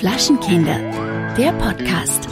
Flaschenkinder, 0.00 0.78
der 1.36 1.52
Podcast. 1.52 2.26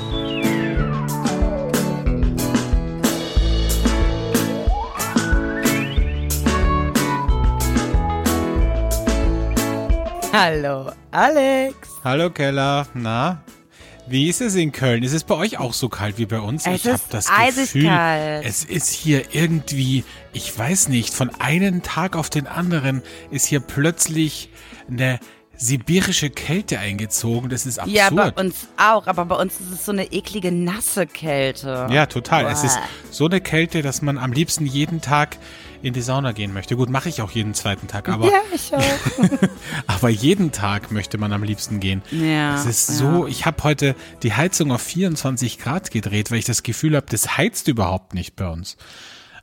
Hallo, 10.32 10.92
Alex. 11.10 11.74
Hallo 12.04 12.30
Keller, 12.30 12.86
na? 12.94 13.42
Wie 14.10 14.28
ist 14.28 14.40
es 14.40 14.54
in 14.54 14.72
Köln? 14.72 15.02
Ist 15.02 15.12
es 15.12 15.24
bei 15.24 15.34
euch 15.34 15.58
auch 15.58 15.74
so 15.74 15.88
kalt 15.88 16.18
wie 16.18 16.26
bei 16.26 16.40
uns? 16.40 16.66
Es 16.66 16.84
ich 16.84 16.92
habe 16.92 17.00
das 17.10 17.28
Gefühl, 17.28 17.84
kalt. 17.84 18.44
es 18.46 18.64
ist 18.64 18.90
hier 18.90 19.34
irgendwie, 19.34 20.04
ich 20.32 20.56
weiß 20.56 20.88
nicht, 20.88 21.12
von 21.12 21.30
einem 21.40 21.82
Tag 21.82 22.16
auf 22.16 22.30
den 22.30 22.46
anderen 22.46 23.02
ist 23.30 23.46
hier 23.46 23.60
plötzlich 23.60 24.50
eine 24.90 25.18
sibirische 25.58 26.30
Kälte 26.30 26.78
eingezogen. 26.78 27.50
Das 27.50 27.66
ist 27.66 27.78
absurd. 27.78 27.96
Ja, 27.96 28.10
bei 28.10 28.30
uns 28.30 28.68
auch, 28.76 29.06
aber 29.06 29.24
bei 29.26 29.34
uns 29.36 29.60
ist 29.60 29.72
es 29.72 29.84
so 29.84 29.92
eine 29.92 30.12
eklige, 30.12 30.52
nasse 30.52 31.06
Kälte. 31.06 31.88
Ja, 31.90 32.06
total. 32.06 32.46
Es 32.46 32.64
ist 32.64 32.76
Boah. 32.76 32.88
so 33.10 33.26
eine 33.26 33.40
Kälte, 33.40 33.82
dass 33.82 34.00
man 34.00 34.16
am 34.16 34.32
liebsten 34.32 34.64
jeden 34.64 35.00
Tag 35.00 35.36
in 35.82 35.94
die 35.94 36.00
Sauna 36.00 36.32
gehen 36.32 36.52
möchte. 36.52 36.76
Gut, 36.76 36.90
mache 36.90 37.08
ich 37.08 37.22
auch 37.22 37.30
jeden 37.30 37.54
zweiten 37.54 37.86
Tag, 37.86 38.08
aber, 38.08 38.26
ja, 38.26 38.40
ich 38.52 38.74
auch. 38.74 38.82
aber 39.86 40.08
jeden 40.08 40.52
Tag 40.52 40.90
möchte 40.90 41.18
man 41.18 41.32
am 41.32 41.42
liebsten 41.42 41.80
gehen. 41.80 42.02
Ja, 42.10 42.54
Es 42.54 42.66
ist 42.66 42.86
so, 42.86 43.26
ich 43.26 43.46
habe 43.46 43.62
heute 43.64 43.94
die 44.22 44.32
Heizung 44.32 44.72
auf 44.72 44.82
24 44.82 45.58
Grad 45.58 45.90
gedreht, 45.90 46.30
weil 46.30 46.38
ich 46.38 46.44
das 46.44 46.62
Gefühl 46.62 46.96
habe, 46.96 47.06
das 47.08 47.36
heizt 47.36 47.68
überhaupt 47.68 48.14
nicht 48.14 48.36
bei 48.36 48.48
uns. 48.48 48.76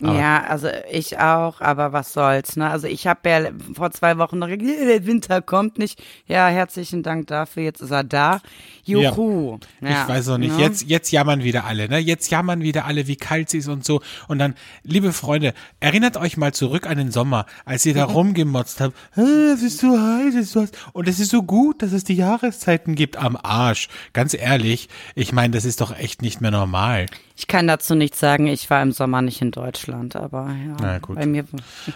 Aber- 0.01 0.17
ja, 0.19 0.43
also 0.43 0.67
ich 0.91 1.17
auch, 1.19 1.61
aber 1.61 1.93
was 1.93 2.13
soll's, 2.13 2.55
ne? 2.55 2.69
Also 2.69 2.87
ich 2.87 3.07
habe 3.07 3.29
ja 3.29 3.49
vor 3.73 3.91
zwei 3.91 4.17
Wochen 4.17 4.39
noch 4.39 4.47
gesagt, 4.47 4.63
der 4.87 5.05
Winter 5.05 5.41
kommt 5.41 5.77
nicht. 5.77 6.01
Ja, 6.27 6.47
herzlichen 6.47 7.03
Dank 7.03 7.27
dafür, 7.27 7.63
jetzt 7.63 7.81
ist 7.81 7.91
er 7.91 8.03
da. 8.03 8.41
Juhu. 8.83 9.59
Ja, 9.81 10.03
ich 10.03 10.09
weiß 10.09 10.29
auch 10.29 10.37
nicht. 10.37 10.55
ne? 10.55 10.61
Jetzt, 10.61 10.83
jetzt 10.89 11.11
jammern 11.11 11.43
wieder 11.43 11.65
alle, 11.65 11.87
ne? 11.89 11.97
Jetzt 11.97 12.29
jammern 12.29 12.61
wieder 12.61 12.85
alle, 12.85 13.07
wie 13.07 13.15
kalt 13.15 13.47
es 13.47 13.53
ist 13.53 13.67
und 13.67 13.83
so. 13.85 14.01
Und 14.27 14.39
dann, 14.39 14.55
liebe 14.83 15.11
Freunde, 15.11 15.53
erinnert 15.79 16.17
euch 16.17 16.37
mal 16.37 16.53
zurück 16.53 16.87
an 16.87 16.97
den 16.97 17.11
Sommer, 17.11 17.45
als 17.65 17.85
ihr 17.85 17.93
da 17.93 18.03
rumgemotzt 18.05 18.81
habt. 18.81 18.95
"Ah, 19.15 19.53
Es 19.55 19.61
ist 19.61 19.79
so 19.79 19.97
heiß, 19.99 20.35
es 20.35 20.41
ist 20.47 20.51
so 20.51 20.61
heiß. 20.61 20.71
Und 20.93 21.07
es 21.07 21.19
ist 21.19 21.31
so 21.31 21.41
gut, 21.43 21.81
dass 21.81 21.93
es 21.93 22.03
die 22.03 22.15
Jahreszeiten 22.15 22.95
gibt 22.95 23.17
am 23.17 23.37
Arsch. 23.41 23.87
Ganz 24.13 24.33
ehrlich, 24.33 24.89
ich 25.15 25.31
meine, 25.31 25.51
das 25.53 25.65
ist 25.65 25.81
doch 25.81 25.97
echt 25.97 26.21
nicht 26.21 26.41
mehr 26.41 26.51
normal. 26.51 27.05
Ich 27.35 27.47
kann 27.47 27.67
dazu 27.67 27.95
nichts 27.95 28.19
sagen, 28.19 28.47
ich 28.47 28.69
war 28.69 28.81
im 28.81 28.91
Sommer 28.91 29.21
nicht 29.21 29.41
in 29.41 29.51
Deutschland, 29.51 30.15
aber 30.15 30.47
ja, 30.65 30.77
Na 30.79 30.99
gut. 30.99 31.17
bei 31.17 31.25
mir. 31.25 31.45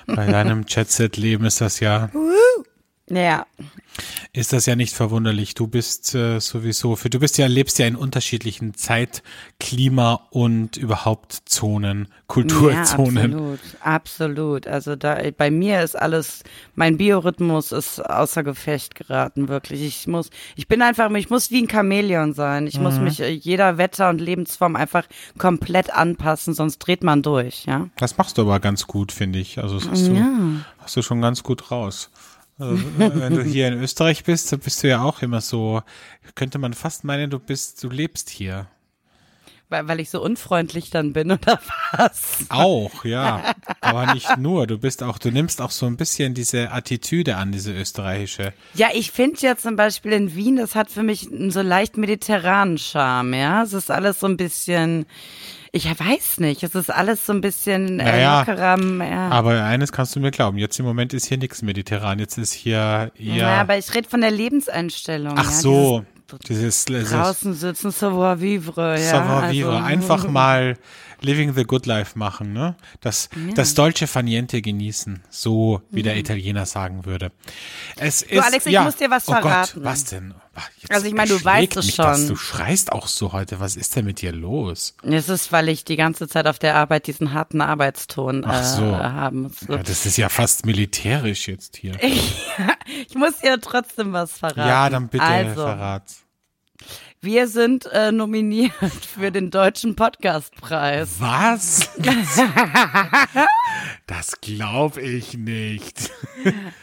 Bei 0.06 0.26
deinem 0.26 0.66
Jet-Set-Leben 0.68 1.46
ist 1.46 1.62
das 1.62 1.80
ja, 1.80 2.10
Ja, 3.10 3.46
ist 4.34 4.54
das 4.54 4.66
ja 4.68 4.76
nicht 4.76 4.94
verwunderlich. 4.94 5.56
Du 5.56 5.68
bist 5.68 6.14
äh, 6.14 6.40
sowieso 6.40 6.96
für, 6.96 7.10
du 7.10 7.20
bist 7.20 7.38
ja, 7.38 7.48
lebst 7.48 7.80
ja 7.80 7.88
in 7.88 7.96
unterschiedlichen 7.96 8.76
Zeit, 8.76 9.24
Klima 9.60 10.28
und 10.30 10.78
überhaupt 10.78 11.42
Zonen, 11.46 12.08
Kulturzonen. 12.28 13.32
Ja, 13.32 13.38
absolut, 13.38 13.60
absolut. 13.82 14.68
Also 14.68 14.96
da 14.96 15.18
bei 15.36 15.50
mir 15.50 15.82
ist 15.82 15.96
alles, 15.96 16.44
mein 16.76 16.98
Biorhythmus 16.98 17.72
ist 17.72 18.00
außer 18.00 18.44
Gefecht 18.44 18.94
geraten, 18.96 19.48
wirklich. 19.48 19.82
Ich 19.82 20.08
muss, 20.08 20.30
ich 20.56 20.68
bin 20.68 20.82
einfach, 20.82 21.10
ich 21.12 21.30
muss 21.32 21.50
wie 21.50 21.62
ein 21.64 21.70
Chamäleon 21.70 22.34
sein. 22.34 22.68
Ich 22.68 22.78
Mhm. 22.78 22.84
muss 22.84 23.00
mich 23.00 23.20
äh, 23.20 23.30
jeder 23.30 23.78
Wetter 23.80 24.10
und 24.10 24.22
Lebensform 24.22 24.76
einfach 24.76 25.06
komplett 25.38 25.92
anpassen, 25.92 26.54
sonst 26.54 26.78
dreht 26.78 27.04
man 27.04 27.24
durch, 27.24 27.66
ja. 27.66 27.90
Das 27.98 28.18
machst 28.18 28.38
du 28.38 28.44
aber 28.44 28.60
ganz 28.60 28.86
gut, 28.86 29.12
finde 29.12 29.40
ich. 29.40 29.58
Also 29.58 29.80
das 29.80 29.90
hast 29.90 30.08
du, 30.08 30.16
hast 30.78 30.96
du 30.96 31.02
schon 31.02 31.22
ganz 31.22 31.42
gut 31.44 31.72
raus. 31.72 32.12
Also, 32.60 32.78
wenn 32.98 33.36
du 33.36 33.42
hier 33.42 33.70
in 33.70 33.82
Österreich 33.82 34.24
bist, 34.26 34.52
dann 34.52 34.60
bist 34.60 34.84
du 34.84 34.90
ja 34.90 35.02
auch 35.02 35.22
immer 35.22 35.42
so, 35.42 35.82
könnte 36.36 36.60
man 36.60 36.74
fast 36.74 37.06
meinen, 37.06 37.30
du 37.30 37.40
bist, 37.40 37.82
du 37.84 37.90
lebst 37.90 38.30
hier. 38.30 38.68
Weil, 39.70 39.88
weil 39.88 40.00
ich 40.00 40.10
so 40.10 40.22
unfreundlich 40.22 40.90
dann 40.90 41.14
bin 41.14 41.32
oder 41.32 41.60
was? 41.92 42.46
Auch, 42.50 43.06
ja. 43.06 43.54
Aber 43.82 44.14
nicht 44.16 44.38
nur. 44.38 44.66
Du 44.66 44.80
bist 44.80 45.04
auch, 45.04 45.20
du 45.20 45.32
nimmst 45.32 45.62
auch 45.62 45.70
so 45.70 45.86
ein 45.86 45.96
bisschen 45.96 46.34
diese 46.34 46.72
Attitüde 46.72 47.38
an, 47.38 47.52
diese 47.52 47.72
österreichische. 47.72 48.54
Ja, 48.74 48.88
ich 48.94 49.12
finde 49.12 49.40
ja 49.42 49.56
zum 49.56 49.76
Beispiel 49.76 50.12
in 50.14 50.36
Wien, 50.36 50.56
das 50.56 50.74
hat 50.74 50.90
für 50.90 51.04
mich 51.04 51.32
einen 51.32 51.52
so 51.52 51.62
leicht 51.62 51.98
mediterranen 51.98 52.80
Charme, 52.80 53.36
ja. 53.36 53.62
Es 53.62 53.74
ist 53.74 53.92
alles 53.92 54.20
so 54.20 54.26
ein 54.26 54.38
bisschen, 54.38 55.06
ich 55.72 55.86
weiß 55.86 56.40
nicht, 56.40 56.64
es 56.64 56.74
ist 56.76 56.90
alles 56.90 57.26
so 57.26 57.34
ein 57.34 57.42
bisschen 57.42 58.00
äh, 58.00 58.04
Naja, 58.04 58.40
lockerer, 58.40 58.78
ja. 59.06 59.30
Aber 59.30 59.64
eines 59.64 59.92
kannst 59.92 60.16
du 60.16 60.20
mir 60.20 60.32
glauben, 60.32 60.58
jetzt 60.58 60.80
im 60.80 60.86
Moment 60.86 61.14
ist 61.14 61.28
hier 61.28 61.38
nichts 61.38 61.62
mediterran. 61.62 62.20
Jetzt 62.20 62.38
ist 62.38 62.54
hier 62.54 63.12
eher. 63.18 63.36
Ja, 63.36 63.62
aber 63.62 63.78
ich 63.78 63.94
rede 63.94 64.10
von 64.10 64.22
der 64.22 64.32
Lebenseinstellung. 64.32 65.36
ach 65.38 65.46
ja, 65.46 65.52
so. 65.52 66.06
Dieses, 66.48 66.86
dieses 66.86 67.10
Draußen 67.10 67.56
sitzen, 67.56 67.90
savoir 67.90 68.40
vivre, 68.40 68.92
ja. 69.00 69.10
Savoir 69.10 69.52
vivre. 69.52 69.72
also- 69.74 69.86
Einfach 69.86 70.28
mal 70.28 70.78
living 71.22 71.54
the 71.54 71.64
good 71.64 71.86
life 71.86 72.18
machen, 72.18 72.54
ne? 72.54 72.76
Das, 73.02 73.30
das 73.56 73.74
deutsche 73.74 74.08
Faniente 74.08 74.62
genießen. 74.62 75.24
So, 75.30 75.82
wie 75.90 76.04
der 76.04 76.18
Italiener 76.18 76.66
sagen 76.66 77.06
würde. 77.06 77.32
Es 77.98 78.22
ist, 78.22 78.40
Alex, 78.40 78.66
ich 78.66 78.74
ja. 78.74 78.84
muss 78.84 78.96
dir 78.96 79.10
was 79.10 79.28
oh 79.28 79.34
verraten. 79.34 79.72
Gott, 79.76 79.84
was 79.84 80.06
denn? 80.06 80.34
Jetzt 80.80 80.92
Also 80.92 81.08
ich 81.08 81.14
meine, 81.14 81.30
du 81.30 81.44
weißt 81.44 81.78
es 81.78 81.86
mich 81.86 81.96
schon. 81.96 82.28
Du 82.28 82.36
schreist 82.36 82.92
auch 82.92 83.08
so 83.08 83.32
heute. 83.32 83.60
Was 83.60 83.76
ist 83.76 83.96
denn 83.96 84.06
mit 84.06 84.22
dir 84.22 84.32
los? 84.32 84.96
Es 85.04 85.30
ist, 85.30 85.52
weil 85.52 85.70
ich 85.70 85.86
die 85.86 85.96
ganze 85.96 86.28
Zeit 86.28 86.48
auf 86.48 86.60
der 86.60 86.76
Arbeit 86.76 87.08
diesen 87.08 87.34
harten 87.34 87.62
Arbeitston 87.62 88.44
Ach 88.46 88.64
so. 88.64 88.84
äh, 88.84 88.94
haben 88.94 89.44
muss. 89.44 89.62
Ja, 89.68 89.78
das 89.78 90.06
ist 90.06 90.18
ja 90.18 90.30
fast 90.30 90.66
militärisch 90.66 91.48
jetzt 91.48 91.78
hier. 91.78 91.94
Ich 93.08 93.16
muss 93.16 93.38
dir 93.38 93.60
trotzdem 93.62 94.14
was 94.14 94.32
verraten. 94.40 94.60
Ja, 94.60 94.90
dann 94.90 95.10
bitte 95.10 95.24
also, 95.24 95.62
verrat's. 95.62 96.24
Wir 97.22 97.50
sind 97.50 97.86
äh, 97.88 98.14
nominiert 98.14 98.72
für 99.14 99.30
den 99.30 99.52
Deutschen 99.52 99.98
Podcastpreis. 99.98 101.16
Was? 101.20 101.90
das 104.08 104.40
glaube 104.40 105.02
ich 105.02 105.34
nicht. 105.38 106.12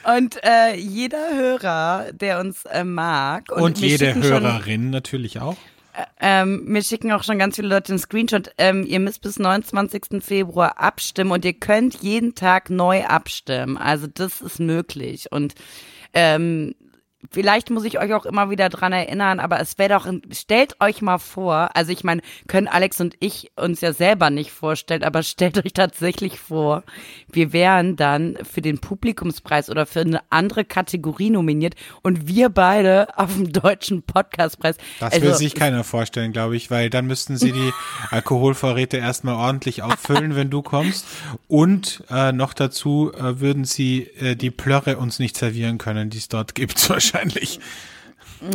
Und 0.04 0.38
äh, 0.44 0.74
jeder 0.76 1.34
Hörer, 1.34 2.12
der 2.12 2.40
uns 2.40 2.66
äh, 2.66 2.84
mag 2.84 3.50
und, 3.50 3.62
Und 3.62 3.78
jede 3.78 4.08
schicken 4.08 4.22
schon- 4.22 4.42
Hörerin 4.42 4.90
natürlich 4.90 5.40
auch. 5.40 5.56
Ähm, 6.20 6.66
mir 6.66 6.82
schicken 6.82 7.10
auch 7.12 7.22
schon 7.22 7.38
ganz 7.38 7.56
viele 7.56 7.68
Leute 7.68 7.92
einen 7.92 7.98
Screenshot. 7.98 8.50
Ähm, 8.58 8.84
ihr 8.86 9.00
müsst 9.00 9.22
bis 9.22 9.38
29. 9.38 10.22
Februar 10.22 10.78
abstimmen 10.78 11.30
und 11.30 11.46
ihr 11.46 11.54
könnt 11.54 12.02
jeden 12.02 12.34
Tag 12.34 12.68
neu 12.68 13.06
abstimmen. 13.06 13.78
Also 13.78 14.06
das 14.06 14.42
ist 14.42 14.60
möglich. 14.60 15.32
Und 15.32 15.54
ähm, 16.12 16.74
vielleicht 17.30 17.70
muss 17.70 17.84
ich 17.84 17.98
euch 17.98 18.12
auch 18.14 18.26
immer 18.26 18.50
wieder 18.50 18.68
dran 18.68 18.92
erinnern, 18.92 19.40
aber 19.40 19.60
es 19.60 19.78
wäre 19.78 19.94
doch, 19.94 20.06
stellt 20.32 20.80
euch 20.80 21.02
mal 21.02 21.18
vor, 21.18 21.70
also 21.74 21.92
ich 21.92 22.04
meine, 22.04 22.22
können 22.48 22.68
Alex 22.68 23.00
und 23.00 23.14
ich 23.20 23.52
uns 23.56 23.80
ja 23.80 23.92
selber 23.92 24.30
nicht 24.30 24.50
vorstellen, 24.50 25.02
aber 25.02 25.22
stellt 25.22 25.64
euch 25.64 25.72
tatsächlich 25.72 26.38
vor, 26.38 26.82
wir 27.30 27.52
wären 27.52 27.96
dann 27.96 28.38
für 28.42 28.62
den 28.62 28.78
Publikumspreis 28.78 29.70
oder 29.70 29.86
für 29.86 30.00
eine 30.00 30.20
andere 30.30 30.64
Kategorie 30.64 31.30
nominiert 31.30 31.74
und 32.02 32.28
wir 32.28 32.48
beide 32.48 33.08
auf 33.16 33.34
dem 33.34 33.52
deutschen 33.52 34.02
Podcastpreis. 34.02 34.76
Das 35.00 35.12
Also, 35.12 35.26
will 35.26 35.34
sich 35.34 35.54
keiner 35.54 35.84
vorstellen, 35.84 36.32
glaube 36.32 36.56
ich, 36.56 36.70
weil 36.70 36.90
dann 36.90 37.06
müssten 37.06 37.36
sie 37.36 37.52
die 37.52 37.72
Alkoholvorräte 38.10 38.96
erstmal 38.96 39.34
ordentlich 39.34 39.82
auffüllen, 39.82 40.36
wenn 40.36 40.50
du 40.50 40.62
kommst. 40.62 41.06
Und 41.48 42.04
äh, 42.10 42.32
noch 42.32 42.54
dazu 42.54 43.12
äh, 43.12 43.40
würden 43.40 43.64
sie 43.64 44.04
äh, 44.20 44.36
die 44.36 44.50
Plörre 44.50 44.96
uns 44.96 45.18
nicht 45.18 45.36
servieren 45.36 45.78
können, 45.78 46.10
die 46.10 46.18
es 46.18 46.28
dort 46.28 46.54
gibt, 46.54 46.88
wahrscheinlich 46.90 47.15
wahrscheinlich. 47.16 47.58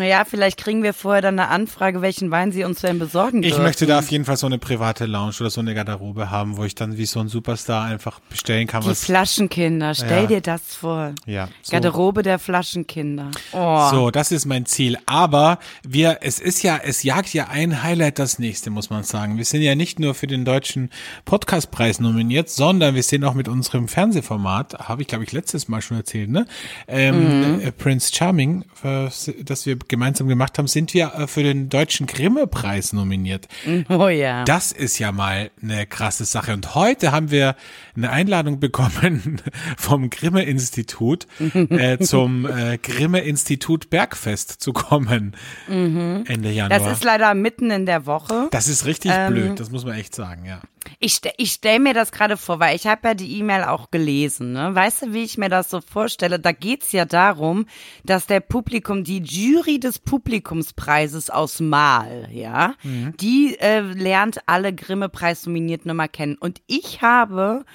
Ja, 0.02 0.26
vielleicht 0.26 0.58
kriegen 0.58 0.84
wir 0.84 0.94
vorher 0.94 1.22
dann 1.22 1.40
eine 1.40 1.50
Anfrage, 1.50 2.02
welchen 2.02 2.32
Wein 2.32 2.52
sie 2.52 2.64
uns 2.64 2.82
denn 2.82 3.00
besorgen 3.00 3.44
Ich 3.44 3.50
dürfen. 3.50 3.64
möchte 3.64 3.86
da 3.86 4.00
auf 4.00 4.10
jeden 4.12 4.26
Fall 4.26 4.38
so 4.38 4.46
eine 4.46 4.58
private 4.58 5.06
Lounge 5.06 5.34
oder 5.40 5.50
so 5.50 5.62
eine 5.62 5.74
Garderobe 5.74 6.30
haben, 6.30 6.58
wo 6.58 6.64
ich 6.64 6.76
dann 6.76 6.98
wie 6.98 7.06
so 7.06 7.20
ein 7.20 7.28
Superstar 7.28 7.86
einfach 7.86 8.20
bestellen 8.30 8.68
kann, 8.68 8.84
Die. 8.84 8.94
Flaschenkinder, 8.96 9.94
stell 9.96 10.22
Ja. 10.24 10.28
dir 10.28 10.42
das 10.42 10.62
vor. 10.76 11.14
Ja, 11.26 11.50
so. 11.62 11.72
Garderobe 11.72 12.22
der 12.24 12.40
Flaschenkinder. 12.40 13.32
Oh. 13.54 13.90
So, 13.90 14.12
das 14.12 14.32
ist 14.32 14.46
mein 14.46 14.66
Ziel. 14.66 14.98
Aber 15.06 15.60
wir, 15.88 16.20
es 16.22 16.40
ist 16.40 16.64
ja, 16.64 16.80
es 16.84 17.04
jagt 17.04 17.34
ja 17.34 17.48
ein 17.50 17.84
Highlight 17.84 18.20
das 18.20 18.40
nächste, 18.40 18.70
muss 18.70 18.90
man 18.90 19.04
sagen. 19.04 19.38
Wir 19.38 19.46
sind 19.46 19.62
ja 19.62 19.76
nicht 19.76 20.00
nur 20.00 20.14
für 20.16 20.28
den 20.28 20.46
deutschen 20.46 20.90
Podcastpreis 21.26 22.00
nominiert, 22.00 22.50
sondern 22.50 22.96
wir 22.96 23.04
sind 23.04 23.24
auch 23.24 23.34
mit 23.34 23.48
unserem 23.48 23.88
Fernsehformat, 23.88 24.88
habe 24.90 25.02
ich 25.02 25.08
glaube 25.08 25.24
ich 25.24 25.32
letztes 25.32 25.68
Mal 25.68 25.82
schon 25.82 25.98
erzählt, 25.98 26.30
ne? 26.30 26.46
Ähm, 26.88 27.22
Mhm. 27.56 27.62
äh, 27.62 27.72
Prince 27.72 28.12
Charming, 28.14 28.66
äh, 28.84 29.08
dass 29.44 29.66
wir 29.66 29.71
wir 29.72 29.88
gemeinsam 29.88 30.28
gemacht 30.28 30.58
haben, 30.58 30.68
sind 30.68 30.94
wir 30.94 31.14
äh, 31.16 31.28
für 31.28 31.44
den 31.44 31.70
deutschen 31.70 32.08
Grimme-Preis 32.08 32.94
nominiert. 32.94 33.48
Oh 33.90 34.08
ja. 34.08 34.44
Das 34.46 34.72
ist 34.72 35.00
ja 35.00 35.12
mal 35.12 35.52
eine 35.62 35.86
krasse 35.86 36.26
Sache. 36.26 36.54
Und 36.54 36.76
heute 36.76 37.12
haben 37.12 37.32
wir 37.32 37.56
eine 37.96 38.10
Einladung 38.10 38.60
bekommen 38.60 39.42
vom 39.78 40.10
Grimme-Institut 40.10 41.28
äh, 41.54 41.98
zum 42.00 42.46
äh, 42.46 42.78
Grimme-Institut 42.78 43.90
Bergfest 43.90 44.62
zu 44.62 44.74
kommen 44.74 45.36
Ende 45.68 46.52
Januar. 46.52 46.80
Mhm. 46.80 46.84
Das 46.84 46.94
ist 46.94 47.04
leider 47.04 47.34
mitten 47.34 47.72
in 47.72 47.86
der 47.86 48.06
Woche. 48.06 48.48
Das 48.52 48.68
ist 48.68 48.86
richtig 48.86 49.12
Ähm, 49.14 49.34
blöd, 49.34 49.60
das 49.60 49.72
muss 49.72 49.86
man 49.86 49.96
echt 49.96 50.16
sagen, 50.16 50.46
ja. 50.46 50.62
Ich, 51.00 51.16
ste 51.16 51.32
ich 51.38 51.54
stelle 51.54 51.80
mir 51.80 51.94
das 51.94 52.12
gerade 52.12 52.38
vor, 52.38 52.60
weil 52.60 52.76
ich 52.76 52.88
habe 52.88 53.10
ja 53.10 53.14
die 53.14 53.40
E-Mail 53.40 53.64
auch 53.64 53.92
gelesen. 53.92 54.54
Ne? 54.54 54.74
Weißt 54.74 55.04
du, 55.04 55.14
wie 55.14 55.24
ich 55.24 55.38
mir 55.38 55.50
das 55.50 55.70
so 55.70 55.82
vorstelle? 55.82 56.40
Da 56.40 56.52
geht's 56.52 56.92
ja 56.92 57.06
darum, 57.06 57.66
dass 58.04 58.28
der 58.28 58.40
Publikum, 58.40 59.04
die 59.04 59.20
Jury 59.20 59.80
des 59.80 60.00
Publikumspreises 60.00 61.30
aus 61.30 61.60
Mal, 61.60 62.30
ja, 62.32 62.76
die 63.20 63.58
äh, 63.60 63.80
lernt 63.80 64.42
alle 64.46 64.74
Grimme-Preis-Nominierten 64.74 65.92
immer 65.92 66.08
kennen. 66.08 66.38
Und 66.40 66.62
ich 66.68 67.02
habe 67.02 67.66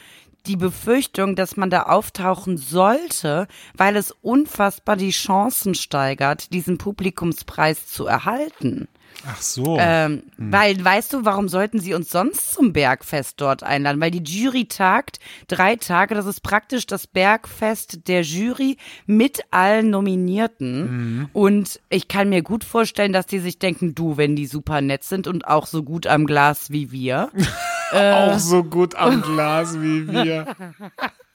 die 0.47 0.57
Befürchtung, 0.57 1.35
dass 1.37 1.57
man 1.57 1.71
da 1.71 1.85
auftauchen 1.85 2.57
sollte, 2.57 3.49
weil 3.75 3.97
es 3.97 4.13
unfassbar 4.23 4.97
die 4.97 5.11
Chancen 5.11 5.75
steigert, 5.75 6.53
diesen 6.53 6.79
Publikumspreis 6.79 7.87
zu 7.89 8.07
erhalten. 8.07 8.89
Ach 9.29 9.41
so. 9.41 9.77
Ähm, 9.81 10.23
Weil, 10.37 10.83
weißt 10.83 11.13
du, 11.13 11.25
warum 11.25 11.49
sollten 11.49 11.81
sie 11.81 11.95
uns 11.95 12.11
sonst 12.11 12.53
zum 12.53 12.73
Bergfest 12.73 13.41
dort 13.41 13.63
einladen? 13.63 14.01
Weil 14.01 14.11
die 14.13 14.23
Jury 14.23 14.67
tagt 14.67 15.19
drei 15.49 15.77
Tage, 15.77 16.15
das 16.15 16.27
ist 16.27 16.43
praktisch 16.43 16.87
das 16.87 17.07
Bergfest 17.07 18.07
der 18.09 18.23
Jury 18.23 18.77
mit 19.07 19.41
allen 19.51 19.91
Nominierten. 19.91 21.29
Und 21.33 21.81
ich 21.89 22.09
kann 22.09 22.29
mir 22.29 22.43
gut 22.43 22.63
vorstellen, 22.65 23.13
dass 23.13 23.27
die 23.27 23.41
sich 23.41 23.59
denken, 23.59 23.95
du, 23.95 24.17
wenn 24.17 24.37
die 24.37 24.47
super 24.47 24.81
nett 24.81 25.03
sind 25.03 25.27
und 25.27 25.47
auch 25.49 25.67
so 25.67 25.83
gut 25.83 26.07
am 26.07 26.27
Glas 26.27 26.71
wie 26.71 26.93
wir. 26.93 27.31
Auch 27.93 28.39
so 28.41 28.65
gut 28.65 28.97
am 28.97 29.23
Glas 29.23 29.81
wie 29.81 30.09
wir. 30.09 30.57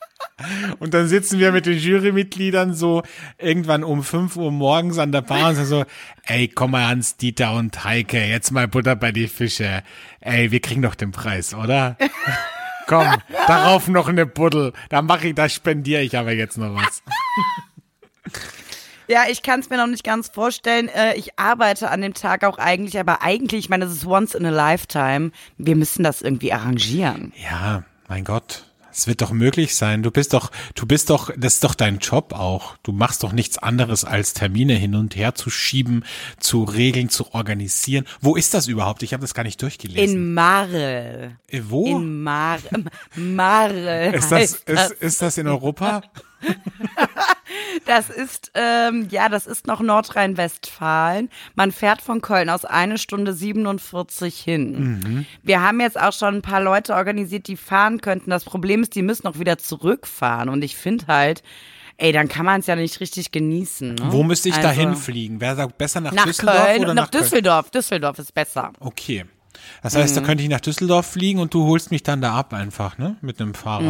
Und 0.80 0.94
dann 0.94 1.08
sitzen 1.08 1.40
wir 1.40 1.52
mit 1.52 1.66
den 1.66 1.78
Jurymitgliedern 1.78 2.74
so 2.74 3.04
irgendwann 3.38 3.84
um 3.84 4.04
5 4.04 4.36
Uhr 4.38 4.52
morgens 4.52 4.98
an 4.98 5.12
der 5.12 5.22
Bar 5.22 5.50
und 5.50 5.56
sagen 5.56 5.68
so, 5.68 5.86
ey, 6.26 6.48
komm 6.48 6.72
mal 6.72 6.88
Hans, 6.88 7.18
Dieter 7.18 7.54
und 7.54 7.84
Heike, 7.84 8.24
jetzt 8.26 8.52
mal 8.52 8.68
Butter 8.68 8.96
bei 8.96 9.12
die 9.12 9.28
Fische. 9.28 9.84
Ey, 10.20 10.52
wir 10.52 10.60
kriegen 10.60 10.82
doch 10.82 10.96
den 10.96 11.12
Preis, 11.12 11.54
oder? 11.54 11.98
komm, 12.88 13.08
darauf 13.48 13.88
noch 13.88 14.08
eine 14.08 14.26
Buddel. 14.26 14.74
Da 14.90 15.02
mache 15.02 15.30
ich, 15.30 15.36
da 15.36 15.48
spendiere 15.50 16.02
ich 16.02 16.18
aber 16.18 16.34
jetzt 16.34 16.58
noch 16.58 16.76
was. 16.76 17.02
Ja, 19.08 19.24
ich 19.30 19.44
kann 19.44 19.60
es 19.60 19.70
mir 19.70 19.78
noch 19.78 19.88
nicht 19.88 20.06
ganz 20.06 20.30
vorstellen. 20.30 20.88
Äh, 20.88 21.16
Ich 21.16 21.38
arbeite 21.38 21.90
an 21.90 22.02
dem 22.02 22.14
Tag 22.14 22.46
auch 22.46 22.58
eigentlich, 22.58 22.98
aber 22.98 23.22
eigentlich, 23.22 23.66
ich 23.66 23.70
meine, 23.70 23.86
das 23.86 23.94
ist 23.94 24.06
once 24.06 24.36
in 24.36 24.46
a 24.46 24.50
lifetime. 24.50 25.32
Wir 25.58 25.76
müssen 25.76 26.04
das 26.04 26.22
irgendwie 26.22 26.54
arrangieren. 26.54 27.34
Ja, 27.36 27.84
mein 28.08 28.24
Gott. 28.24 28.71
Es 28.92 29.08
wird 29.08 29.22
doch 29.22 29.32
möglich 29.32 29.76
sein. 29.76 30.04
Du 30.04 30.12
bist 30.12 30.34
doch, 30.34 30.52
du 30.76 30.86
bist 30.86 31.10
doch, 31.10 31.32
das 31.38 31.56
ist 31.56 31.64
doch 31.64 31.76
dein 31.76 32.00
Job 32.00 32.34
auch. 32.34 32.76
Du 32.84 32.92
machst 32.92 33.24
doch 33.24 33.32
nichts 33.32 33.58
anderes 33.58 34.04
als 34.06 34.34
Termine 34.34 34.74
hin 34.74 34.96
und 34.96 35.16
her 35.16 35.36
zu 35.36 35.50
schieben, 35.50 36.04
zu 36.40 36.64
regeln, 36.64 37.10
zu 37.10 37.34
organisieren. 37.34 38.06
Wo 38.20 38.36
ist 38.36 38.54
das 38.54 38.68
überhaupt? 38.68 39.04
Ich 39.04 39.14
habe 39.14 39.22
das 39.22 39.34
gar 39.34 39.44
nicht 39.44 39.62
durchgelesen. 39.62 40.16
In 40.18 40.34
Marl. 40.34 41.38
Äh, 41.48 41.62
Wo? 41.68 41.86
In 41.86 42.22
Mar 42.22 42.60
Marl. 43.16 44.12
ist 44.14 44.32
das, 44.32 44.32
heißt 44.32 44.70
ist, 44.70 44.92
ist 44.92 45.22
das 45.22 45.38
in 45.38 45.48
Europa? 45.48 46.02
Das 47.86 48.10
ist, 48.10 48.52
ähm, 48.54 49.08
ja, 49.12 49.28
das 49.28 49.46
ist 49.48 49.68
noch 49.68 49.82
Nordrhein-Westfalen. 49.82 51.30
Man 51.56 51.72
fährt 51.72 52.02
von 52.02 52.22
Köln 52.22 52.50
aus 52.50 52.64
eine 52.64 52.98
Stunde 52.98 53.34
47 53.34 54.40
hin. 54.40 55.26
Wir 55.44 55.62
haben 55.62 55.80
jetzt 55.82 56.00
auch 56.00 56.14
schon 56.14 56.36
ein 56.36 56.42
paar 56.42 56.62
Leute 56.62 56.94
organisiert, 56.96 57.48
die 57.48 57.58
fahren 57.58 58.00
könnten. 58.00 58.30
Das 58.30 58.46
Problem 58.46 58.82
ist, 58.84 58.96
die 58.96 59.02
müssen 59.02 59.28
auch 59.28 59.40
wieder 59.40 59.58
zurückfahren. 59.58 60.50
Und 60.50 60.64
ich 60.64 60.76
finde 60.78 61.08
halt, 61.08 61.44
ey, 61.98 62.12
dann 62.14 62.30
kann 62.30 62.46
man 62.46 62.62
es 62.62 62.68
ja 62.68 62.76
nicht 62.76 63.00
richtig 63.00 63.32
genießen. 63.32 63.96
Ne? 63.96 64.02
Wo 64.12 64.24
müsste 64.24 64.50
ich 64.50 64.56
Also, 64.56 64.68
da 64.68 64.74
hinfliegen? 64.74 65.42
Wäre 65.42 65.56
da 65.56 65.68
besser 65.68 66.00
nach, 66.02 66.14
Nach 66.14 66.26
Düsseldorf 66.26 66.66
Köln, 66.66 66.84
oder 66.84 66.94
nach, 66.94 67.04
nach 67.06 67.12
Köln? 67.12 67.24
Düsseldorf. 67.24 67.70
Düsseldorf 67.72 68.20
ist 68.20 68.34
besser. 68.34 68.72
Okay. 68.80 69.26
Das 69.84 69.96
heißt, 69.96 70.16
Mhm. 70.16 70.20
da 70.22 70.26
könnte 70.26 70.44
ich 70.44 70.50
nach 70.50 70.60
Düsseldorf 70.62 71.06
fliegen 71.08 71.40
und 71.40 71.54
du 71.54 71.66
holst 71.66 71.92
mich 71.92 72.04
dann 72.04 72.22
da 72.22 72.34
ab 72.36 72.54
einfach, 72.54 72.98
ne? 72.98 73.16
Mit 73.22 73.42
einem 73.42 73.54
Fahrer. 73.54 73.84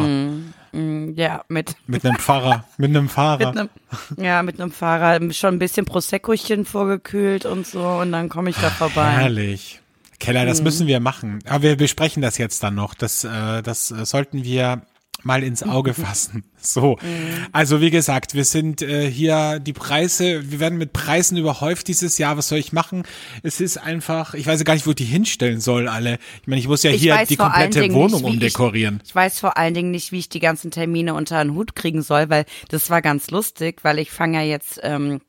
Mhm. 0.74 1.14
Ja, 1.16 1.44
mit, 1.50 1.76
Mit 1.88 2.06
einem 2.06 2.18
Fahrer. 2.18 2.64
Mit 2.78 2.90
einem 2.92 3.10
Fahrer. 3.10 3.48
mit 3.50 3.58
einem, 3.58 3.70
ja, 4.18 4.42
mit 4.44 4.60
einem 4.62 4.72
Fahrer 4.72 5.20
schon 5.34 5.56
ein 5.56 5.60
bisschen 5.60 5.86
Proseccochen 5.86 6.66
vorgekühlt 6.66 7.46
und 7.46 7.68
so 7.68 7.84
und 7.86 8.12
dann 8.12 8.30
komme 8.30 8.50
ich 8.50 8.56
da 8.58 8.70
vorbei. 8.70 9.10
Herrlich. 9.12 9.80
Keller, 10.20 10.44
Mhm. 10.44 10.48
das 10.48 10.62
müssen 10.62 10.88
wir 10.88 11.00
machen. 11.00 11.40
Aber 11.48 11.64
wir 11.64 11.76
besprechen 11.76 12.22
das 12.22 12.38
jetzt 12.38 12.62
dann 12.64 12.76
noch. 12.76 12.94
Das, 12.94 13.24
äh, 13.24 13.62
das 13.64 13.92
äh, 13.92 14.06
sollten 14.06 14.44
wir 14.44 14.82
mal 15.24 15.44
ins 15.44 15.64
Auge 15.64 15.94
fassen. 15.96 16.44
So. 16.58 16.98
Mhm. 17.02 17.48
Also 17.52 17.82
wie 17.82 17.90
gesagt, 17.90 18.34
wir 18.34 18.46
sind 18.46 18.82
äh, 18.82 19.10
hier 19.10 19.60
die 19.60 19.74
Preise, 19.74 20.52
wir 20.52 20.60
werden 20.60 20.78
mit 20.78 20.94
Preisen 20.94 21.38
überhäuft 21.38 21.88
dieses 21.88 22.18
Jahr. 22.18 22.38
Was 22.38 22.48
soll 22.48 22.60
ich 22.60 22.72
machen? 22.72 23.04
Es 23.44 23.60
ist 23.60 23.78
einfach, 23.78 24.34
ich 24.34 24.46
weiß 24.46 24.60
ja 24.60 24.64
gar 24.64 24.74
nicht, 24.74 24.86
wo 24.86 24.92
ich 24.92 24.96
die 24.96 25.06
hinstellen 25.06 25.60
soll, 25.60 25.88
alle. 25.88 26.20
Ich 26.42 26.48
meine, 26.48 26.60
ich 26.60 26.68
muss 26.68 26.84
ja 26.84 26.92
Ich 26.92 27.02
hier 27.02 27.26
die 27.26 27.36
komplette 27.36 27.82
Wohnung 27.94 28.22
nicht, 28.22 28.32
umdekorieren. 28.32 29.00
Ich, 29.04 29.10
ich 29.10 29.16
weiß 29.16 29.40
vor 29.40 29.58
allen 29.58 29.74
Dingen 29.74 29.92
nicht, 29.92 30.12
wie 30.12 30.20
ich 30.20 30.30
die 30.30 30.40
ganzen 30.40 30.72
Termine 30.72 31.14
unter 31.14 31.38
einen 31.38 31.56
Hut 31.56 31.76
kriegen 31.76 32.02
soll, 32.02 32.30
weil 32.30 32.46
das 32.70 32.90
war 32.90 33.02
ganz 33.02 33.32
lustig, 33.32 33.84
weil 33.84 34.00
ich 34.00 34.12
fange 34.12 34.40
ja 34.40 34.44
jetzt 34.44 34.80
ähm, 34.84 35.22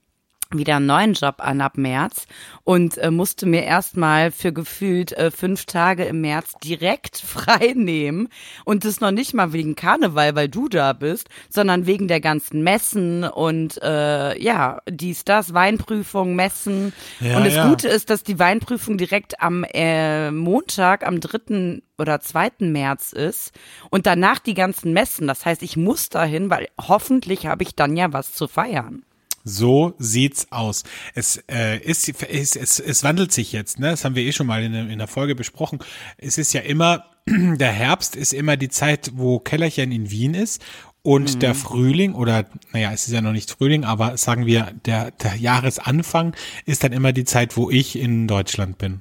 wieder 0.59 0.77
einen 0.77 0.87
neuen 0.87 1.13
Job 1.15 1.37
an 1.39 1.61
ab 1.61 1.77
März 1.77 2.27
und 2.65 2.99
äh, 2.99 3.11
musste 3.11 3.47
mir 3.47 3.65
erstmal 3.65 4.31
für 4.31 4.53
gefühlt 4.53 5.13
äh, 5.13 5.31
fünf 5.31 5.67
Tage 5.67 6.05
im 6.05 6.21
März 6.21 6.53
direkt 6.63 7.19
frei 7.25 7.73
nehmen 7.75 8.29
und 8.65 8.85
das 8.85 9.01
noch 9.01 9.11
nicht 9.11 9.35
mal 9.35 9.53
wegen 9.53 9.77
Karneval, 9.77 10.35
weil 10.35 10.49
du 10.49 10.69
da 10.69 10.93
bist, 10.93 11.29
sondern 11.49 11.87
wegen 11.87 12.09
der 12.09 12.21
ganzen 12.21 12.63
Messen 12.63 13.25
und 13.25 13.83
äh, 13.83 14.41
ja, 14.41 14.79
dies, 14.89 15.25
das, 15.25 15.55
Weinprüfung, 15.55 16.35
Messen 16.35 16.93
Ja, 17.21 17.37
und 17.37 17.45
das 17.45 17.55
ja. 17.55 17.69
Gute 17.69 17.89
ist, 17.89 18.11
dass 18.11 18.23
die 18.23 18.39
Weinprüfung 18.39 18.99
direkt 18.99 19.41
am 19.41 19.65
äh, 19.65 20.31
Montag, 20.31 21.07
am 21.07 21.21
3. 21.21 21.83
oder 21.99 22.21
2. 22.21 22.51
März 22.61 23.13
ist 23.13 23.53
und 23.91 24.07
danach 24.07 24.39
die 24.39 24.55
ganzen 24.55 24.93
Messen. 24.93 25.27
Das 25.27 25.47
heißt, 25.47 25.63
ich 25.63 25.77
muss 25.77 26.09
dahin, 26.09 26.51
weil 26.51 26.69
hoffentlich 26.81 27.47
habe 27.47 27.63
ich 27.63 27.75
dann 27.75 27.97
ja 27.97 28.13
was 28.13 28.33
zu 28.33 28.49
feiern. 28.49 29.05
So 29.45 29.95
sieht's 29.99 30.47
aus. 30.53 30.85
Es 31.15 31.43
äh, 31.51 31.79
ist, 31.79 32.09
es, 32.09 32.57
es, 32.57 32.79
es 32.81 33.03
wandelt 33.05 33.33
sich 33.33 33.53
jetzt, 33.53 33.79
ne? 33.81 33.91
Das 33.91 34.05
haben 34.05 34.15
wir 34.15 34.23
eh 34.25 34.33
schon 34.33 34.47
mal 34.47 34.63
in, 34.63 34.73
der- 34.73 34.89
in 34.89 34.99
der 34.99 35.09
Folge 35.09 35.35
besprochen. 35.35 35.81
Es 36.19 36.39
ist 36.39 36.53
ja 36.53 36.61
immer, 36.61 37.05
der 37.27 37.73
Herbst 37.73 38.15
ist 38.17 38.33
immer 38.33 38.57
die 38.57 38.69
Zeit, 38.69 39.11
wo 39.15 39.39
Kellerchen 39.41 39.91
in 39.93 40.11
Wien 40.11 40.35
ist. 40.35 40.63
Und 41.05 41.43
der 41.43 41.57
Frühling, 41.57 42.15
oder 42.15 42.47
naja, 42.73 42.93
es 42.93 43.09
ist 43.09 43.13
ja 43.13 43.21
noch 43.21 43.33
nicht 43.33 43.51
Frühling, 43.51 43.83
aber 43.85 44.17
sagen 44.17 44.47
wir, 44.47 44.73
der, 44.87 45.11
der 45.11 45.35
Jahresanfang 45.35 46.37
ist 46.65 46.85
dann 46.85 46.93
immer 46.93 47.13
die 47.13 47.25
Zeit, 47.25 47.57
wo 47.57 47.71
ich 47.71 47.99
in 47.99 48.29
Deutschland 48.29 48.79
bin. 48.79 49.01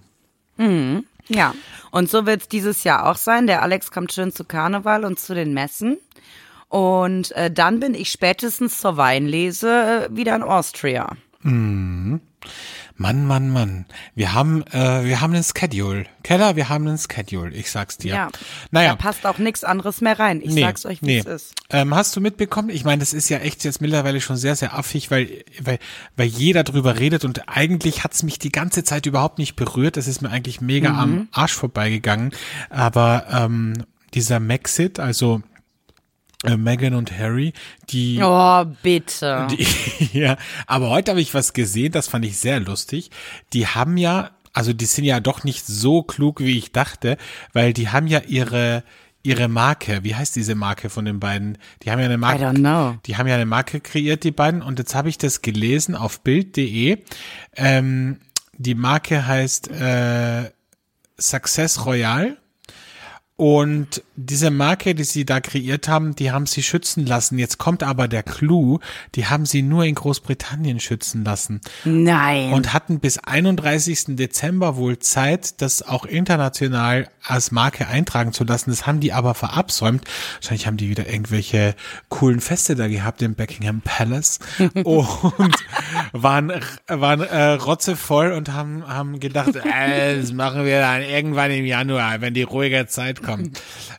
Ja, 1.27 1.53
und 1.91 2.09
so 2.09 2.25
wird 2.25 2.41
es 2.41 2.47
dieses 2.47 2.83
Jahr 2.83 3.07
auch 3.09 3.17
sein. 3.17 3.45
Der 3.47 3.61
Alex 3.61 3.91
kommt 3.91 4.11
schön 4.11 4.31
zu 4.31 4.43
Karneval 4.45 5.05
und 5.05 5.19
zu 5.19 5.35
den 5.35 5.53
Messen. 5.53 5.97
Und 6.71 7.33
äh, 7.33 7.51
dann 7.51 7.81
bin 7.81 7.93
ich 7.93 8.09
spätestens 8.11 8.79
zur 8.79 8.95
Weinlese 8.95 10.07
äh, 10.09 10.15
wieder 10.15 10.33
in 10.37 10.41
Austria. 10.41 11.17
Mann, 11.43 13.25
Mann, 13.25 13.49
Mann. 13.49 13.85
Wir 14.15 14.33
haben, 14.33 14.63
äh, 14.67 15.03
wir 15.03 15.19
haben 15.19 15.33
einen 15.33 15.43
Schedule. 15.43 16.05
Keller, 16.23 16.55
wir 16.55 16.69
haben 16.69 16.87
einen 16.87 16.97
Schedule. 16.97 17.51
Ich 17.51 17.69
sag's 17.71 17.97
dir. 17.97 18.13
Ja. 18.15 18.27
Naja. 18.69 18.91
Da 18.91 18.95
passt 18.95 19.25
auch 19.25 19.37
nichts 19.37 19.65
anderes 19.65 19.99
mehr 19.99 20.17
rein. 20.17 20.39
Ich 20.41 20.53
sag's 20.53 20.85
euch, 20.85 21.01
wie 21.01 21.17
es 21.17 21.25
ist. 21.25 21.55
Ähm, 21.71 21.93
hast 21.93 22.15
du 22.15 22.21
mitbekommen? 22.21 22.69
Ich 22.69 22.85
meine, 22.85 23.01
das 23.01 23.11
ist 23.11 23.27
ja 23.27 23.39
echt 23.39 23.65
jetzt 23.65 23.81
mittlerweile 23.81 24.21
schon 24.21 24.37
sehr, 24.37 24.55
sehr 24.55 24.73
affig, 24.73 25.11
weil, 25.11 25.43
weil, 25.61 25.77
weil 26.15 26.27
jeder 26.27 26.63
drüber 26.63 26.99
redet 26.99 27.25
und 27.25 27.49
eigentlich 27.49 28.05
hat's 28.05 28.23
mich 28.23 28.39
die 28.39 28.51
ganze 28.51 28.85
Zeit 28.85 29.05
überhaupt 29.05 29.39
nicht 29.39 29.57
berührt. 29.57 29.97
Das 29.97 30.07
ist 30.07 30.21
mir 30.21 30.29
eigentlich 30.29 30.61
mega 30.61 30.91
Mhm. 30.91 30.99
am 30.99 31.27
Arsch 31.33 31.53
vorbeigegangen. 31.53 32.31
Aber 32.69 33.25
ähm, 33.29 33.73
dieser 34.13 34.39
Maxit, 34.39 35.01
also 35.01 35.41
äh, 36.43 36.57
Meghan 36.57 36.93
und 36.95 37.17
Harry, 37.17 37.53
die 37.89 38.19
Oh, 38.21 38.65
bitte. 38.83 39.47
die, 39.51 39.65
ja, 40.19 40.37
aber 40.67 40.89
heute 40.89 41.11
habe 41.11 41.21
ich 41.21 41.33
was 41.33 41.53
gesehen, 41.53 41.91
das 41.91 42.07
fand 42.07 42.25
ich 42.25 42.37
sehr 42.37 42.59
lustig. 42.59 43.11
Die 43.53 43.67
haben 43.67 43.97
ja, 43.97 44.31
also 44.53 44.73
die 44.73 44.85
sind 44.85 45.05
ja 45.05 45.19
doch 45.19 45.43
nicht 45.43 45.65
so 45.65 46.03
klug, 46.03 46.39
wie 46.39 46.57
ich 46.57 46.71
dachte, 46.71 47.17
weil 47.53 47.73
die 47.73 47.89
haben 47.89 48.07
ja 48.07 48.21
ihre 48.27 48.83
ihre 49.23 49.47
Marke. 49.47 49.99
Wie 50.03 50.15
heißt 50.15 50.35
diese 50.35 50.55
Marke 50.55 50.89
von 50.89 51.05
den 51.05 51.19
beiden? 51.19 51.57
Die 51.83 51.91
haben 51.91 51.99
ja 51.99 52.05
eine 52.05 52.17
Marke. 52.17 52.41
I 52.41 52.45
don't 52.45 52.55
know. 52.55 52.97
Die 53.05 53.17
haben 53.17 53.27
ja 53.27 53.35
eine 53.35 53.45
Marke 53.45 53.79
kreiert, 53.79 54.23
die 54.23 54.31
beiden. 54.31 54.63
Und 54.63 54.79
jetzt 54.79 54.95
habe 54.95 55.09
ich 55.09 55.19
das 55.19 55.43
gelesen 55.43 55.93
auf 55.93 56.21
Bild.de. 56.21 56.97
Ähm, 57.55 58.17
die 58.57 58.73
Marke 58.73 59.27
heißt 59.27 59.69
äh, 59.69 60.49
Success 61.19 61.85
Royale. 61.85 62.37
Und 63.41 64.03
diese 64.15 64.51
Marke, 64.51 64.93
die 64.93 65.03
sie 65.03 65.25
da 65.25 65.39
kreiert 65.39 65.87
haben, 65.87 66.13
die 66.13 66.31
haben 66.31 66.45
sie 66.45 66.61
schützen 66.61 67.07
lassen. 67.07 67.39
Jetzt 67.39 67.57
kommt 67.57 67.81
aber 67.81 68.07
der 68.07 68.21
Clou, 68.21 68.77
die 69.15 69.25
haben 69.25 69.47
sie 69.47 69.63
nur 69.63 69.83
in 69.83 69.95
Großbritannien 69.95 70.79
schützen 70.79 71.25
lassen. 71.25 71.59
Nein. 71.83 72.53
Und 72.53 72.71
hatten 72.71 72.99
bis 72.99 73.17
31. 73.17 74.15
Dezember 74.15 74.75
wohl 74.75 74.99
Zeit, 74.99 75.59
das 75.59 75.81
auch 75.81 76.05
international 76.05 77.09
als 77.23 77.49
Marke 77.49 77.87
eintragen 77.87 78.31
zu 78.31 78.43
lassen. 78.43 78.69
Das 78.69 78.85
haben 78.85 78.99
die 78.99 79.11
aber 79.11 79.33
verabsäumt. 79.33 80.03
Wahrscheinlich 80.35 80.67
haben 80.67 80.77
die 80.77 80.89
wieder 80.89 81.09
irgendwelche 81.09 81.73
coolen 82.09 82.41
Feste 82.41 82.75
da 82.75 82.87
gehabt 82.87 83.23
im 83.23 83.33
Buckingham 83.33 83.81
Palace 83.81 84.37
und 84.83 85.55
waren, 86.11 86.51
waren 86.87 87.21
äh, 87.21 87.53
rotzevoll 87.53 88.33
und 88.33 88.53
haben, 88.53 88.87
haben 88.87 89.19
gedacht, 89.19 89.55
äh, 89.55 90.19
das 90.19 90.31
machen 90.31 90.63
wir 90.63 90.79
dann 90.79 91.01
irgendwann 91.01 91.49
im 91.49 91.65
Januar, 91.65 92.21
wenn 92.21 92.35
die 92.35 92.43
ruhige 92.43 92.85
Zeit 92.85 93.23
kommt. 93.23 93.30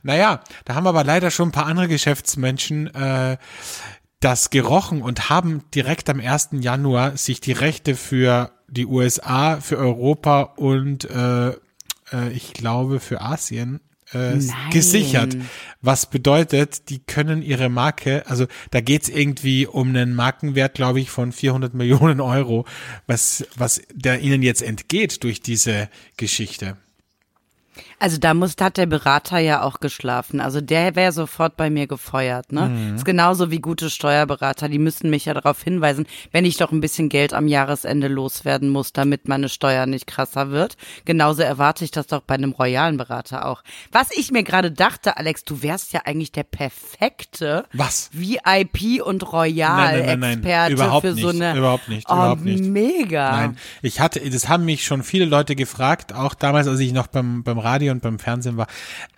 Naja, 0.03 0.41
da 0.65 0.75
haben 0.75 0.87
aber 0.87 1.05
leider 1.05 1.31
schon 1.31 1.49
ein 1.49 1.53
paar 1.53 1.67
andere 1.67 1.89
Geschäftsmenschen 1.89 2.95
äh, 2.95 3.37
das 4.21 4.51
gerochen 4.51 5.03
und 5.03 5.29
haben 5.29 5.65
direkt 5.75 6.09
am 6.09 6.21
1. 6.21 6.51
Januar 6.61 7.17
sich 7.17 7.41
die 7.41 7.53
Rechte 7.53 7.97
für 7.97 8.53
die 8.69 8.87
USA, 8.87 9.61
für 9.61 9.79
Europa 9.79 10.43
und 10.57 11.09
äh, 11.11 11.51
äh, 11.51 12.31
ich 12.33 12.53
glaube 12.53 13.01
für 13.01 13.21
Asien 13.21 13.81
äh, 14.13 14.39
gesichert. 14.71 15.37
Was 15.81 16.07
bedeutet, 16.07 16.89
die 16.89 17.01
können 17.01 17.43
ihre 17.43 17.69
Marke, 17.69 18.25
also 18.27 18.47
da 18.71 18.81
geht's 18.81 19.09
irgendwie 19.09 19.67
um 19.67 19.89
einen 19.89 20.15
Markenwert, 20.15 20.75
glaube 20.75 21.01
ich, 21.01 21.11
von 21.11 21.33
400 21.33 21.75
Millionen 21.75 22.21
Euro, 22.21 22.67
was, 23.07 23.45
was 23.57 23.83
der 23.93 24.21
ihnen 24.21 24.43
jetzt 24.43 24.63
entgeht 24.63 25.25
durch 25.25 25.41
diese 25.41 25.89
Geschichte. 26.17 26.77
Also 28.03 28.19
da 28.19 28.35
muss, 28.35 28.57
da 28.57 28.65
hat 28.65 28.79
der 28.79 28.87
Berater 28.87 29.39
ja 29.39 29.63
auch 29.63 29.79
geschlafen. 29.79 30.41
Also 30.41 30.61
der 30.61 30.97
wäre 30.97 31.13
sofort 31.13 31.57
bei 31.57 31.71
mir 31.71 31.87
gefeuert, 31.87 32.51
ne? 32.51 32.63
Mhm. 32.69 32.97
Ist 32.97 33.05
genauso 33.05 33.53
wie 33.53 33.61
gute 33.61 33.91
Steuerberater. 33.91 34.69
Die 34.69 34.81
müssen 34.81 35.09
mich 35.09 35.27
ja 35.27 35.35
darauf 35.35 35.63
hinweisen, 35.63 36.07
wenn 36.33 36.45
ich 36.45 36.57
doch 36.57 36.73
ein 36.73 36.81
bisschen 36.81 37.09
Geld 37.09 37.33
am 37.33 37.47
Jahresende 37.47 38.09
loswerden 38.09 38.71
muss, 38.71 38.93
damit 38.93 39.29
meine 39.29 39.49
Steuer 39.49 39.87
nicht 39.87 40.09
krasser 40.09 40.51
wird. 40.51 40.77
Genauso 41.05 41.43
erwarte 41.43 41.85
ich 41.85 41.93
das 41.93 42.09
doch 42.09 42.23
bei 42.23 42.35
einem 42.35 42.51
royalen 42.51 42.97
Berater 42.97 43.47
auch. 43.47 43.63
Was 43.93 44.09
ich 44.11 44.33
mir 44.33 44.43
gerade 44.43 44.73
dachte, 44.73 45.17
Alex, 45.17 45.45
du 45.45 45.63
wärst 45.63 45.93
ja 45.93 46.01
eigentlich 46.05 46.33
der 46.33 46.43
perfekte 46.43 47.67
Was? 47.73 48.11
VIP 48.13 49.01
und 49.05 49.33
Royal-Experte 49.33 51.01
für 51.01 51.15
so 51.15 51.31
nicht. 51.31 51.41
eine. 51.41 51.57
Überhaupt 51.57 51.89
nicht. 51.89 52.11
Oh, 52.11 52.15
Überhaupt 52.15 52.45
nicht. 52.45 52.65
mega. 52.65 53.31
Nein, 53.31 53.57
ich 53.81 54.01
hatte, 54.01 54.29
das 54.29 54.49
haben 54.49 54.65
mich 54.65 54.85
schon 54.85 55.05
viele 55.05 55.25
Leute 55.27 55.55
gefragt, 55.55 56.13
auch 56.13 56.35
damals, 56.35 56.67
als 56.67 56.81
ich 56.81 56.93
noch 56.93 57.07
beim, 57.07 57.45
beim 57.45 57.61
Radio 57.61 57.92
und 57.93 58.03
beim 58.03 58.19
Fernsehen 58.19 58.57
war, 58.57 58.67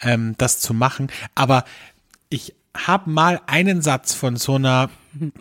ähm, 0.00 0.34
das 0.38 0.60
zu 0.60 0.74
machen. 0.74 1.08
Aber 1.34 1.64
ich 2.28 2.54
habe 2.76 3.10
mal 3.10 3.40
einen 3.46 3.82
Satz 3.82 4.14
von 4.14 4.36
so 4.36 4.56
einer 4.56 4.90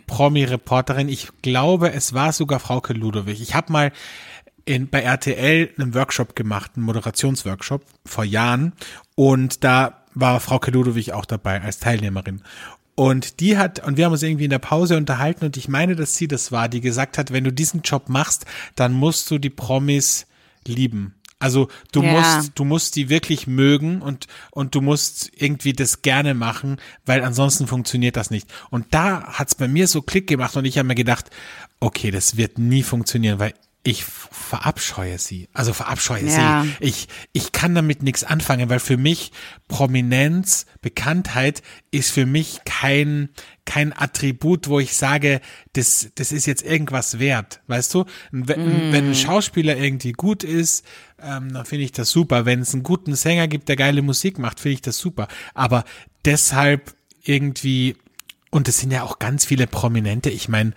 Promi-Reporterin, 0.06 1.08
ich 1.08 1.28
glaube, 1.42 1.92
es 1.92 2.14
war 2.14 2.32
sogar 2.32 2.60
Frauke 2.60 2.92
Ludowig. 2.92 3.40
Ich 3.40 3.54
habe 3.54 3.72
mal 3.72 3.92
in, 4.64 4.88
bei 4.88 5.02
RTL 5.02 5.70
einen 5.76 5.94
Workshop 5.94 6.36
gemacht, 6.36 6.72
einen 6.76 6.86
Moderationsworkshop 6.86 7.84
vor 8.06 8.24
Jahren 8.24 8.72
und 9.14 9.64
da 9.64 10.04
war 10.14 10.40
Frauke 10.40 10.70
Ludowig 10.70 11.12
auch 11.12 11.24
dabei 11.24 11.60
als 11.60 11.80
Teilnehmerin. 11.80 12.42
Und 12.94 13.40
die 13.40 13.58
hat, 13.58 13.84
und 13.84 13.96
wir 13.96 14.04
haben 14.04 14.12
uns 14.12 14.22
irgendwie 14.22 14.44
in 14.44 14.50
der 14.50 14.60
Pause 14.60 14.96
unterhalten 14.96 15.44
und 15.44 15.56
ich 15.56 15.68
meine, 15.68 15.96
dass 15.96 16.14
sie 16.14 16.28
das 16.28 16.52
war, 16.52 16.68
die 16.68 16.80
gesagt 16.80 17.18
hat, 17.18 17.32
wenn 17.32 17.42
du 17.42 17.52
diesen 17.52 17.82
Job 17.82 18.08
machst, 18.08 18.46
dann 18.76 18.92
musst 18.92 19.30
du 19.30 19.38
die 19.38 19.50
Promis 19.50 20.26
lieben. 20.66 21.14
Also 21.38 21.68
du 21.92 22.02
Ja. 22.02 22.12
musst, 22.12 22.52
du 22.54 22.64
musst 22.64 22.96
die 22.96 23.08
wirklich 23.08 23.46
mögen 23.46 24.00
und, 24.02 24.26
und 24.50 24.74
du 24.74 24.80
musst 24.80 25.30
irgendwie 25.36 25.72
das 25.72 26.02
gerne 26.02 26.34
machen, 26.34 26.78
weil 27.04 27.22
ansonsten 27.22 27.66
funktioniert 27.66 28.16
das 28.16 28.30
nicht. 28.30 28.48
Und 28.70 28.86
da 28.94 29.24
hat's 29.24 29.54
bei 29.54 29.68
mir 29.68 29.88
so 29.88 30.00
Klick 30.02 30.26
gemacht 30.26 30.56
und 30.56 30.64
ich 30.64 30.78
habe 30.78 30.88
mir 30.88 30.94
gedacht, 30.94 31.30
okay, 31.80 32.10
das 32.10 32.36
wird 32.36 32.58
nie 32.58 32.82
funktionieren, 32.82 33.38
weil 33.38 33.54
ich 33.86 34.02
verabscheue 34.04 35.18
sie. 35.18 35.48
Also 35.52 35.74
verabscheue 35.74 36.24
Ja. 36.24 36.62
sie. 36.64 36.72
Ich, 36.80 37.08
ich 37.32 37.52
kann 37.52 37.74
damit 37.74 38.02
nichts 38.02 38.24
anfangen, 38.24 38.70
weil 38.70 38.80
für 38.80 38.96
mich 38.96 39.30
Prominenz, 39.68 40.64
Bekanntheit 40.80 41.62
ist 41.90 42.10
für 42.10 42.24
mich 42.24 42.60
kein, 42.64 43.28
kein 43.66 43.92
Attribut, 43.92 44.68
wo 44.68 44.80
ich 44.80 44.96
sage, 44.96 45.42
das, 45.74 46.08
das 46.14 46.32
ist 46.32 46.46
jetzt 46.46 46.62
irgendwas 46.64 47.18
wert. 47.18 47.60
Weißt 47.66 47.92
du? 47.92 48.06
Wenn, 48.32 48.90
wenn 48.92 49.08
ein 49.10 49.14
Schauspieler 49.14 49.76
irgendwie 49.76 50.12
gut 50.12 50.44
ist, 50.44 50.86
ähm, 51.22 51.52
dann 51.52 51.66
finde 51.66 51.84
ich 51.84 51.92
das 51.92 52.08
super. 52.08 52.46
Wenn 52.46 52.60
es 52.60 52.72
einen 52.72 52.84
guten 52.84 53.14
Sänger 53.14 53.48
gibt, 53.48 53.68
der 53.68 53.76
geile 53.76 54.00
Musik 54.00 54.38
macht, 54.38 54.60
finde 54.60 54.74
ich 54.74 54.82
das 54.82 54.96
super. 54.96 55.28
Aber 55.52 55.84
deshalb 56.24 56.94
irgendwie, 57.22 57.96
und 58.50 58.66
es 58.66 58.78
sind 58.80 58.92
ja 58.92 59.02
auch 59.02 59.18
ganz 59.18 59.44
viele 59.44 59.66
Prominente, 59.66 60.30
ich 60.30 60.48
meine, 60.48 60.72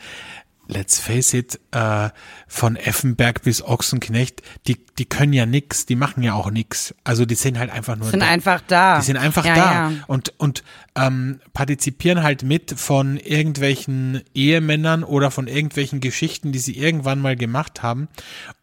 let's 0.68 1.00
face 1.00 1.34
it, 1.34 1.60
äh, 1.72 2.10
von 2.48 2.76
Effenberg 2.76 3.42
bis 3.44 3.62
Ochsenknecht, 3.62 4.42
die, 4.68 4.78
die 4.98 5.06
können 5.06 5.34
ja 5.34 5.46
nix, 5.46 5.86
die 5.86 5.96
machen 5.96 6.24
ja 6.24 6.34
auch 6.34 6.52
nix. 6.52 6.94
Also 7.04 7.26
die 7.26 7.36
sind 7.36 7.58
halt 7.58 7.72
einfach 7.72 7.96
nur 7.96 8.10
Sind 8.10 8.22
da. 8.22 8.28
einfach 8.28 8.62
da. 8.68 9.00
Die 9.00 9.06
sind 9.06 9.18
einfach 9.18 9.46
Ja, 9.46 9.56
da 9.56 9.72
ja. 9.92 9.92
und, 10.08 10.34
und 10.38 10.64
ähm, 10.96 11.40
partizipieren 11.54 12.24
halt 12.24 12.44
mit 12.44 12.78
von 12.78 13.18
irgendwelchen 13.18 14.22
Ehemännern 14.34 15.04
oder 15.04 15.32
von 15.32 15.48
irgendwelchen 15.48 16.00
Geschichten, 16.00 16.52
die 16.52 16.60
sie 16.60 16.78
irgendwann 16.78 17.20
mal 17.20 17.36
gemacht 17.36 17.82
haben. 17.84 18.08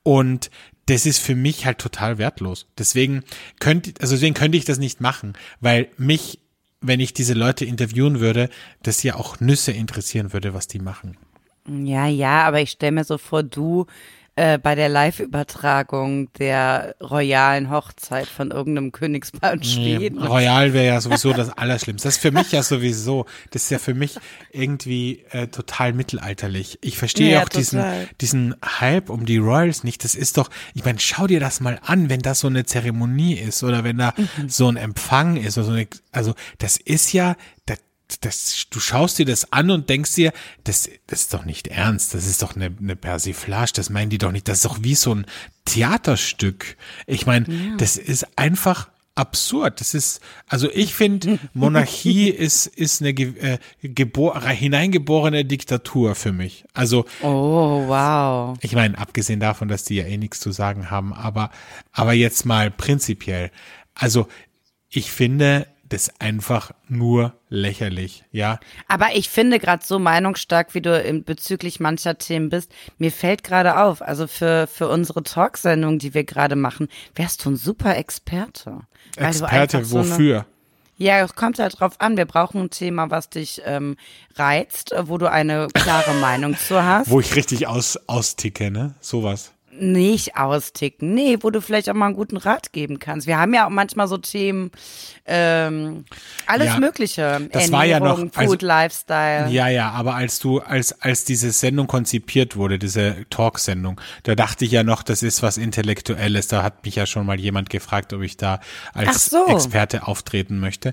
Und 0.02 0.50
das 0.86 1.06
ist 1.06 1.18
für 1.18 1.34
mich 1.34 1.64
halt 1.64 1.78
total 1.78 2.18
wertlos. 2.18 2.66
Deswegen 2.76 3.24
könnte, 3.58 3.94
also 4.00 4.14
deswegen 4.14 4.34
könnte 4.34 4.58
ich 4.58 4.64
das 4.66 4.78
nicht 4.78 5.00
machen, 5.00 5.32
weil 5.60 5.88
mich, 5.96 6.40
wenn 6.80 7.00
ich 7.00 7.14
diese 7.14 7.32
Leute 7.32 7.64
interviewen 7.64 8.20
würde, 8.20 8.50
das 8.82 9.02
ja 9.02 9.14
auch 9.14 9.40
Nüsse 9.40 9.72
interessieren 9.72 10.34
würde, 10.34 10.52
was 10.52 10.66
die 10.66 10.80
machen. 10.80 11.16
Ja, 11.68 12.06
ja, 12.06 12.42
aber 12.44 12.60
ich 12.60 12.70
stelle 12.70 12.92
mir 12.92 13.04
so 13.04 13.16
vor, 13.18 13.42
du 13.42 13.86
äh, 14.36 14.58
bei 14.58 14.74
der 14.74 14.88
Live-Übertragung 14.88 16.32
der 16.34 16.96
royalen 17.00 17.70
Hochzeit 17.70 18.26
von 18.26 18.50
irgendeinem 18.50 18.90
Königspaar 18.90 19.52
in 19.54 19.62
Schweden. 19.62 20.22
Royal 20.26 20.72
wäre 20.72 20.86
ja 20.86 21.00
sowieso 21.00 21.32
das 21.32 21.50
Allerschlimmste. 21.56 22.08
Das 22.08 22.16
ist 22.16 22.20
für 22.20 22.32
mich 22.32 22.50
ja 22.50 22.62
sowieso, 22.64 23.26
das 23.52 23.62
ist 23.64 23.70
ja 23.70 23.78
für 23.78 23.94
mich 23.94 24.16
irgendwie 24.50 25.24
äh, 25.30 25.46
total 25.46 25.92
mittelalterlich. 25.92 26.78
Ich 26.82 26.98
verstehe 26.98 27.34
Ja, 27.34 27.44
auch 27.44 27.48
diesen, 27.48 27.84
diesen 28.20 28.56
Hype 28.80 29.08
um 29.08 29.24
die 29.24 29.38
Royals 29.38 29.84
nicht. 29.84 30.02
Das 30.02 30.16
ist 30.16 30.36
doch, 30.36 30.50
ich 30.74 30.84
meine, 30.84 30.98
schau 30.98 31.28
dir 31.28 31.38
das 31.38 31.60
mal 31.60 31.78
an, 31.84 32.10
wenn 32.10 32.20
das 32.20 32.40
so 32.40 32.48
eine 32.48 32.64
Zeremonie 32.64 33.34
ist 33.34 33.62
oder 33.62 33.84
wenn 33.84 33.98
da 33.98 34.12
Mhm. 34.16 34.48
so 34.48 34.68
ein 34.68 34.76
Empfang 34.76 35.36
ist 35.36 35.58
oder 35.58 35.66
so 35.66 35.72
eine, 35.72 35.86
also 36.12 36.34
das 36.58 36.76
ist 36.76 37.12
ja, 37.12 37.36
das, 37.66 37.78
das, 38.20 38.66
du 38.70 38.80
schaust 38.80 39.18
dir 39.18 39.26
das 39.26 39.52
an 39.52 39.70
und 39.70 39.88
denkst 39.88 40.14
dir, 40.14 40.32
das, 40.64 40.88
das 41.06 41.22
ist 41.22 41.34
doch 41.34 41.44
nicht 41.44 41.68
ernst, 41.68 42.14
das 42.14 42.26
ist 42.26 42.42
doch 42.42 42.54
eine, 42.54 42.70
eine 42.78 42.96
Persiflage, 42.96 43.72
das 43.74 43.90
meinen 43.90 44.10
die 44.10 44.18
doch 44.18 44.32
nicht, 44.32 44.46
das 44.48 44.58
ist 44.58 44.64
doch 44.64 44.78
wie 44.82 44.94
so 44.94 45.14
ein 45.14 45.26
Theaterstück. 45.64 46.76
Ich 47.06 47.26
meine, 47.26 47.46
das 47.78 47.96
ist 47.96 48.26
einfach 48.36 48.88
absurd. 49.14 49.80
Das 49.80 49.94
ist, 49.94 50.20
also 50.48 50.68
ich 50.72 50.94
finde, 50.94 51.38
Monarchie 51.54 52.28
ist, 52.28 52.66
ist 52.66 53.00
eine 53.00 53.10
äh, 53.10 53.58
gebor 53.82 54.40
hineingeborene 54.42 55.44
Diktatur 55.44 56.14
für 56.14 56.32
mich. 56.32 56.64
Also, 56.74 57.04
Oh, 57.22 57.84
wow. 57.86 58.58
ich 58.60 58.74
meine, 58.74 58.98
abgesehen 58.98 59.40
davon, 59.40 59.68
dass 59.68 59.84
die 59.84 59.96
ja 59.96 60.04
eh 60.04 60.16
nichts 60.16 60.40
zu 60.40 60.52
sagen 60.52 60.90
haben, 60.90 61.12
aber, 61.12 61.50
aber 61.92 62.12
jetzt 62.12 62.44
mal 62.44 62.70
prinzipiell. 62.70 63.50
Also, 63.94 64.26
ich 64.88 65.10
finde 65.10 65.66
das 65.88 66.10
einfach 66.20 66.72
nur 66.88 67.34
lächerlich, 67.48 68.24
ja. 68.32 68.58
Aber 68.88 69.14
ich 69.14 69.28
finde 69.28 69.58
gerade 69.58 69.84
so 69.84 69.98
meinungsstark, 69.98 70.74
wie 70.74 70.80
du 70.80 70.98
in, 71.00 71.24
bezüglich 71.24 71.78
mancher 71.80 72.18
Themen 72.18 72.48
bist, 72.48 72.72
mir 72.98 73.12
fällt 73.12 73.44
gerade 73.44 73.78
auf, 73.78 74.02
also 74.02 74.26
für, 74.26 74.66
für 74.66 74.88
unsere 74.88 75.22
Talksendung, 75.22 75.98
die 75.98 76.14
wir 76.14 76.24
gerade 76.24 76.56
machen, 76.56 76.88
wärst 77.14 77.44
du 77.44 77.50
ein 77.50 77.56
super 77.56 77.96
Experte. 77.96 78.80
Experte 79.16 79.78
einfach 79.78 79.84
so 79.84 79.98
eine- 79.98 80.10
wofür? 80.10 80.46
Ja, 80.96 81.24
es 81.24 81.34
kommt 81.34 81.58
halt 81.58 81.80
drauf 81.80 82.00
an. 82.00 82.16
Wir 82.16 82.24
brauchen 82.24 82.60
ein 82.62 82.70
Thema, 82.70 83.10
was 83.10 83.28
dich 83.28 83.60
ähm, 83.64 83.96
reizt, 84.36 84.94
wo 85.06 85.18
du 85.18 85.28
eine 85.28 85.66
klare 85.74 86.14
Meinung 86.14 86.56
zu 86.56 86.80
hast. 86.84 87.10
Wo 87.10 87.18
ich 87.18 87.34
richtig 87.34 87.66
aus, 87.66 87.98
austicke, 88.06 88.70
ne? 88.70 88.94
Sowas. 89.00 89.50
Nicht 89.78 90.36
austicken. 90.36 91.14
Nee, 91.14 91.38
wo 91.40 91.50
du 91.50 91.60
vielleicht 91.60 91.90
auch 91.90 91.94
mal 91.94 92.06
einen 92.06 92.14
guten 92.14 92.36
Rat 92.36 92.72
geben 92.72 92.98
kannst. 93.00 93.26
Wir 93.26 93.38
haben 93.38 93.52
ja 93.54 93.66
auch 93.66 93.70
manchmal 93.70 94.06
so 94.06 94.18
Themen, 94.18 94.70
ähm, 95.26 96.04
alles 96.46 96.66
Ja, 96.68 96.78
Mögliche. 96.78 97.48
das 97.52 97.72
war 97.72 97.84
ja 97.84 97.98
noch- 97.98 98.10
Ernährung, 98.18 98.30
also- 98.34 98.50
Food, 98.52 98.62
Lifestyle. 98.62 99.48
Ja, 99.50 99.68
ja, 99.68 99.90
aber 99.90 100.14
als 100.14 100.38
du, 100.38 100.60
als, 100.60 101.00
als 101.00 101.24
diese 101.24 101.50
Sendung 101.50 101.86
konzipiert 101.86 102.56
wurde, 102.56 102.78
diese 102.78 103.26
Talksendung, 103.30 104.00
da 104.22 104.34
dachte 104.34 104.64
ich 104.64 104.70
ja 104.70 104.82
noch, 104.84 105.02
das 105.02 105.22
ist 105.22 105.42
was 105.42 105.56
Intellektuelles. 105.58 106.48
Da 106.48 106.62
hat 106.62 106.84
mich 106.84 106.94
ja 106.96 107.06
schon 107.06 107.26
mal 107.26 107.40
jemand 107.40 107.68
gefragt, 107.70 108.12
ob 108.12 108.22
ich 108.22 108.36
da 108.36 108.60
als 108.92 109.26
so. 109.26 109.46
Experte 109.48 110.06
auftreten 110.06 110.60
möchte. 110.60 110.92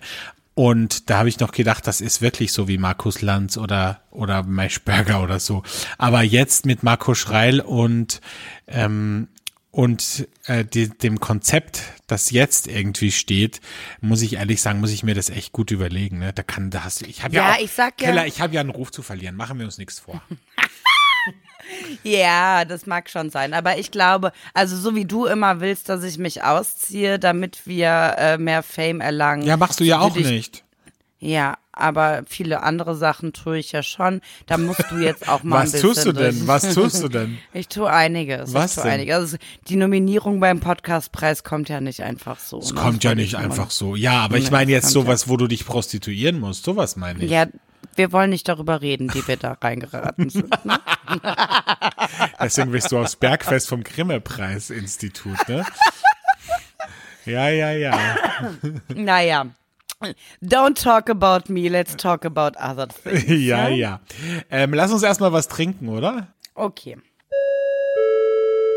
Und 0.54 1.10
da 1.10 1.20
habe 1.20 1.30
ich 1.30 1.40
noch 1.40 1.52
gedacht, 1.52 1.88
das 1.88 2.02
ist 2.02 2.22
wirklich 2.22 2.52
so 2.52 2.68
wie 2.68 2.78
Markus 2.78 3.22
Lanz 3.22 3.58
oder, 3.58 4.02
oder 4.12 4.44
Maischberger 4.44 5.24
oder 5.24 5.40
so. 5.40 5.64
Aber 5.98 6.22
jetzt 6.24 6.66
mit 6.66 6.84
Marco 6.84 7.16
Schreil 7.16 7.62
und, 7.62 8.20
ähm, 8.68 9.30
und 9.72 10.28
äh, 10.48 10.66
die, 10.66 10.90
dem 10.90 11.22
Konzept, 11.22 11.82
das 12.08 12.32
jetzt 12.32 12.68
irgendwie 12.68 13.12
steht, 13.12 13.62
muss 14.02 14.22
ich 14.22 14.34
ehrlich 14.34 14.62
sagen, 14.62 14.82
muss 14.82 14.92
ich 14.92 15.04
mir 15.04 15.16
das 15.16 15.30
echt 15.30 15.54
gut 15.54 15.72
überlegen. 15.72 16.20
Ne? 16.20 16.34
Da 16.34 16.44
kann, 16.44 16.70
da 16.70 16.84
hast 16.84 17.02
du, 17.02 17.06
ich 17.06 17.24
habe 17.24 17.34
ja, 17.34 17.48
Ja, 17.52 17.56
auch, 17.56 17.62
ich 17.62 17.72
sag 17.72 18.02
ja- 18.02 18.08
Keller, 18.10 18.28
ich 18.28 18.42
habe 18.42 18.54
ja 18.54 18.60
einen 18.60 18.70
Ruf 18.72 18.92
zu 18.92 19.02
verlieren. 19.02 19.36
Machen 19.38 19.58
wir 19.58 19.66
uns 19.66 19.78
nichts 19.78 20.00
vor. 20.00 20.22
Ja, 22.04 22.66
das 22.66 22.86
mag 22.86 23.10
schon 23.10 23.30
sein. 23.30 23.54
Aber 23.54 23.78
ich 23.78 23.92
glaube, 23.92 24.32
also 24.54 24.76
so 24.78 24.96
wie 24.96 25.06
du 25.06 25.26
immer 25.26 25.60
willst, 25.60 25.90
dass 25.90 26.04
ich 26.04 26.18
mich 26.18 26.44
ausziehe, 26.44 27.20
damit 27.20 27.66
wir 27.66 28.16
äh, 28.18 28.38
mehr 28.38 28.64
Fame 28.64 29.02
erlangen. 29.02 29.44
Ja, 29.44 29.58
machst 29.58 29.80
du 29.80 29.84
ja 29.84 30.00
auch 30.00 30.16
ich- 30.16 30.26
nicht. 30.28 30.64
Ja, 31.24 31.60
aber 31.72 32.24
viele 32.28 32.64
andere 32.64 32.96
Sachen 32.96 33.32
tue 33.32 33.60
ich 33.60 33.72
ja 33.72 33.84
schon. 33.84 34.22
Da 34.48 34.58
musst 34.58 34.84
du 34.90 34.98
jetzt 34.98 35.30
auch 35.30 35.44
mal 35.44 35.58
Was 35.58 35.66
ein 35.66 35.72
bisschen 35.74 35.90
tust 35.94 36.06
du 36.08 36.12
denn? 36.14 36.48
Was 36.48 36.74
tust 36.74 37.04
du 37.04 37.10
denn? 37.10 37.38
Ich 37.54 37.68
tue 37.68 37.88
einiges. 37.88 38.56
Was 38.56 38.72
ich 38.72 38.76
tue 38.76 38.84
denn? 38.86 38.94
einiges. 38.94 39.16
Also 39.16 39.38
die 39.68 39.76
Nominierung 39.76 40.40
beim 40.40 40.60
Podcastpreis 40.60 41.44
kommt 41.44 41.70
ja 41.70 41.80
nicht 41.80 42.02
einfach 42.02 42.40
so. 42.40 42.58
Es 42.58 42.74
ne? 42.74 42.82
kommt 42.82 43.04
ja 43.04 43.14
nicht 43.14 43.34
ich 43.34 43.38
einfach 43.38 43.70
so. 43.70 43.96
Ja, 43.96 44.14
aber 44.22 44.38
ich 44.38 44.46
Nee, 44.46 44.52
meine 44.52 44.74
das 44.74 44.86
jetzt 44.86 44.94
sowas, 44.94 45.28
wo 45.30 45.38
du 45.38 45.46
dich 45.46 45.64
prostituieren 45.64 46.40
musst. 46.40 46.64
Sowas 46.66 46.96
meine 46.96 47.24
ich. 47.24 47.30
Ja, 47.30 47.46
wir 47.96 48.12
wollen 48.12 48.30
nicht 48.30 48.48
darüber 48.48 48.82
reden, 48.82 49.14
wie 49.14 49.28
wir 49.28 49.38
da 49.38 49.54
reingeraten 49.54 50.30
sind. 50.30 50.66
Ne? 50.66 50.80
Deswegen 52.42 52.72
bist 52.72 52.92
du 52.92 53.00
aufs 53.00 53.16
Bergfest 53.16 53.70
vom 53.70 53.84
Grimme-Preis-Institut, 53.84 55.48
ne? 55.48 55.66
Ja, 57.26 57.50
ja, 57.50 57.72
ja. 57.72 58.18
naja. 58.90 59.48
Don't 60.42 60.82
talk 60.82 61.10
about 61.10 61.52
me, 61.52 61.70
let's 61.70 61.96
talk 61.96 62.26
about 62.26 62.58
other 62.58 62.88
things. 62.88 63.26
Ja, 63.28 63.68
ja. 63.68 64.00
Ähm, 64.50 64.74
lass 64.74 64.92
uns 64.92 65.04
erstmal 65.04 65.32
was 65.32 65.48
trinken, 65.48 65.90
oder? 65.90 66.28
Okay. 66.56 66.98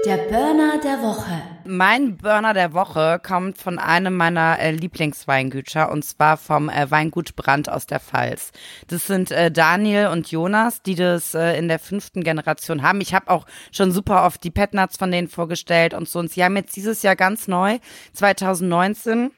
Der 0.04 0.18
Burner 0.18 0.78
der 0.82 1.00
Woche. 1.00 1.42
Mein 1.64 2.18
Burner 2.18 2.52
der 2.52 2.74
Woche 2.74 3.18
kommt 3.24 3.56
von 3.56 3.78
einem 3.78 4.14
meiner 4.14 4.58
äh, 4.58 4.70
Lieblingsweingüter 4.70 5.90
und 5.90 6.04
zwar 6.04 6.36
vom 6.36 6.68
äh, 6.68 6.90
Weingut 6.90 7.36
Brandt 7.36 7.70
aus 7.70 7.86
der 7.86 8.00
Pfalz. 8.00 8.52
Das 8.88 9.06
sind 9.06 9.30
äh, 9.30 9.50
Daniel 9.50 10.08
und 10.08 10.30
Jonas, 10.30 10.82
die 10.82 10.94
das 10.94 11.34
äh, 11.34 11.56
in 11.56 11.68
der 11.68 11.78
fünften 11.78 12.22
Generation 12.22 12.82
haben. 12.82 13.00
Ich 13.00 13.14
habe 13.14 13.30
auch 13.30 13.46
schon 13.72 13.92
super 13.92 14.26
oft 14.26 14.44
die 14.44 14.50
Petnuts 14.50 14.98
von 14.98 15.10
denen 15.10 15.28
vorgestellt 15.28 15.94
und 15.94 16.06
so. 16.06 16.18
Und 16.18 16.30
sie 16.30 16.44
haben 16.44 16.56
jetzt 16.56 16.76
dieses 16.76 17.02
Jahr 17.02 17.16
ganz 17.16 17.48
neu, 17.48 17.78
2019, 18.12 19.30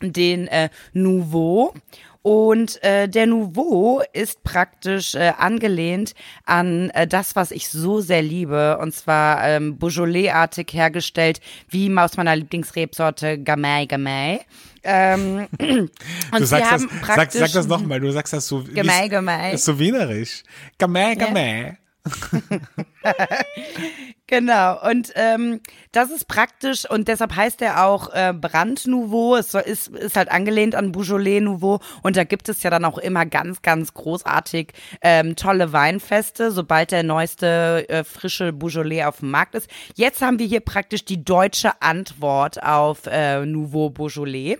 den 0.00 0.48
äh, 0.48 0.70
Nouveau. 0.92 1.74
Und 2.22 2.82
äh, 2.84 3.08
der 3.08 3.26
Nouveau 3.26 4.00
ist 4.12 4.44
praktisch 4.44 5.16
äh, 5.16 5.32
angelehnt 5.36 6.14
an 6.44 6.90
äh, 6.90 7.06
das, 7.06 7.34
was 7.34 7.50
ich 7.50 7.68
so 7.68 8.00
sehr 8.00 8.22
liebe, 8.22 8.78
und 8.78 8.94
zwar 8.94 9.44
ähm, 9.44 9.76
Beaujolais-artig 9.76 10.72
hergestellt, 10.72 11.40
wie 11.68 11.92
aus 11.96 12.16
meiner 12.16 12.36
Lieblingsrebsorte 12.36 13.38
Gamay 13.42 13.86
Gamay. 13.86 14.40
Ähm, 14.84 15.48
und 15.60 15.90
Du 16.38 16.46
sagst 16.46 16.70
haben 16.70 16.88
das, 17.00 17.16
sag, 17.16 17.32
sag 17.32 17.52
das 17.52 17.66
nochmal, 17.66 18.00
du 18.00 18.10
sagst 18.12 18.32
das 18.32 18.46
so. 18.46 18.62
Gamay 18.72 19.08
Gamay. 19.08 19.56
So 19.56 19.78
wienerisch. 19.78 20.44
Gamay, 20.78 21.16
Gamay. 21.16 21.76
Genau, 24.32 24.80
und 24.88 25.12
ähm, 25.16 25.60
das 25.90 26.10
ist 26.10 26.26
praktisch 26.26 26.88
und 26.88 27.06
deshalb 27.06 27.36
heißt 27.36 27.60
er 27.60 27.84
auch 27.84 28.14
äh, 28.14 28.32
Brand 28.32 28.86
Nouveau. 28.86 29.36
Es 29.36 29.52
ist, 29.52 29.88
ist 29.88 30.16
halt 30.16 30.30
angelehnt 30.30 30.74
an 30.74 30.90
Beaujolais 30.90 31.40
Nouveau 31.40 31.80
und 32.02 32.16
da 32.16 32.24
gibt 32.24 32.48
es 32.48 32.62
ja 32.62 32.70
dann 32.70 32.86
auch 32.86 32.96
immer 32.96 33.26
ganz, 33.26 33.60
ganz 33.60 33.92
großartig 33.92 34.72
ähm, 35.02 35.36
tolle 35.36 35.74
Weinfeste, 35.74 36.50
sobald 36.50 36.92
der 36.92 37.02
neueste 37.02 37.86
äh, 37.90 38.04
frische 38.04 38.54
Beaujolais 38.54 39.04
auf 39.04 39.18
dem 39.18 39.32
Markt 39.32 39.54
ist. 39.54 39.68
Jetzt 39.96 40.22
haben 40.22 40.38
wir 40.38 40.46
hier 40.46 40.60
praktisch 40.60 41.04
die 41.04 41.22
deutsche 41.22 41.82
Antwort 41.82 42.62
auf 42.62 43.00
äh, 43.08 43.44
Nouveau 43.44 43.90
Beaujolais. 43.90 44.56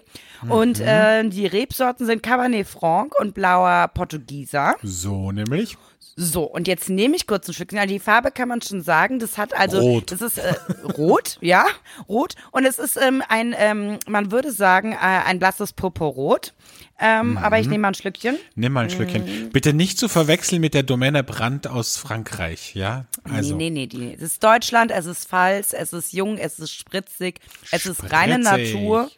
Und 0.51 0.81
äh, 0.81 1.27
die 1.27 1.47
Rebsorten 1.47 2.05
sind 2.05 2.23
Cabernet 2.23 2.67
Franc 2.67 3.19
und 3.19 3.33
blauer 3.33 3.89
Portugieser. 3.95 4.75
So 4.83 5.33
nämlich. 5.33 5.79
So, 6.15 6.45
und 6.45 6.69
jetzt 6.69 6.91
nehme 6.91 7.17
ich 7.17 7.27
kurz 7.27 7.49
ein 7.49 7.55
Stückchen. 7.55 7.79
Also 7.79 7.95
die 7.95 7.99
Farbe 7.99 8.31
kann 8.35 8.49
man 8.49 8.61
schon 8.63 8.83
sagen, 8.83 9.19
das 9.19 9.39
hat 9.39 9.55
also, 9.55 9.81
Rot. 9.81 10.11
das 10.11 10.21
ist 10.21 10.39
äh, 10.39 10.55
rot, 10.97 11.39
ja, 11.41 11.67
rot. 12.09 12.35
Und 12.51 12.65
es 12.65 12.79
ist 12.79 12.97
ähm, 12.97 13.23
ein, 13.29 13.55
ähm, 13.57 13.99
man 14.09 14.33
würde 14.33 14.53
sagen, 14.53 14.93
äh, 14.93 14.97
ein 14.97 15.39
blasses 15.39 15.73
Purpurrot. 15.73 16.55
Ähm, 17.05 17.37
Aber 17.37 17.59
ich 17.59 17.67
nehme 17.67 17.83
mal 17.83 17.89
ein 17.89 17.95
Schlückchen. 17.95 18.39
Nimm 18.55 18.73
mal 18.73 18.85
ein. 18.85 18.91
Schlückchen. 18.91 19.51
Bitte 19.51 19.73
nicht 19.73 19.99
zu 19.99 20.09
verwechseln 20.09 20.61
mit 20.61 20.73
der 20.73 20.85
Domäne 20.85 21.25
Brand 21.25 21.67
aus 21.67 21.97
Frankreich, 21.97 22.77
ja? 22.77 23.07
Also. 23.25 23.57
Nee, 23.57 23.71
nee, 23.71 23.89
nee, 23.93 23.99
nee. 23.99 24.15
Es 24.15 24.23
ist 24.23 24.45
Deutschland, 24.45 24.93
es 24.93 25.07
ist 25.07 25.29
Pfalz, 25.29 25.73
es 25.73 25.93
ist 25.93 26.13
jung, 26.13 26.39
es 26.39 26.61
ist 26.61 26.73
spritzig, 26.73 27.41
es 27.73 27.87
ist 27.87 28.13
reine 28.13 28.45
Spritzig. 28.45 28.75
Natur. 28.75 29.11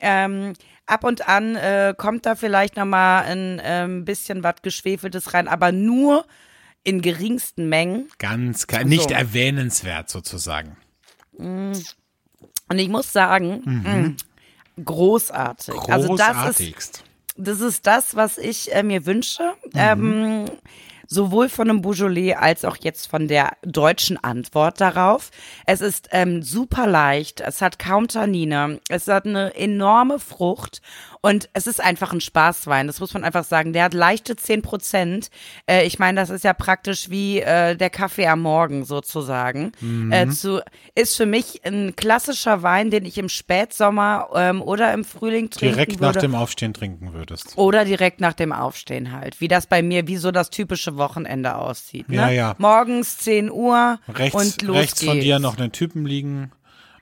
Ähm, 0.00 0.54
ab 0.86 1.04
und 1.04 1.28
an 1.28 1.56
äh, 1.56 1.94
kommt 1.96 2.24
da 2.24 2.34
vielleicht 2.36 2.76
noch 2.76 2.86
mal 2.86 3.22
ein 3.22 3.60
ähm, 3.62 4.04
bisschen 4.06 4.42
was 4.42 4.56
Geschwefeltes 4.62 5.34
rein, 5.34 5.46
aber 5.46 5.72
nur 5.72 6.24
in 6.84 7.02
geringsten 7.02 7.68
Mengen. 7.68 8.08
Ganz 8.18 8.66
klar. 8.66 8.84
Nicht 8.84 9.08
So. 9.10 9.14
erwähnenswert 9.14 10.08
sozusagen. 10.08 10.76
Und 11.36 11.74
ich 12.78 12.88
muss 12.88 13.12
sagen, 13.12 14.16
mh, 14.76 14.84
großartig. 14.84 15.74
Also 15.88 16.16
das 16.16 16.28
ist, 16.28 16.36
Großartigst. 16.36 17.04
das 17.36 17.60
ist 17.60 17.86
das, 17.86 18.16
was 18.16 18.38
ich 18.38 18.72
äh, 18.74 18.82
mir 18.82 19.06
wünsche. 19.06 19.54
Ähm, 19.74 20.46
sowohl 21.10 21.48
von 21.48 21.68
einem 21.68 21.82
Beaujolais 21.82 22.34
als 22.34 22.64
auch 22.64 22.76
jetzt 22.80 23.10
von 23.10 23.26
der 23.26 23.56
deutschen 23.62 24.16
Antwort 24.22 24.80
darauf. 24.80 25.30
Es 25.66 25.80
ist 25.80 26.08
ähm, 26.12 26.42
super 26.42 26.86
leicht, 26.86 27.40
es 27.40 27.60
hat 27.60 27.80
kaum 27.80 28.06
Tannine, 28.06 28.80
es 28.88 29.08
hat 29.08 29.26
eine 29.26 29.54
enorme 29.56 30.20
Frucht 30.20 30.80
und 31.20 31.50
es 31.52 31.66
ist 31.66 31.82
einfach 31.82 32.12
ein 32.12 32.20
Spaßwein. 32.20 32.86
Das 32.86 33.00
muss 33.00 33.12
man 33.12 33.24
einfach 33.24 33.44
sagen. 33.44 33.74
Der 33.74 33.84
hat 33.84 33.94
leichte 33.94 34.36
10 34.36 34.62
Prozent. 34.62 35.30
Äh, 35.66 35.84
ich 35.84 35.98
meine, 35.98 36.18
das 36.18 36.30
ist 36.30 36.44
ja 36.44 36.54
praktisch 36.54 37.10
wie 37.10 37.40
äh, 37.40 37.76
der 37.76 37.90
Kaffee 37.90 38.26
am 38.26 38.40
Morgen 38.40 38.84
sozusagen. 38.84 39.72
Äh, 40.10 40.28
zu, 40.28 40.62
ist 40.94 41.16
für 41.16 41.26
mich 41.26 41.60
ein 41.64 41.94
klassischer 41.94 42.62
Wein, 42.62 42.90
den 42.90 43.04
ich 43.04 43.18
im 43.18 43.28
Spätsommer 43.28 44.28
ähm, 44.34 44.62
oder 44.62 44.94
im 44.94 45.04
Frühling 45.04 45.50
trinken 45.50 45.74
Direkt 45.74 46.00
nach 46.00 46.14
würde. 46.14 46.20
dem 46.20 46.34
Aufstehen 46.34 46.72
trinken 46.72 47.12
würdest. 47.12 47.52
Oder 47.56 47.84
direkt 47.84 48.20
nach 48.20 48.32
dem 48.32 48.52
Aufstehen 48.52 49.12
halt. 49.12 49.40
Wie 49.40 49.48
das 49.48 49.66
bei 49.66 49.82
mir, 49.82 50.06
wie 50.06 50.16
so 50.16 50.30
das 50.30 50.48
typische 50.48 50.96
Wochenende 51.00 51.56
aussieht. 51.56 52.08
Ne? 52.08 52.14
Ja, 52.16 52.28
ja. 52.30 52.54
Morgens 52.58 53.18
10 53.18 53.50
Uhr 53.50 53.98
Rechts, 54.08 54.36
und 54.36 54.62
los 54.62 54.76
rechts 54.76 55.00
geht's. 55.00 55.10
von 55.10 55.20
dir 55.20 55.40
noch 55.40 55.58
einen 55.58 55.72
Typen 55.72 56.06
liegen 56.06 56.52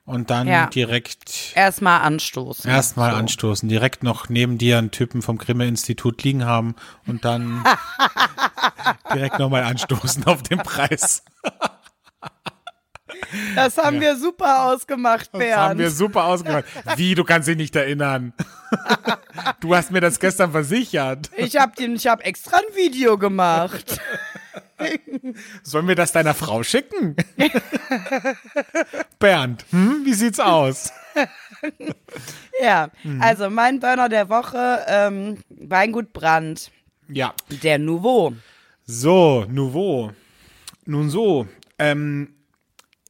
und 0.07 0.31
dann 0.31 0.47
Ja. 0.49 0.67
direkt 0.69 1.53
Erstmal 1.55 2.01
anstoßen. 2.01 2.71
erstmal 2.71 3.11
So. 3.11 3.17
anstoßen. 3.19 3.69
Direkt 3.69 4.03
noch 4.03 4.31
neben 4.31 4.57
dir 4.57 4.79
einen 4.79 4.91
Typen 4.91 5.21
vom 5.21 5.37
Grimme-Institut 5.37 6.23
liegen 6.25 6.47
haben 6.47 6.75
und 7.07 7.27
dann 7.27 7.63
direkt 9.13 9.39
nochmal 9.39 9.65
anstoßen 9.65 10.25
auf 10.27 10.43
den 10.43 10.59
Preis. 10.61 11.23
Das 13.55 13.77
haben 13.77 14.01
wir 14.01 14.17
super 14.17 14.65
ausgemacht, 14.73 15.29
Das 15.33 15.39
Bernd. 15.39 15.57
haben 15.61 15.79
wir 15.79 15.91
super 15.91 16.25
ausgemacht. 16.25 16.65
Wie, 16.97 17.15
du 17.15 17.25
kannst 17.25 17.49
dich 17.49 17.57
nicht 17.57 17.77
erinnern. 17.77 18.33
Du 19.61 19.75
hast 19.75 19.91
mir 19.91 20.01
das 20.01 20.19
gestern 20.21 20.53
versichert. 20.53 21.31
ich 21.37 21.57
habe 21.57 21.73
ich 21.83 22.07
hab 22.07 22.25
extra 22.27 22.59
ein 22.59 22.75
Video 22.77 23.19
gemacht. 23.19 24.01
Sollen 25.63 25.89
wir 25.89 25.95
das 25.97 26.13
deiner 26.13 26.35
Frau 26.35 26.63
schicken? 26.63 27.17
Bernd, 29.19 29.65
hm, 29.71 30.03
wie 30.05 30.15
sieht's 30.15 30.41
aus? 30.41 30.93
ja, 32.63 32.89
Mhm. 33.03 33.21
also 33.21 33.51
mein 33.51 33.81
Burner 33.81 34.09
der 34.09 34.29
Woche, 34.29 34.85
ähm, 34.87 35.39
Weingut 35.49 36.13
Brand, 36.13 36.71
Ja. 37.09 37.35
der 37.63 37.79
Nouveau. 37.79 38.33
So, 38.87 39.45
Nouveau. 39.49 40.13
Nun 40.87 41.11
so, 41.11 41.47
ähm, 41.79 42.35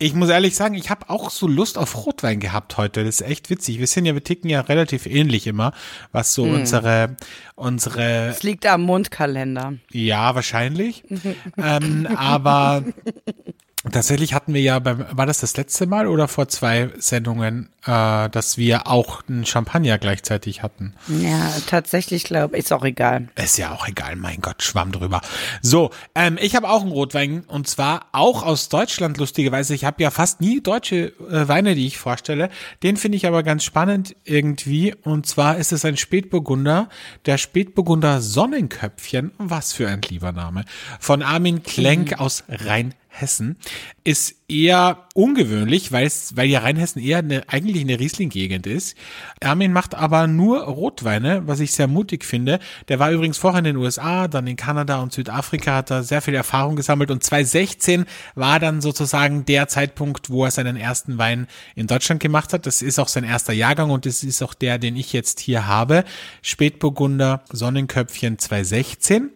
ich 0.00 0.14
muss 0.14 0.28
ehrlich 0.28 0.54
sagen, 0.54 0.74
ich 0.74 0.90
habe 0.90 1.11
auch 1.11 1.30
so 1.30 1.48
Lust 1.48 1.76
auf 1.76 2.06
Rotwein 2.06 2.38
gehabt 2.38 2.76
heute. 2.76 3.04
Das 3.04 3.20
ist 3.20 3.26
echt 3.26 3.50
witzig. 3.50 3.80
Wir 3.80 3.88
sind 3.88 4.06
ja, 4.06 4.14
wir 4.14 4.22
ticken 4.22 4.48
ja 4.48 4.61
relativ 4.61 5.06
ähnlich 5.06 5.46
immer, 5.48 5.72
was 6.12 6.34
so 6.34 6.44
unsere, 6.44 7.16
unsere, 7.56 8.28
Es 8.28 8.44
liegt 8.44 8.64
am 8.66 8.82
Mondkalender. 8.82 9.74
ja, 9.90 10.37
wahrscheinlich. 10.37 11.02
ähm, 11.58 12.06
aber 12.16 12.84
tatsächlich 13.92 14.35
hatten 14.35 14.55
wir 14.55 14.61
ja 14.61 14.79
beim, 14.79 15.05
war 15.12 15.27
das 15.27 15.40
das 15.40 15.57
letzte 15.57 15.87
Mal 15.87 16.07
oder 16.07 16.29
vor 16.29 16.48
zwei 16.48 16.90
Sendungen, 16.98 17.68
äh, 17.87 18.29
dass 18.29 18.59
wir 18.59 18.87
auch 18.87 19.22
einen 19.29 19.46
Champagner 19.46 19.98
gleichzeitig 19.98 20.62
hatten? 20.62 20.94
Ja, 21.09 21.53
tatsächlich 21.66 22.24
glaube 22.24 22.57
ich, 22.57 22.64
ist 22.64 22.72
auch 22.72 22.85
egal. 22.85 23.29
Ist 23.37 23.59
ja 23.59 23.72
auch 23.72 23.87
egal, 23.88 24.16
mein 24.16 24.40
Gott, 24.40 24.62
schwamm 24.62 24.92
drüber. 24.92 25.20
So, 25.62 25.90
ähm, 26.14 26.38
ich 26.40 26.57
habe 26.57 26.68
auch 26.68 26.83
einen 26.83 26.90
Rotwein 26.90 27.44
und 27.46 27.68
zwar 27.68 28.07
auch 28.12 28.42
aus 28.42 28.68
Deutschland, 28.68 29.18
lustigerweise. 29.18 29.74
Ich 29.74 29.85
habe 29.85 30.03
ja 30.03 30.11
fast 30.11 30.40
nie 30.40 30.61
deutsche 30.61 31.12
äh, 31.31 31.48
Weine, 31.48 31.74
die 31.74 31.87
ich 31.87 31.98
vorstelle. 31.98 32.51
Den 32.83 32.96
finde 32.96 33.16
ich 33.16 33.27
aber 33.27 33.42
ganz 33.42 33.64
spannend 33.64 34.16
irgendwie. 34.24 34.94
Und 35.03 35.27
zwar 35.27 35.57
ist 35.57 35.72
es 35.72 35.85
ein 35.85 35.96
Spätburgunder, 35.96 36.88
der 37.27 37.38
Spätburgunder 37.38 38.20
Sonnenköpfchen. 38.20 39.33
Was 39.38 39.72
für 39.72 39.88
ein 39.88 40.03
lieber 40.03 40.33
Name. 40.33 40.64
Von 41.01 41.22
Armin 41.22 41.62
Klenk 41.62 42.18
aus 42.20 42.44
Rheinhessen. 42.48 43.08
Rheinhessen. 43.18 43.57
Ist 44.04 44.37
eher 44.48 45.09
ungewöhnlich, 45.14 45.92
weil 45.92 46.07
es, 46.07 46.37
weil 46.37 46.48
ja 46.48 46.61
Rheinhessen 46.61 47.02
eher 47.02 47.18
eine, 47.18 47.48
eigentlich 47.48 47.83
eine 47.83 48.00
Riesling-Gegend 48.00 48.66
ist. 48.66 48.96
Armin 49.42 49.72
macht 49.72 49.94
aber 49.94 50.26
nur 50.26 50.61
Rotweine, 50.61 51.46
was 51.46 51.61
ich 51.61 51.72
sehr 51.72 51.87
mutig 51.87 52.24
finde. 52.24 52.59
Der 52.88 52.98
war 52.98 53.11
übrigens 53.11 53.37
vorher 53.37 53.59
in 53.59 53.64
den 53.64 53.76
USA, 53.76 54.28
dann 54.28 54.46
in 54.46 54.57
Kanada 54.57 55.00
und 55.02 55.12
Südafrika, 55.12 55.76
hat 55.76 55.90
da 55.90 56.02
sehr 56.02 56.22
viel 56.22 56.35
Erfahrung 56.35 56.76
gesammelt 56.76 57.11
und 57.11 57.22
2016 57.22 58.07
war 58.35 58.59
dann 58.59 58.81
sozusagen 58.81 59.44
der 59.44 59.68
Zeitpunkt, 59.68 60.31
wo 60.31 60.44
er 60.44 60.50
seinen 60.50 60.76
ersten 60.76 61.18
Wein 61.18 61.46
in 61.74 61.87
Deutschland 61.87 62.20
gemacht 62.20 62.52
hat. 62.52 62.66
Das 62.66 62.81
ist 62.81 62.98
auch 62.98 63.09
sein 63.09 63.24
erster 63.24 63.52
Jahrgang 63.52 63.90
und 63.90 64.07
das 64.07 64.22
ist 64.22 64.42
auch 64.42 64.54
der, 64.54 64.78
den 64.78 64.96
ich 64.96 65.12
jetzt 65.12 65.40
hier 65.40 65.66
habe. 65.66 66.04
Spätburgunder 66.40 67.42
Sonnenköpfchen 67.52 68.38
2016 68.38 69.31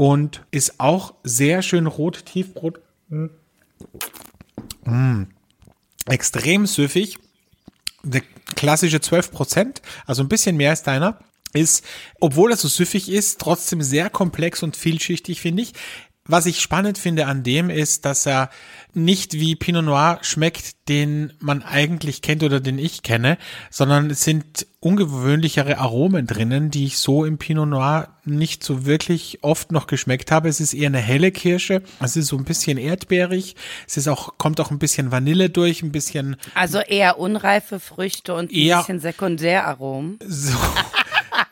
und 0.00 0.42
ist 0.50 0.80
auch 0.80 1.12
sehr 1.24 1.60
schön 1.60 1.86
rot, 1.86 2.24
tiefrot. 2.24 2.80
Mm. 3.10 3.26
Extrem 6.06 6.66
süffig. 6.66 7.18
Der 8.02 8.22
klassische 8.56 9.00
12 9.00 9.30
Prozent, 9.30 9.82
also 10.06 10.22
ein 10.22 10.28
bisschen 10.28 10.56
mehr 10.56 10.70
als 10.70 10.82
deiner, 10.82 11.18
ist, 11.52 11.84
obwohl 12.20 12.52
er 12.52 12.56
so 12.56 12.68
süffig 12.68 13.10
ist, 13.10 13.40
trotzdem 13.40 13.82
sehr 13.82 14.08
komplex 14.08 14.62
und 14.62 14.76
vielschichtig, 14.76 15.40
finde 15.40 15.62
ich. 15.62 15.74
Was 16.26 16.46
ich 16.46 16.60
spannend 16.60 16.98
finde 16.98 17.26
an 17.26 17.42
dem 17.42 17.70
ist, 17.70 18.04
dass 18.04 18.26
er 18.26 18.50
nicht 18.92 19.34
wie 19.34 19.56
Pinot 19.56 19.84
Noir 19.84 20.18
schmeckt, 20.22 20.88
den 20.88 21.32
man 21.40 21.62
eigentlich 21.62 22.22
kennt 22.22 22.42
oder 22.42 22.60
den 22.60 22.78
ich 22.78 23.02
kenne, 23.02 23.38
sondern 23.70 24.10
es 24.10 24.22
sind 24.22 24.66
ungewöhnlichere 24.80 25.78
Aromen 25.78 26.26
drinnen, 26.26 26.70
die 26.70 26.84
ich 26.86 26.98
so 26.98 27.24
im 27.24 27.38
Pinot 27.38 27.68
Noir 27.68 28.08
nicht 28.24 28.62
so 28.62 28.84
wirklich 28.86 29.38
oft 29.42 29.72
noch 29.72 29.86
geschmeckt 29.86 30.30
habe. 30.30 30.48
Es 30.48 30.60
ist 30.60 30.74
eher 30.74 30.88
eine 30.88 30.98
helle 30.98 31.32
Kirsche, 31.32 31.82
es 32.00 32.16
ist 32.16 32.26
so 32.28 32.36
ein 32.36 32.44
bisschen 32.44 32.76
erdbeerig, 32.78 33.56
es 33.88 33.96
ist 33.96 34.08
auch, 34.08 34.36
kommt 34.38 34.60
auch 34.60 34.70
ein 34.70 34.78
bisschen 34.78 35.10
Vanille 35.10 35.48
durch, 35.50 35.82
ein 35.82 35.90
bisschen. 35.92 36.36
Also 36.54 36.80
eher 36.80 37.18
unreife 37.18 37.80
Früchte 37.80 38.34
und 38.34 38.50
ein 38.50 38.54
Eher- 38.54 38.78
bisschen 38.78 39.00
Sekundäraromen. 39.00 40.18
So. 40.26 40.52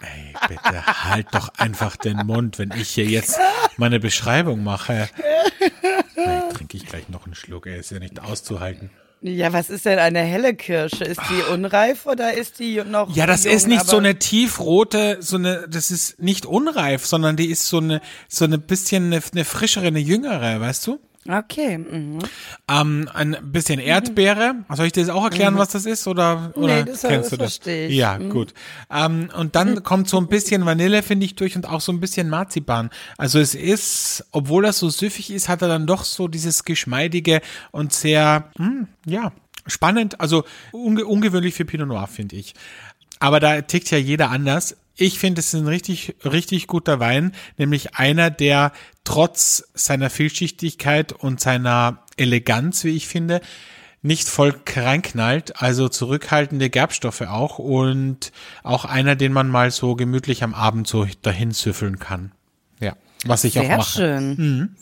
Ey, 0.00 0.34
bitte 0.48 1.04
halt 1.04 1.28
doch 1.32 1.50
einfach 1.56 1.96
den 1.96 2.18
Mund, 2.18 2.58
wenn 2.58 2.72
ich 2.72 2.90
hier 2.90 3.04
jetzt 3.04 3.38
meine 3.76 4.00
Beschreibung 4.00 4.62
mache. 4.62 5.08
Ey, 6.16 6.52
trinke 6.54 6.76
ich 6.76 6.86
gleich 6.86 7.08
noch 7.08 7.26
einen 7.26 7.34
Schluck, 7.34 7.66
ey, 7.66 7.78
ist 7.78 7.90
ja 7.90 7.98
nicht 7.98 8.20
auszuhalten. 8.20 8.90
Ja, 9.20 9.52
was 9.52 9.68
ist 9.68 9.84
denn 9.84 9.98
eine 9.98 10.20
helle 10.20 10.54
Kirsche? 10.54 11.02
Ist 11.02 11.20
die 11.28 11.52
unreif 11.52 12.06
oder 12.06 12.34
ist 12.34 12.60
die 12.60 12.80
noch 12.84 13.14
Ja, 13.16 13.26
das 13.26 13.44
jung, 13.44 13.52
ist 13.54 13.66
nicht 13.66 13.86
so 13.86 13.96
eine 13.96 14.18
tiefrote, 14.18 15.16
so 15.20 15.36
eine, 15.36 15.66
das 15.68 15.90
ist 15.90 16.20
nicht 16.20 16.46
unreif, 16.46 17.04
sondern 17.04 17.36
die 17.36 17.46
ist 17.46 17.66
so 17.66 17.78
eine, 17.78 18.00
so 18.28 18.44
eine 18.44 18.58
bisschen 18.58 19.12
eine, 19.12 19.20
eine 19.32 19.44
frischere, 19.44 19.88
eine 19.88 19.98
jüngere, 19.98 20.60
weißt 20.60 20.86
du? 20.86 21.00
Okay. 21.30 21.76
Mhm. 21.76 22.20
Ähm, 22.68 23.08
ein 23.12 23.36
bisschen 23.42 23.80
Erdbeere. 23.80 24.54
Soll 24.74 24.86
ich 24.86 24.92
dir 24.92 25.04
das 25.04 25.14
auch 25.14 25.24
erklären, 25.24 25.58
was 25.58 25.68
das 25.68 25.84
ist? 25.84 26.06
Oder, 26.06 26.52
oder 26.54 26.76
Nee, 26.76 26.84
das- 26.84 27.02
kennst 27.02 27.24
das 27.24 27.30
du 27.30 27.36
das? 27.36 27.54
verstehe 27.56 27.88
ich. 27.88 27.94
Ja, 27.96 28.18
Mhm. 28.18 28.30
gut. 28.30 28.54
Ähm, 28.90 29.28
und 29.36 29.54
dann 29.54 29.82
kommt 29.82 30.08
so 30.08 30.16
ein 30.18 30.28
bisschen 30.28 30.64
Vanille, 30.64 31.02
finde 31.02 31.26
ich, 31.26 31.34
durch 31.34 31.54
und 31.54 31.68
auch 31.68 31.82
so 31.82 31.92
ein 31.92 32.00
bisschen 32.00 32.30
Marzipan. 32.30 32.88
Also 33.18 33.38
es 33.40 33.54
ist, 33.54 34.24
obwohl 34.32 34.64
er 34.64 34.72
so 34.72 34.88
süffig 34.88 35.30
ist, 35.30 35.48
hat 35.50 35.60
er 35.60 35.68
dann 35.68 35.86
doch 35.86 36.04
so 36.04 36.28
dieses 36.28 36.64
geschmeidige 36.64 37.42
und 37.72 37.92
sehr, 37.92 38.50
hm, 38.56 38.88
ja, 39.04 39.32
spannend. 39.66 40.20
Also 40.20 40.44
unge 40.72 41.04
ungewöhnlich 41.04 41.54
für 41.54 41.66
Pinot 41.66 41.88
Noir, 41.88 42.06
finde 42.06 42.36
ich. 42.36 42.54
Aber 43.20 43.38
da 43.40 43.60
tickt 43.60 43.90
ja 43.90 43.98
jeder 43.98 44.30
anders. 44.30 44.76
Ich 45.00 45.20
finde, 45.20 45.38
es 45.38 45.54
ist 45.54 45.61
ein 45.61 45.68
richtig, 45.68 46.16
richtig 46.24 46.66
guter 46.66 46.98
Wein, 46.98 47.32
nämlich 47.56 47.94
einer, 47.94 48.30
der 48.30 48.72
trotz 49.04 49.62
seiner 49.72 50.11
Vielschichtigkeit 50.11 51.12
und 51.12 51.40
seiner 51.40 52.02
Eleganz, 52.16 52.82
wie 52.82 52.96
ich 52.96 53.06
finde, 53.06 53.40
nicht 54.02 54.28
voll 54.28 54.54
reinknallt, 54.74 55.62
also 55.62 55.88
zurückhaltende 55.88 56.68
Gerbstoffe 56.68 57.20
auch 57.22 57.61
und 57.61 58.32
auch 58.64 58.84
einer, 58.84 59.14
den 59.14 59.32
man 59.32 59.48
mal 59.48 59.70
so 59.70 59.94
gemütlich 59.94 60.42
am 60.42 60.52
Abend 60.52 60.88
so 60.88 61.06
dahin 61.22 61.52
süffeln 61.52 62.00
kann. 62.00 62.32
Ja, 62.80 62.96
was 63.24 63.44
ich 63.44 63.58
auch 63.61 63.64
Sehr 63.64 63.76
mache. 63.76 63.90
schön. 63.90 64.76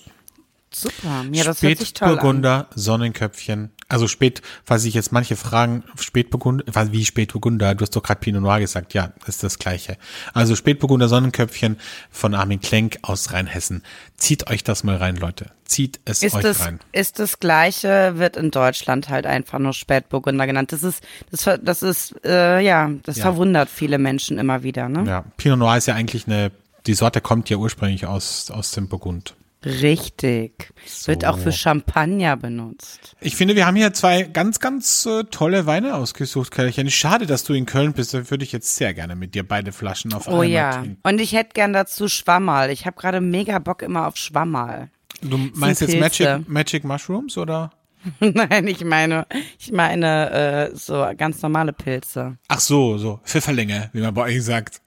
Super. 0.70 1.26
Ja, 1.30 1.44
das 1.44 1.62
hört 1.62 1.78
sich 1.78 1.92
toll 1.92 2.08
an. 2.08 2.14
Spätburgunder, 2.14 2.68
Sonnenköpfchen. 2.74 3.70
Also 3.88 4.08
spät, 4.08 4.42
falls 4.64 4.82
sich 4.82 4.94
jetzt 4.94 5.12
manche 5.12 5.36
fragen, 5.36 5.84
Spätburgunder, 6.00 6.64
wie 6.92 7.04
Spätburgunder? 7.04 7.74
Du 7.76 7.82
hast 7.82 7.94
doch 7.94 8.02
gerade 8.02 8.18
Pinot 8.18 8.42
Noir 8.42 8.58
gesagt. 8.58 8.94
Ja, 8.94 9.12
ist 9.26 9.44
das 9.44 9.58
gleiche. 9.60 9.96
Also 10.34 10.56
Spätburgunder, 10.56 11.08
Sonnenköpfchen 11.08 11.76
von 12.10 12.34
Armin 12.34 12.60
Klenk 12.60 12.98
aus 13.02 13.32
Rheinhessen. 13.32 13.84
Zieht 14.16 14.50
euch 14.50 14.64
das 14.64 14.82
mal 14.82 14.96
rein, 14.96 15.16
Leute. 15.16 15.52
Zieht 15.66 16.00
es 16.04 16.22
Ist 16.24 16.34
euch 16.34 16.42
das, 16.42 16.60
rein. 16.64 16.80
ist 16.92 17.18
das 17.20 17.38
Gleiche, 17.38 18.14
wird 18.18 18.36
in 18.36 18.50
Deutschland 18.50 19.08
halt 19.08 19.26
einfach 19.26 19.58
nur 19.60 19.72
Spätburgunder 19.72 20.46
genannt. 20.46 20.72
Das 20.72 20.82
ist, 20.82 21.04
das, 21.30 21.48
das 21.62 21.82
ist, 21.82 22.14
äh, 22.24 22.60
ja, 22.60 22.90
das 23.04 23.16
Ja. 23.16 23.22
verwundert 23.22 23.68
viele 23.68 23.98
Menschen 23.98 24.38
immer 24.38 24.62
wieder, 24.64 24.88
ne? 24.88 25.04
Ja, 25.06 25.24
Pinot 25.36 25.58
Noir 25.60 25.76
ist 25.76 25.86
ja 25.86 25.94
eigentlich 25.94 26.26
eine, 26.26 26.50
die 26.86 26.94
Sorte 26.94 27.20
kommt 27.20 27.50
ja 27.50 27.56
ursprünglich 27.56 28.06
aus, 28.06 28.50
aus 28.50 28.72
dem 28.72 28.88
Burgund. 28.88 29.34
Richtig. 29.66 30.72
Wird 31.06 31.24
auch 31.24 31.38
für 31.38 31.50
Champagner 31.50 32.36
benutzt. 32.36 33.16
Ich 33.20 33.34
finde, 33.34 33.56
wir 33.56 33.66
haben 33.66 33.74
hier 33.74 33.92
zwei 33.92 34.22
ganz, 34.22 34.60
ganz 34.60 35.06
äh, 35.06 35.24
tolle 35.24 35.66
Weine 35.66 35.96
ausgesucht, 35.96 36.52
Kellerchen. 36.52 36.88
Schade, 36.88 37.26
dass 37.26 37.42
du 37.42 37.52
in 37.52 37.66
Köln 37.66 37.92
bist. 37.92 38.14
Da 38.14 38.30
würde 38.30 38.44
ich 38.44 38.52
jetzt 38.52 38.76
sehr 38.76 38.94
gerne 38.94 39.16
mit 39.16 39.34
dir 39.34 39.46
beide 39.46 39.72
Flaschen 39.72 40.12
auf 40.12 40.28
Oh 40.28 40.30
einmal 40.30 40.46
ja. 40.48 40.70
trinken. 40.70 40.98
Und 41.02 41.20
ich 41.20 41.32
hätte 41.32 41.50
gern 41.54 41.72
dazu 41.72 42.06
Schwammerl. 42.06 42.70
Ich 42.70 42.86
habe 42.86 42.96
gerade 42.96 43.20
mega 43.20 43.58
Bock 43.58 43.82
immer 43.82 44.06
auf 44.06 44.16
Schwammerl. 44.16 44.88
Du 45.20 45.36
meinst 45.54 45.80
jetzt. 45.80 45.98
Magic, 45.98 46.48
Magic 46.48 46.84
Mushrooms 46.84 47.36
oder? 47.36 47.72
Nein, 48.20 48.68
ich 48.68 48.84
meine, 48.84 49.26
ich 49.58 49.72
meine 49.72 50.70
äh, 50.70 50.76
so 50.76 51.06
ganz 51.16 51.42
normale 51.42 51.72
Pilze. 51.72 52.36
Ach 52.46 52.60
so, 52.60 52.98
so. 52.98 53.20
Pfifferlinge, 53.24 53.90
wie 53.92 54.00
man 54.00 54.14
bei 54.14 54.22
euch 54.22 54.44
sagt. 54.44 54.80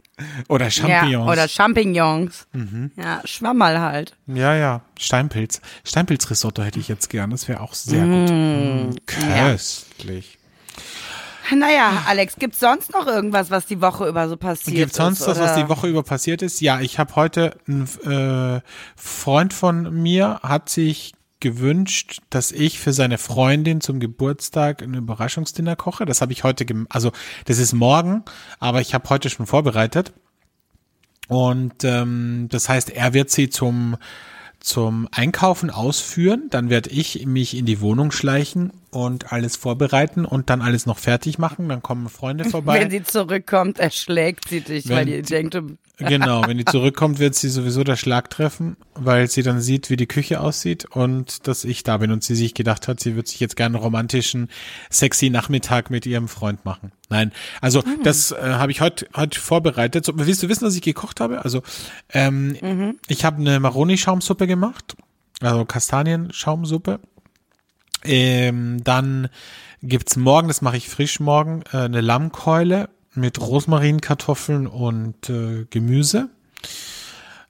Oder 0.48 0.70
Champignons. 0.72 1.12
Ja, 1.12 1.32
oder 1.32 1.48
Champignons. 1.48 2.48
Mhm. 2.54 2.92
Ja, 2.96 3.22
Schwammerl 3.26 3.80
halt. 3.80 4.16
ja, 4.28 4.56
ja. 4.56 4.82
Steinpilz. 4.98 5.62
Steinpilzrisotto 5.84 6.62
hätte 6.62 6.80
ich 6.80 6.88
jetzt 6.88 7.10
gern. 7.10 7.30
Das 7.30 7.48
wäre 7.48 7.62
auch 7.62 7.74
sehr 7.74 8.04
gut. 8.04 8.30
Mm, 8.30 8.96
köstlich. 9.06 10.38
Naja, 11.56 12.04
Alex, 12.08 12.36
gibt's 12.38 12.60
sonst 12.60 12.94
noch 12.94 13.08
irgendwas, 13.08 13.50
was 13.50 13.66
die 13.66 13.82
Woche 13.82 14.08
über 14.08 14.30
so 14.30 14.38
passiert 14.38 14.76
Gibt 14.76 14.94
sonst 14.94 15.22
ist? 15.22 15.28
was, 15.28 15.40
was 15.40 15.56
die 15.56 15.68
Woche 15.68 15.88
über 15.88 16.04
passiert 16.04 16.42
ist? 16.42 16.62
Ja, 16.62 16.80
ich 16.80 17.00
habe 17.00 17.16
heute, 17.16 17.58
ein 17.68 17.88
äh, 18.06 18.62
Freund 18.96 19.54
von 19.54 19.94
mir 20.02 20.40
hat 20.44 20.70
sich 20.70 21.14
gewünscht, 21.40 22.22
dass 22.30 22.52
ich 22.52 22.80
für 22.80 22.94
seine 22.94 23.18
Freundin 23.18 23.82
zum 23.82 24.00
Geburtstag 24.00 24.82
ein 24.82 24.94
Überraschungsdinner 24.94 25.76
koche. 25.76 26.06
Das 26.06 26.22
habe 26.22 26.34
ich 26.34 26.44
heute, 26.44 26.66
also 26.90 27.12
das 27.46 27.60
ist 27.60 27.74
morgen, 27.74 28.24
aber 28.60 28.82
ich 28.82 28.94
habe 28.94 29.10
heute 29.10 29.30
schon 29.30 29.46
vorbereitet. 29.46 30.14
Und 31.28 31.84
ähm, 31.84 32.48
das 32.50 32.70
heißt, 32.70 32.90
er 32.90 33.14
wird 33.14 33.30
sie 33.30 33.50
zum 33.50 33.98
zum 34.60 35.08
Einkaufen 35.12 35.70
ausführen, 35.70 36.48
dann 36.50 36.70
werde 36.70 36.90
ich 36.90 37.26
mich 37.26 37.56
in 37.56 37.66
die 37.66 37.80
Wohnung 37.80 38.12
schleichen 38.12 38.74
und 38.92 39.32
alles 39.32 39.56
vorbereiten 39.56 40.26
und 40.26 40.50
dann 40.50 40.62
alles 40.62 40.86
noch 40.86 40.98
fertig 40.98 41.38
machen. 41.38 41.70
Dann 41.70 41.82
kommen 41.82 42.10
Freunde 42.10 42.46
vorbei. 42.50 42.82
Wenn 42.82 42.92
sie 42.92 43.04
zurückkommt, 43.04 43.80
erschlägt 43.80 44.50
sie 44.50 44.62
dich, 44.62 44.90
Wenn 44.90 44.98
weil 44.98 45.10
ihr 45.10 45.24
denkt, 45.24 45.54
du 45.54 45.78
Genau, 46.00 46.48
wenn 46.48 46.58
die 46.58 46.66
zurückkommt, 46.66 47.20
wird 47.20 47.36
sie 47.36 47.50
sowieso 47.50 47.84
der 47.84 47.98
Schlag 47.98 48.30
treffen, 48.30 48.78
weil 48.96 49.30
sie 49.30 49.44
dann 49.44 49.60
sieht, 49.60 49.90
wie 49.90 49.98
die 49.98 50.08
Küche 50.08 50.40
aussieht 50.40 50.86
und 50.86 51.46
dass 51.48 51.66
ich 51.66 51.84
da 51.84 51.98
bin 51.98 52.12
und 52.12 52.24
sie 52.24 52.36
sich 52.36 52.54
gedacht 52.54 52.88
hat, 52.88 53.02
sie 53.02 53.18
wird 53.18 53.28
sich 53.28 53.42
jetzt 53.42 53.58
gerne 53.58 53.76
einen 53.76 53.84
romantischen, 53.84 54.48
sexy 54.90 55.30
Nachmittag 55.30 55.90
mit 55.90 56.06
ihrem 56.06 56.30
Freund 56.30 56.64
machen. 56.64 56.94
Nein, 57.10 57.34
also 57.60 57.84
das 58.04 58.32
äh, 58.32 58.38
habe 58.42 58.72
ich 58.72 58.80
heute 58.80 59.08
heute 59.16 59.40
vorbereitet. 59.40 60.06
So, 60.06 60.14
willst 60.16 60.42
du 60.42 60.48
wissen, 60.48 60.66
was 60.66 60.76
ich 60.76 60.82
gekocht 60.82 61.20
habe? 61.20 61.44
Also 61.44 61.64
ähm, 62.14 62.98
ich 63.08 63.26
habe 63.26 63.38
eine 63.38 63.60
Maroni-Schaumsuppe 63.60 64.48
gemacht, 64.48 64.96
also 65.42 65.66
Kastanienschaumsuppe. 65.66 67.02
Ähm, 68.06 68.82
dann 68.86 69.28
gibt's 69.84 70.16
morgen, 70.16 70.48
das 70.48 70.62
mache 70.62 70.78
ich 70.78 70.88
frisch 70.88 71.20
morgen, 71.20 71.64
äh, 71.74 71.78
eine 71.78 72.00
Lammkeule 72.00 72.90
mit 73.20 73.40
Rosmarin, 73.40 74.02
Kartoffeln 74.02 74.68
und 74.68 75.30
äh, 75.30 75.66
Gemüse. 75.70 76.30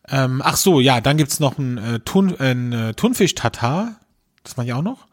Ähm, 0.07 0.41
ach 0.43 0.57
so, 0.57 0.79
ja, 0.79 1.01
dann 1.01 1.17
gibt's 1.17 1.39
noch 1.39 1.57
ein, 1.57 1.77
äh, 1.77 1.99
Thun, 1.99 2.35
ein 2.39 2.73
äh, 2.73 2.93
Thunfisch-Tatar. 2.93 3.95
Das 4.43 4.57
mache 4.57 4.67
ich 4.67 4.73
auch 4.73 4.81
noch. 4.81 5.07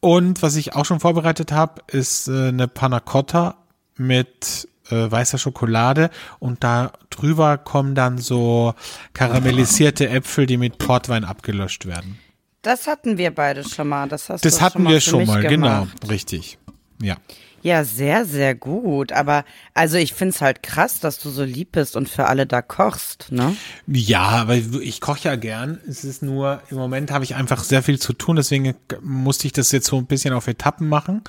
Und 0.00 0.42
was 0.42 0.56
ich 0.56 0.74
auch 0.74 0.84
schon 0.84 1.00
vorbereitet 1.00 1.52
habe, 1.52 1.82
ist 1.88 2.28
äh, 2.28 2.48
eine 2.48 2.68
Panna 2.68 3.00
Cotta 3.00 3.56
mit 3.96 4.68
äh, 4.90 5.10
weißer 5.10 5.38
Schokolade 5.38 6.10
und 6.38 6.64
da 6.64 6.92
drüber 7.10 7.58
kommen 7.58 7.94
dann 7.94 8.18
so 8.18 8.74
karamellisierte 9.14 10.08
Äpfel, 10.08 10.46
die 10.46 10.56
mit 10.56 10.78
Portwein 10.78 11.24
abgelöscht 11.24 11.86
werden. 11.86 12.18
Das 12.62 12.86
hatten 12.86 13.16
wir 13.16 13.34
beide 13.34 13.66
schon 13.66 13.88
mal. 13.88 14.08
Das 14.08 14.28
hast 14.28 14.44
Das 14.44 14.60
hatten 14.60 14.82
schon 14.82 14.92
wir 14.92 15.00
schon 15.00 15.26
mal, 15.26 15.42
genau, 15.42 15.80
gemacht. 15.82 16.10
richtig. 16.10 16.58
Ja. 17.00 17.16
Ja, 17.62 17.84
sehr, 17.84 18.24
sehr 18.24 18.54
gut. 18.54 19.12
Aber 19.12 19.44
also 19.74 19.96
ich 19.96 20.14
find's 20.14 20.40
halt 20.40 20.62
krass, 20.62 21.00
dass 21.00 21.18
du 21.18 21.30
so 21.30 21.44
lieb 21.44 21.72
bist 21.72 21.96
und 21.96 22.08
für 22.08 22.26
alle 22.26 22.46
da 22.46 22.62
kochst, 22.62 23.30
ne? 23.30 23.56
Ja, 23.86 24.22
aber 24.22 24.56
ich 24.56 25.00
koche 25.00 25.24
ja 25.24 25.36
gern. 25.36 25.80
Es 25.86 26.04
ist 26.04 26.22
nur, 26.22 26.62
im 26.70 26.76
Moment 26.76 27.10
habe 27.10 27.24
ich 27.24 27.34
einfach 27.34 27.62
sehr 27.62 27.82
viel 27.82 27.98
zu 27.98 28.12
tun, 28.12 28.36
deswegen 28.36 28.74
musste 29.02 29.46
ich 29.46 29.52
das 29.52 29.72
jetzt 29.72 29.86
so 29.86 29.96
ein 29.98 30.06
bisschen 30.06 30.32
auf 30.32 30.48
Etappen 30.48 30.88
machen. 30.88 31.22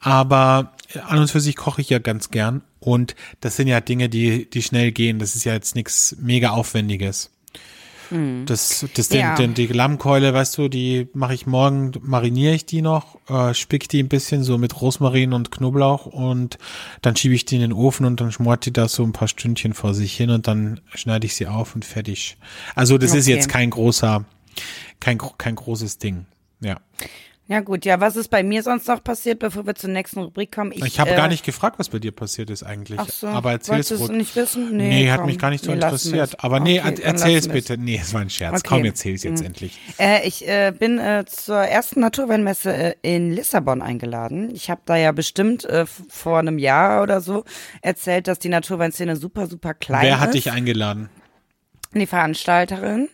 Aber 0.00 0.72
an 1.06 1.18
und 1.18 1.30
für 1.30 1.40
sich 1.40 1.56
koche 1.56 1.80
ich 1.80 1.90
ja 1.90 1.98
ganz 1.98 2.30
gern. 2.30 2.62
Und 2.80 3.14
das 3.40 3.56
sind 3.56 3.68
ja 3.68 3.80
Dinge, 3.80 4.08
die, 4.08 4.48
die 4.48 4.62
schnell 4.62 4.92
gehen. 4.92 5.18
Das 5.18 5.34
ist 5.36 5.44
ja 5.44 5.54
jetzt 5.54 5.74
nichts 5.74 6.16
mega 6.20 6.50
Aufwendiges. 6.50 7.30
Das, 8.46 8.86
das 8.94 9.08
den, 9.08 9.20
Ja. 9.20 9.34
den, 9.34 9.54
die 9.54 9.66
Lammkeule, 9.66 10.32
weißt 10.34 10.58
du, 10.58 10.68
die 10.68 11.08
mache 11.14 11.34
ich 11.34 11.46
morgen, 11.46 11.92
mariniere 12.02 12.54
ich 12.54 12.66
die 12.66 12.82
noch, 12.82 13.18
äh, 13.28 13.54
spick 13.54 13.88
die 13.88 14.02
ein 14.02 14.08
bisschen 14.08 14.42
so 14.44 14.58
mit 14.58 14.80
Rosmarin 14.80 15.32
und 15.32 15.50
Knoblauch 15.50 16.06
und 16.06 16.58
dann 17.02 17.16
schiebe 17.16 17.34
ich 17.34 17.44
die 17.44 17.56
in 17.56 17.60
den 17.62 17.72
Ofen 17.72 18.06
und 18.06 18.20
dann 18.20 18.30
schmort 18.32 18.66
die 18.66 18.72
da 18.72 18.88
so 18.88 19.02
ein 19.04 19.12
paar 19.12 19.28
Stündchen 19.28 19.74
vor 19.74 19.94
sich 19.94 20.14
hin 20.16 20.30
und 20.30 20.46
dann 20.46 20.80
schneide 20.94 21.26
ich 21.26 21.34
sie 21.34 21.46
auf 21.46 21.74
und 21.74 21.84
fertig. 21.84 22.36
Also 22.74 22.98
das 22.98 23.14
ist 23.14 23.26
Okay. 23.26 23.34
jetzt 23.36 23.48
kein 23.48 23.70
großer, 23.70 24.24
kein, 25.00 25.18
kein 25.38 25.54
großes 25.54 25.98
Ding. 25.98 26.26
Ja. 26.60 26.80
Ja 27.46 27.60
gut, 27.60 27.84
ja, 27.84 28.00
was 28.00 28.16
ist 28.16 28.28
bei 28.28 28.42
mir 28.42 28.62
sonst 28.62 28.88
noch 28.88 29.04
passiert, 29.04 29.38
bevor 29.38 29.66
wir 29.66 29.74
zur 29.74 29.90
nächsten 29.90 30.20
Rubrik 30.20 30.50
kommen? 30.50 30.72
Ich, 30.74 30.98
habe 30.98 31.10
äh, 31.10 31.16
gar 31.16 31.28
nicht 31.28 31.44
gefragt, 31.44 31.78
was 31.78 31.90
bei 31.90 31.98
dir 31.98 32.10
passiert 32.10 32.48
ist 32.48 32.62
eigentlich. 32.62 32.98
Ach 32.98 33.06
so, 33.10 33.26
aber 33.26 33.52
erzähl's 33.52 33.90
wolltest 33.90 34.00
du 34.00 34.06
ruhig. 34.06 34.16
nicht 34.16 34.36
wissen? 34.36 34.74
Nee, 34.74 34.88
Nee, 34.88 35.10
hat 35.10 35.18
komm, 35.18 35.26
mich 35.26 35.38
gar 35.38 35.50
nicht 35.50 35.62
so 35.62 35.70
interessiert. 35.70 36.28
es. 36.30 36.38
Aber 36.38 36.58
nee, 36.58 36.80
Okay, 36.80 36.94
dann 36.94 37.02
erzähl's 37.04 37.46
bitte. 37.48 37.76
Nee, 37.76 38.00
es 38.00 38.14
war 38.14 38.22
ein 38.22 38.30
Scherz. 38.30 38.60
Okay. 38.60 38.68
Komm, 38.76 38.84
erzähl's 38.86 39.24
jetzt 39.24 39.44
endlich. 39.44 39.78
Äh, 39.98 40.26
ich 40.26 40.48
äh, 40.48 40.72
bin 40.72 40.98
äh, 40.98 41.26
zur 41.26 41.58
ersten 41.58 42.00
Naturweinmesse 42.00 42.72
äh, 42.72 42.94
in 43.02 43.30
Lissabon 43.30 43.82
eingeladen. 43.82 44.50
Ich 44.54 44.70
habe 44.70 44.80
da 44.86 44.96
ja 44.96 45.12
bestimmt 45.12 45.66
äh, 45.66 45.84
vor 45.84 46.38
einem 46.38 46.58
Jahr 46.58 47.02
oder 47.02 47.20
so 47.20 47.44
erzählt, 47.82 48.26
dass 48.26 48.38
die 48.38 48.48
Naturweinszene 48.48 49.16
super, 49.16 49.48
super 49.48 49.74
klein 49.74 50.00
Wer 50.06 50.14
ist. 50.14 50.20
hat 50.20 50.32
dich 50.32 50.50
eingeladen? 50.50 51.10
Die 51.92 52.06
Veranstalterin. 52.06 53.10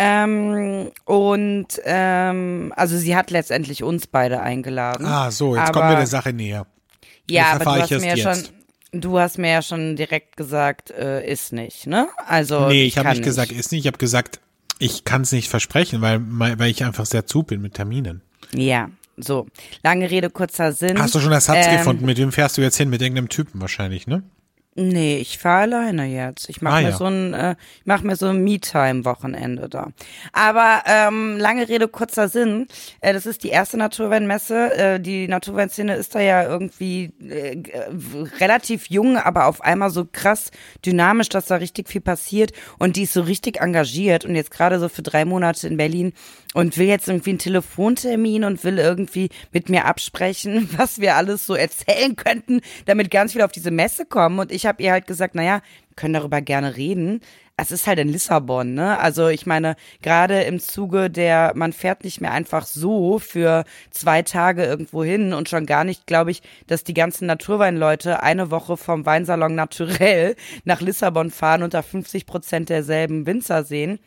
Ähm, 0.00 0.92
und 1.06 1.66
ähm, 1.84 2.72
also 2.76 2.96
sie 2.96 3.16
hat 3.16 3.32
letztendlich 3.32 3.82
uns 3.82 4.06
beide 4.06 4.40
eingeladen. 4.40 5.04
Ah, 5.04 5.32
so, 5.32 5.56
jetzt 5.56 5.70
aber, 5.70 5.80
kommen 5.80 5.90
wir 5.90 5.96
der 5.96 6.06
Sache 6.06 6.32
näher. 6.32 6.66
Ja, 7.28 7.54
aber 7.54 7.64
du 7.64 7.70
hast 7.82 7.90
ich 7.90 8.00
mir 8.00 8.16
schon, 8.16 8.42
du 8.92 9.18
hast 9.18 9.38
mir 9.38 9.50
ja 9.50 9.60
schon 9.60 9.96
direkt 9.96 10.36
gesagt, 10.36 10.92
äh, 10.92 11.26
ist 11.28 11.52
nicht, 11.52 11.88
ne? 11.88 12.06
Also 12.28 12.68
Nee, 12.68 12.84
ich 12.84 12.96
habe 12.96 13.08
kann 13.08 13.16
nicht 13.16 13.24
gesagt, 13.24 13.50
ist 13.50 13.72
nicht. 13.72 13.80
Ich 13.80 13.86
habe 13.88 13.98
gesagt, 13.98 14.38
ich 14.78 15.02
kann 15.02 15.22
es 15.22 15.32
nicht 15.32 15.48
versprechen, 15.48 16.00
weil, 16.00 16.20
weil 16.22 16.70
ich 16.70 16.84
einfach 16.84 17.04
sehr 17.04 17.26
zu 17.26 17.42
bin 17.42 17.60
mit 17.60 17.74
Terminen. 17.74 18.22
Ja, 18.54 18.90
so. 19.16 19.46
Lange 19.82 20.10
Rede, 20.12 20.30
kurzer 20.30 20.72
Sinn. 20.72 21.00
Hast 21.02 21.16
du 21.16 21.18
schon 21.18 21.32
Ersatz 21.32 21.66
Ähm, 21.66 21.76
gefunden? 21.78 22.06
Mit 22.06 22.18
wem 22.18 22.30
fährst 22.30 22.56
du 22.56 22.62
jetzt 22.62 22.76
hin? 22.76 22.88
Mit 22.88 23.02
irgendeinem 23.02 23.28
Typen 23.28 23.60
wahrscheinlich, 23.60 24.06
ne? 24.06 24.22
Nee, 24.80 25.16
ich 25.18 25.38
fahre 25.38 25.62
alleine 25.62 26.06
jetzt. 26.06 26.48
Ich 26.48 26.62
mache 26.62 26.76
Ah, 26.76 26.80
mir 26.82 26.90
ja. 26.90 26.96
so 26.96 27.06
ein, 27.06 27.34
äh, 27.34 27.56
ich 27.80 27.86
mach 27.86 28.02
mir 28.02 28.14
so 28.14 28.26
ein 28.26 28.44
Me-Time-Wochenende 28.44 29.68
da. 29.68 29.88
Aber 30.32 30.82
ähm, 30.86 31.36
lange 31.36 31.68
Rede, 31.68 31.88
kurzer 31.88 32.28
Sinn. 32.28 32.68
Äh, 33.00 33.12
das 33.12 33.26
ist 33.26 33.42
die 33.42 33.48
erste 33.48 33.76
Naturweinmesse. 33.76 34.74
Äh, 34.76 35.00
die 35.00 35.26
Naturweinszene 35.26 35.96
ist 35.96 36.14
da 36.14 36.20
ja 36.20 36.44
irgendwie 36.44 37.12
äh, 37.28 37.60
relativ 38.38 38.86
jung, 38.88 39.16
aber 39.16 39.46
auf 39.46 39.62
einmal 39.62 39.90
so 39.90 40.06
krass 40.10 40.52
dynamisch, 40.86 41.28
dass 41.28 41.46
da 41.46 41.56
richtig 41.56 41.88
viel 41.88 42.00
passiert. 42.00 42.52
Und 42.78 42.94
die 42.94 43.02
ist 43.02 43.14
so 43.14 43.22
richtig 43.22 43.60
engagiert 43.60 44.24
und 44.24 44.36
jetzt 44.36 44.52
gerade 44.52 44.78
so 44.78 44.88
für 44.88 45.02
drei 45.02 45.24
Monate 45.24 45.66
in 45.66 45.76
Berlin 45.76 46.12
und 46.54 46.78
will 46.78 46.86
jetzt 46.86 47.08
irgendwie 47.08 47.30
einen 47.30 47.38
Telefontermin 47.38 48.44
und 48.44 48.64
will 48.64 48.78
irgendwie 48.78 49.28
mit 49.52 49.68
mir 49.68 49.84
absprechen, 49.84 50.68
was 50.76 51.00
wir 51.00 51.16
alles 51.16 51.46
so 51.46 51.54
erzählen 51.54 52.16
könnten, 52.16 52.60
damit 52.86 53.10
ganz 53.10 53.32
viele 53.32 53.44
auf 53.44 53.52
diese 53.52 53.70
Messe 53.70 54.06
kommen. 54.06 54.38
Und 54.38 54.52
ich 54.52 54.66
habe 54.66 54.82
ihr 54.82 54.92
halt 54.92 55.06
gesagt, 55.06 55.34
naja, 55.34 55.62
können 55.96 56.14
darüber 56.14 56.40
gerne 56.40 56.76
reden. 56.76 57.20
Es 57.60 57.72
ist 57.72 57.88
halt 57.88 57.98
in 57.98 58.08
Lissabon, 58.08 58.74
ne? 58.74 59.00
Also 59.00 59.26
ich 59.26 59.44
meine, 59.44 59.74
gerade 60.00 60.42
im 60.42 60.60
Zuge 60.60 61.10
der, 61.10 61.52
man 61.56 61.72
fährt 61.72 62.04
nicht 62.04 62.20
mehr 62.20 62.30
einfach 62.30 62.64
so 62.64 63.18
für 63.18 63.64
zwei 63.90 64.22
Tage 64.22 64.64
irgendwo 64.64 65.02
hin 65.02 65.32
und 65.32 65.48
schon 65.48 65.66
gar 65.66 65.82
nicht, 65.82 66.06
glaube 66.06 66.30
ich, 66.30 66.42
dass 66.68 66.84
die 66.84 66.94
ganzen 66.94 67.26
Naturweinleute 67.26 68.22
eine 68.22 68.52
Woche 68.52 68.76
vom 68.76 69.04
Weinsalon 69.04 69.56
Naturell 69.56 70.36
nach 70.64 70.80
Lissabon 70.80 71.32
fahren 71.32 71.64
und 71.64 71.74
da 71.74 71.82
50 71.82 72.26
Prozent 72.26 72.68
derselben 72.68 73.26
Winzer 73.26 73.64
sehen. 73.64 73.98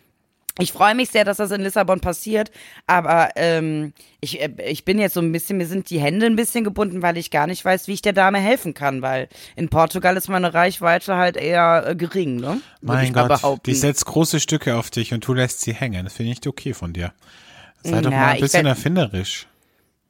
Ich 0.61 0.71
freue 0.71 0.95
mich 0.95 1.09
sehr, 1.09 1.25
dass 1.25 1.37
das 1.37 1.51
in 1.51 1.61
Lissabon 1.61 1.99
passiert, 1.99 2.51
aber 2.87 3.29
ähm, 3.35 3.93
ich, 4.19 4.41
äh, 4.41 4.51
ich 4.67 4.85
bin 4.85 4.99
jetzt 4.99 5.13
so 5.13 5.19
ein 5.19 5.31
bisschen, 5.31 5.57
mir 5.57 5.65
sind 5.65 5.89
die 5.89 5.99
Hände 5.99 6.25
ein 6.25 6.35
bisschen 6.35 6.63
gebunden, 6.63 7.01
weil 7.01 7.17
ich 7.17 7.31
gar 7.31 7.47
nicht 7.47 7.63
weiß, 7.63 7.87
wie 7.87 7.93
ich 7.93 8.01
der 8.01 8.13
Dame 8.13 8.39
helfen 8.39 8.73
kann, 8.73 9.01
weil 9.01 9.27
in 9.55 9.69
Portugal 9.69 10.15
ist 10.17 10.29
meine 10.29 10.53
Reichweite 10.53 11.15
halt 11.15 11.37
eher 11.37 11.85
äh, 11.87 11.95
gering, 11.95 12.35
ne? 12.35 12.61
Würde 12.81 13.11
Mein 13.11 13.13
Gott, 13.13 13.65
die 13.65 13.75
setzt 13.75 14.05
große 14.05 14.39
Stücke 14.39 14.75
auf 14.75 14.89
dich 14.89 15.13
und 15.13 15.25
du 15.27 15.33
lässt 15.33 15.61
sie 15.61 15.73
hängen. 15.73 16.03
Das 16.03 16.13
finde 16.13 16.31
ich 16.31 16.47
okay 16.47 16.73
von 16.73 16.93
dir. 16.93 17.13
Sei 17.83 18.01
doch 18.01 18.11
Ja, 18.11 18.17
mal 18.17 18.27
ein 18.33 18.39
bisschen 18.39 18.65
erfinderisch. 18.65 19.47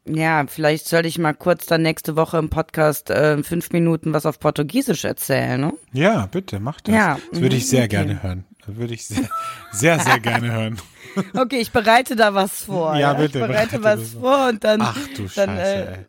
Ja, 0.06 0.46
vielleicht 0.48 0.88
sollte 0.88 1.08
ich 1.08 1.20
mal 1.20 1.34
kurz 1.34 1.68
dann 1.68 1.84
nächste 1.84 2.16
Woche 2.16 2.38
im 2.38 2.50
Podcast 2.50 3.12
äh, 3.12 3.42
fünf 3.44 3.72
Minuten 3.72 4.14
was 4.14 4.26
auf 4.26 4.40
Portugiesisch 4.40 5.06
erzählen, 5.06 5.62
ne? 5.62 5.74
Ja, 5.94 6.26
bitte, 6.26 6.60
mach 6.60 6.82
das. 6.82 6.96
Ja, 6.96 7.20
das 7.32 7.40
würde 7.40 7.56
ich 7.56 7.64
mhm, 7.66 7.68
sehr 7.68 7.82
okay. 7.82 7.90
gerne 7.90 8.24
hören. 8.24 8.46
Würde 8.68 8.94
ich 8.94 9.06
sehr, 9.08 9.30
sehr, 9.72 10.00
sehr 10.00 10.20
gerne 10.20 10.52
hören. 10.52 10.82
Okay, 11.34 11.58
ich 11.60 11.72
bereite 11.74 12.16
da 12.16 12.34
was 12.34 12.64
vor. 12.64 12.94
Ja, 12.94 13.00
Ja, 13.12 13.14
bitte, 13.16 13.40
Ich 13.40 13.46
bereite 13.46 13.80
bereite 13.80 14.00
was 14.02 14.14
vor. 14.14 14.48
und 14.48 14.64
dann. 14.64 14.82
Ach 14.82 14.96
du 15.14 15.28
dann, 15.36 15.58
Scheiße, 15.58 16.06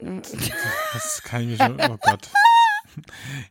äh. 0.00 0.22
Das 0.94 1.22
kann 1.22 1.42
ich 1.42 1.48
mir 1.48 1.56
schon, 1.58 1.78
oh 1.80 1.98
Gott. 2.00 2.30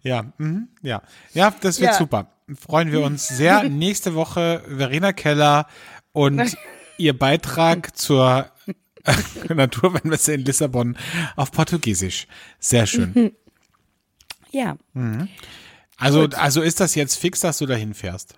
Ja, 0.02 0.26
mhm, 0.40 0.70
ja. 0.82 1.04
Ja, 1.34 1.54
das 1.62 1.80
wird 1.80 1.92
Ja. 1.92 1.98
super. 1.98 2.32
Freuen 2.60 2.92
wir 2.92 3.02
uns 3.02 3.28
sehr. 3.28 3.64
Nächste 3.70 4.16
Woche 4.16 4.64
Verena 4.68 5.14
Keller 5.14 5.68
und 6.14 6.58
ihr 6.98 7.18
Beitrag 7.18 7.96
zur 7.96 8.50
Naturweinmesse 9.50 10.34
in 10.34 10.42
Lissabon 10.46 10.98
auf 11.36 11.52
Portugiesisch. 11.52 12.26
Sehr 12.60 12.88
schön. 12.88 13.34
Ja. 14.52 14.78
Also, 16.02 16.28
also 16.36 16.62
ist 16.62 16.80
das 16.80 16.96
jetzt 16.96 17.16
fix, 17.16 17.40
dass 17.42 17.60
du 17.60 17.66
dahin 17.66 17.94
fährst? 17.94 18.36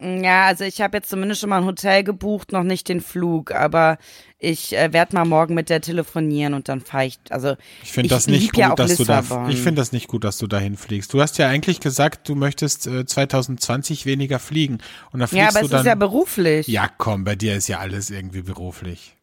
Ja, 0.00 0.44
also 0.46 0.62
ich 0.62 0.80
habe 0.80 0.96
jetzt 0.98 1.08
zumindest 1.10 1.40
schon 1.40 1.50
mal 1.50 1.58
ein 1.58 1.64
Hotel 1.64 2.04
gebucht, 2.04 2.52
noch 2.52 2.62
nicht 2.62 2.88
den 2.88 3.00
Flug, 3.00 3.50
aber 3.50 3.98
ich 4.38 4.76
äh, 4.76 4.92
werde 4.92 5.16
mal 5.16 5.24
morgen 5.24 5.54
mit 5.54 5.70
der 5.70 5.80
telefonieren 5.80 6.54
und 6.54 6.68
dann 6.68 6.80
fahre 6.80 7.06
ich, 7.06 7.18
also 7.30 7.56
Ich 7.82 7.90
finde 7.90 8.10
das 8.10 8.28
nicht 8.28 8.52
gut, 8.52 8.60
ja 8.60 8.74
dass 8.76 8.96
du 8.96 9.04
da, 9.04 9.18
Lissabon. 9.18 9.50
ich 9.50 9.58
finde 9.60 9.80
das 9.80 9.90
nicht 9.90 10.06
gut, 10.06 10.22
dass 10.22 10.38
du 10.38 10.46
dahin 10.46 10.76
fliegst. 10.76 11.12
Du 11.12 11.20
hast 11.20 11.36
ja 11.38 11.48
eigentlich 11.48 11.80
gesagt, 11.80 12.28
du 12.28 12.36
möchtest 12.36 12.86
äh, 12.86 13.06
2020 13.06 14.06
weniger 14.06 14.38
fliegen 14.38 14.78
und 15.10 15.18
da 15.18 15.26
fliegst 15.26 15.42
Ja, 15.42 15.48
aber 15.48 15.60
du 15.60 15.64
es 15.66 15.70
dann. 15.72 15.80
ist 15.80 15.86
ja 15.86 15.94
beruflich. 15.96 16.68
ja, 16.68 16.88
komm, 16.96 17.24
bei 17.24 17.34
dir 17.34 17.56
ist 17.56 17.66
ja 17.66 17.80
alles 17.80 18.10
irgendwie 18.10 18.42
beruflich. 18.42 19.16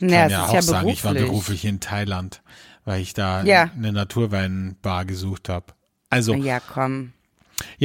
ja, 0.00 0.08
kann 0.08 0.26
es 0.26 0.32
ja 0.32 0.42
ist 0.44 0.48
auch 0.50 0.54
ja 0.54 0.62
sagen, 0.62 0.80
beruflich. 0.84 0.98
ich 0.98 1.04
war 1.04 1.14
beruflich 1.14 1.64
in 1.64 1.80
Thailand, 1.80 2.42
weil 2.84 3.00
ich 3.00 3.14
da 3.14 3.42
Ja. 3.44 3.70
eine 3.74 3.92
Naturweinbar 3.92 5.06
gesucht 5.06 5.48
habe. 5.48 5.64
Also, 6.10 6.34
ja, 6.34 6.44
Ja, 6.56 6.60
komm. 6.60 7.12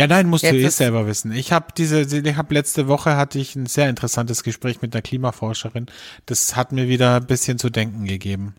nein, 0.07 0.27
musst 0.27 0.43
du 0.43 0.47
Jetzt 0.47 0.55
eh 0.55 0.65
ist- 0.67 0.77
selber 0.77 1.05
wissen. 1.07 1.31
Ich 1.31 1.51
habe 1.51 1.67
diese, 1.77 2.01
ich 2.01 2.35
habe 2.35 2.53
letzte 2.53 2.87
Woche 2.87 3.15
hatte 3.17 3.39
ich 3.39 3.55
ein 3.55 3.65
sehr 3.67 3.89
interessantes 3.89 4.43
Gespräch 4.43 4.81
mit 4.81 4.93
einer 4.95 5.01
Klimaforscherin. 5.01 5.85
Das 6.25 6.55
hat 6.55 6.71
mir 6.71 6.87
wieder 6.87 7.17
ein 7.17 7.27
bisschen 7.27 7.59
zu 7.59 7.69
denken 7.69 8.05
gegeben. 8.05 8.55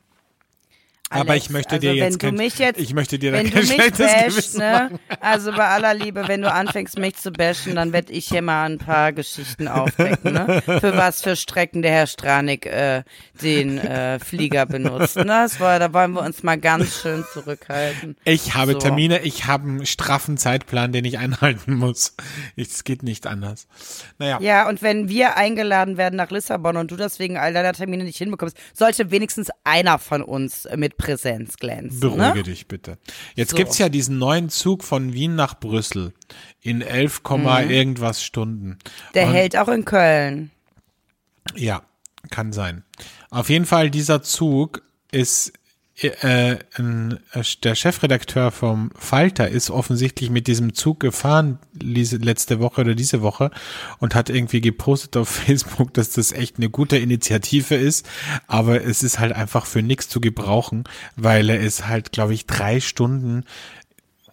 Aber 1.08 1.30
Alex, 1.30 1.46
ich 1.46 1.50
möchte 1.52 1.76
also 1.76 1.80
dir 1.80 1.94
jetzt 1.94 2.22
wenn 2.22 2.36
du 2.36 2.42
mich 2.42 2.58
jetzt, 2.58 2.80
ich 2.80 2.92
möchte 2.92 3.18
dir 3.18 3.32
wenn 3.32 3.48
du 3.48 3.58
mich 3.58 3.76
Gewissen 3.76 4.58
ne? 4.58 4.90
Also 5.20 5.52
bei 5.52 5.66
aller 5.68 5.94
Liebe, 5.94 6.26
wenn 6.26 6.42
du 6.42 6.52
anfängst, 6.52 6.98
mich 6.98 7.14
zu 7.14 7.30
bashen, 7.30 7.76
dann 7.76 7.92
werd 7.92 8.10
ich 8.10 8.26
hier 8.26 8.42
mal 8.42 8.64
ein 8.64 8.78
paar 8.78 9.12
Geschichten 9.12 9.68
aufdecken, 9.68 10.32
ne? 10.32 10.62
Für 10.66 10.96
was 10.96 11.22
für 11.22 11.36
Strecken 11.36 11.82
der 11.82 11.92
Herr 11.92 12.06
Stranik 12.08 12.66
äh, 12.66 13.04
den 13.40 13.78
äh, 13.78 14.18
Flieger 14.18 14.66
benutzt. 14.66 15.16
Ne? 15.16 15.24
Das 15.26 15.60
war, 15.60 15.78
da 15.78 15.92
wollen 15.92 16.12
wir 16.12 16.22
uns 16.22 16.42
mal 16.42 16.58
ganz 16.58 17.00
schön 17.00 17.24
zurückhalten. 17.32 18.16
Ich 18.24 18.54
habe 18.54 18.72
So. 18.72 18.78
Termine, 18.78 19.20
ich 19.20 19.46
habe 19.46 19.68
einen 19.68 19.86
straffen 19.86 20.36
Zeitplan, 20.38 20.92
den 20.92 21.04
ich 21.04 21.18
einhalten 21.18 21.74
muss. 21.74 22.14
Es 22.56 22.84
geht 22.84 23.02
nicht 23.02 23.26
anders. 23.26 23.68
Naja, 24.18 24.40
Ja, 24.40 24.68
und 24.68 24.82
wenn 24.82 25.08
wir 25.08 25.36
eingeladen 25.36 25.96
werden 25.96 26.16
nach 26.16 26.30
Lissabon 26.30 26.76
und 26.76 26.90
du 26.90 26.96
deswegen 26.96 27.36
all 27.36 27.52
deiner 27.52 27.72
Termine 27.72 28.04
nicht 28.04 28.18
hinbekommst, 28.18 28.56
sollte 28.74 29.10
wenigstens 29.10 29.50
einer 29.64 29.98
von 29.98 30.22
uns 30.22 30.64
äh, 30.64 30.76
mit 30.96 31.06
Präsenz 31.06 31.56
glänzen. 31.56 32.00
beruhige 32.00 32.34
ne? 32.38 32.42
dich 32.42 32.66
bitte. 32.68 32.98
Jetzt 33.34 33.50
So. 33.50 33.56
gibt's 33.56 33.78
ja 33.78 33.88
diesen 33.88 34.18
neuen 34.18 34.48
Zug 34.48 34.84
von 34.84 35.12
Wien 35.12 35.34
nach 35.34 35.58
Brüssel 35.58 36.12
in 36.60 36.80
11, 36.82 37.22
irgendwas 37.68 38.22
Stunden. 38.22 38.68
Mhm. 38.68 38.76
Der 39.14 39.26
Und- 39.28 39.32
hält 39.34 39.56
auch 39.56 39.68
in 39.68 39.84
Köln. 39.84 40.50
Ja, 41.54 41.82
kann 42.30 42.52
sein. 42.52 42.84
Auf 43.30 43.50
jeden 43.50 43.66
Fall, 43.66 43.90
dieser 43.90 44.22
Zug 44.22 44.82
ist 45.12 45.52
äh, 46.02 46.52
äh, 46.52 46.58
der 47.62 47.74
Chefredakteur 47.74 48.50
vom 48.50 48.90
Falter 48.96 49.48
ist 49.48 49.70
offensichtlich 49.70 50.28
mit 50.28 50.46
diesem 50.46 50.74
Zug 50.74 51.00
gefahren 51.00 51.58
letzte 51.72 52.60
Woche 52.60 52.82
oder 52.82 52.94
diese 52.94 53.22
Woche 53.22 53.50
und 53.98 54.14
hat 54.14 54.28
irgendwie 54.28 54.60
gepostet 54.60 55.16
auf 55.16 55.28
Facebook, 55.46 55.94
dass 55.94 56.10
das 56.10 56.32
echt 56.32 56.58
eine 56.58 56.68
gute 56.68 56.98
Initiative 56.98 57.74
ist, 57.74 58.06
aber 58.46 58.84
es 58.84 59.02
ist 59.02 59.18
halt 59.18 59.32
einfach 59.32 59.64
für 59.64 59.82
nichts 59.82 60.08
zu 60.08 60.20
gebrauchen, 60.20 60.84
weil 61.16 61.48
er 61.48 61.60
ist 61.60 61.88
halt, 61.88 62.12
glaube 62.12 62.34
ich, 62.34 62.46
drei 62.46 62.80
Stunden 62.80 63.44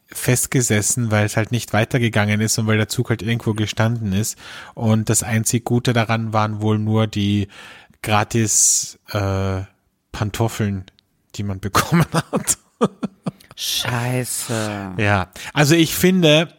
festgesessen, 0.07 1.11
weil 1.11 1.25
es 1.25 1.37
halt 1.37 1.51
nicht 1.51 1.73
weitergegangen 1.73 2.41
ist 2.41 2.57
und 2.59 2.67
weil 2.67 2.77
der 2.77 2.89
Zug 2.89 3.09
halt 3.09 3.21
irgendwo 3.21 3.53
gestanden 3.53 4.13
ist. 4.13 4.37
Und 4.75 5.09
das 5.09 5.23
einzig 5.23 5.63
Gute 5.65 5.93
daran 5.93 6.33
waren 6.33 6.61
wohl 6.61 6.77
nur 6.77 7.07
die 7.07 7.47
gratis 8.01 8.99
äh, 9.11 9.61
Pantoffeln, 10.11 10.85
die 11.35 11.43
man 11.43 11.59
bekommen 11.59 12.05
hat. 12.13 12.57
Scheiße. 13.55 14.93
Ja, 14.97 15.31
also 15.53 15.75
ich 15.75 15.95
finde, 15.95 16.53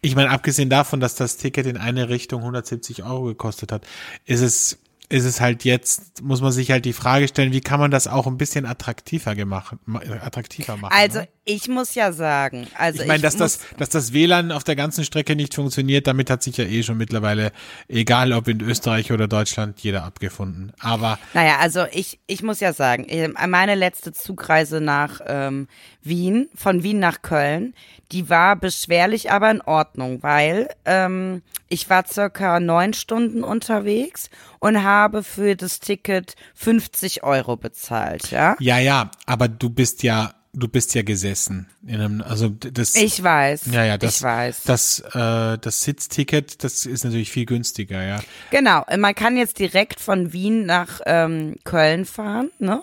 ich 0.00 0.14
meine, 0.14 0.30
abgesehen 0.30 0.70
davon, 0.70 1.00
dass 1.00 1.14
das 1.14 1.36
Ticket 1.36 1.66
in 1.66 1.76
eine 1.76 2.08
Richtung 2.08 2.40
170 2.40 3.02
Euro 3.02 3.24
gekostet 3.24 3.72
hat, 3.72 3.86
ist 4.24 4.40
es 4.40 4.78
ist 5.08 5.24
es 5.24 5.40
halt 5.40 5.64
jetzt, 5.64 6.22
muss 6.22 6.40
man 6.40 6.50
sich 6.50 6.70
halt 6.70 6.84
die 6.84 6.92
Frage 6.92 7.28
stellen, 7.28 7.52
wie 7.52 7.60
kann 7.60 7.78
man 7.78 7.90
das 7.90 8.08
auch 8.08 8.26
ein 8.26 8.38
bisschen 8.38 8.66
attraktiver 8.66 9.36
gemacht, 9.36 9.76
attraktiver 10.20 10.76
machen? 10.76 10.92
Also 10.92 11.20
ne? 11.20 11.28
Ich 11.48 11.68
muss 11.68 11.94
ja 11.94 12.12
sagen, 12.12 12.66
also 12.74 13.02
ich 13.02 13.08
meine, 13.08 13.22
dass 13.22 13.36
das, 13.36 13.60
dass 13.78 13.88
das 13.88 14.12
WLAN 14.12 14.50
auf 14.50 14.64
der 14.64 14.74
ganzen 14.74 15.04
Strecke 15.04 15.36
nicht 15.36 15.54
funktioniert, 15.54 16.08
damit 16.08 16.28
hat 16.28 16.42
sich 16.42 16.56
ja 16.56 16.64
eh 16.64 16.82
schon 16.82 16.98
mittlerweile, 16.98 17.52
egal 17.88 18.32
ob 18.32 18.48
in 18.48 18.60
Österreich 18.60 19.12
oder 19.12 19.28
Deutschland, 19.28 19.78
jeder 19.80 20.02
abgefunden. 20.02 20.72
Aber 20.80 21.20
naja, 21.34 21.58
also 21.60 21.84
ich, 21.92 22.18
ich 22.26 22.42
muss 22.42 22.58
ja 22.58 22.72
sagen, 22.72 23.06
ähm, 23.08 23.36
meine 23.48 23.76
letzte 23.76 24.12
Zugreise 24.12 24.80
nach 24.80 25.20
ähm, 25.24 25.68
Wien, 26.02 26.48
von 26.56 26.82
Wien 26.82 26.98
nach 26.98 27.22
Köln, 27.22 27.74
die 28.10 28.28
war 28.28 28.56
beschwerlich, 28.56 29.30
aber 29.30 29.48
in 29.50 29.60
Ordnung, 29.60 30.24
weil 30.24 30.68
ähm, 30.84 31.42
ich 31.68 31.88
war 31.88 32.06
circa 32.06 32.58
neun 32.58 32.92
Stunden 32.92 33.44
unterwegs 33.44 34.30
und 34.58 34.82
habe 34.82 35.22
für 35.22 35.54
das 35.54 35.78
Ticket 35.78 36.34
50 36.54 37.22
Euro 37.22 37.56
bezahlt, 37.56 38.32
ja? 38.32 38.56
Ja, 38.58 38.78
ja, 38.78 39.10
aber 39.26 39.46
du 39.46 39.70
bist 39.70 40.02
ja 40.02 40.34
du 40.56 40.68
bist 40.68 40.94
ja 40.94 41.02
gesessen 41.02 41.68
in 41.86 42.00
einem, 42.00 42.22
also 42.22 42.48
das. 42.48 42.94
Ich 42.94 43.22
weiß. 43.22 43.66
Ja, 43.72 43.84
ja, 43.84 43.98
das, 43.98 44.16
ich 44.16 44.22
weiß. 44.22 44.62
Das, 44.64 45.00
äh, 45.00 45.58
das 45.58 45.80
Sitzticket, 45.80 46.64
das 46.64 46.86
ist 46.86 47.04
natürlich 47.04 47.30
viel 47.30 47.46
günstiger, 47.46 48.02
ja. 48.02 48.20
Genau, 48.50 48.84
man 48.96 49.14
kann 49.14 49.36
jetzt 49.36 49.58
direkt 49.58 50.00
von 50.00 50.32
Wien 50.32 50.66
nach 50.66 51.00
ähm, 51.06 51.56
Köln 51.64 52.04
fahren, 52.04 52.50
ne? 52.58 52.82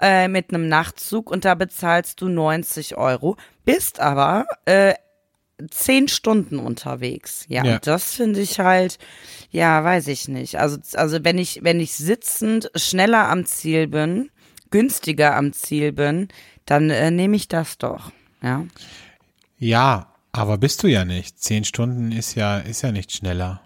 Äh, 0.00 0.28
mit 0.28 0.54
einem 0.54 0.68
Nachtzug 0.68 1.30
und 1.30 1.44
da 1.44 1.54
bezahlst 1.54 2.22
du 2.22 2.28
90 2.28 2.96
Euro, 2.96 3.36
bist 3.66 4.00
aber 4.00 4.46
äh, 4.64 4.94
zehn 5.70 6.08
Stunden 6.08 6.58
unterwegs. 6.58 7.44
Ja, 7.48 7.64
ja. 7.64 7.74
und 7.74 7.86
das 7.86 8.14
finde 8.14 8.40
ich 8.40 8.60
halt, 8.60 8.98
ja, 9.50 9.84
weiß 9.84 10.06
ich 10.08 10.28
nicht. 10.28 10.58
Also, 10.58 10.78
also 10.94 11.22
wenn 11.22 11.36
ich, 11.36 11.60
wenn 11.64 11.80
ich 11.80 11.92
sitzend 11.92 12.70
schneller 12.76 13.28
am 13.28 13.44
Ziel 13.44 13.88
bin, 13.88 14.30
günstiger 14.70 15.36
am 15.36 15.52
Ziel 15.52 15.92
bin, 15.92 16.28
dann 16.66 16.90
äh, 16.90 17.10
nehme 17.10 17.36
ich 17.36 17.48
das 17.48 17.78
doch. 17.78 18.12
Ja. 18.42 18.64
Ja, 19.58 20.14
aber 20.32 20.58
bist 20.58 20.82
du 20.82 20.86
ja 20.86 21.04
nicht. 21.04 21.40
Zehn 21.40 21.64
Stunden 21.64 22.12
ist 22.12 22.34
ja, 22.34 22.58
ist 22.58 22.82
ja 22.82 22.92
nicht 22.92 23.12
schneller. 23.12 23.60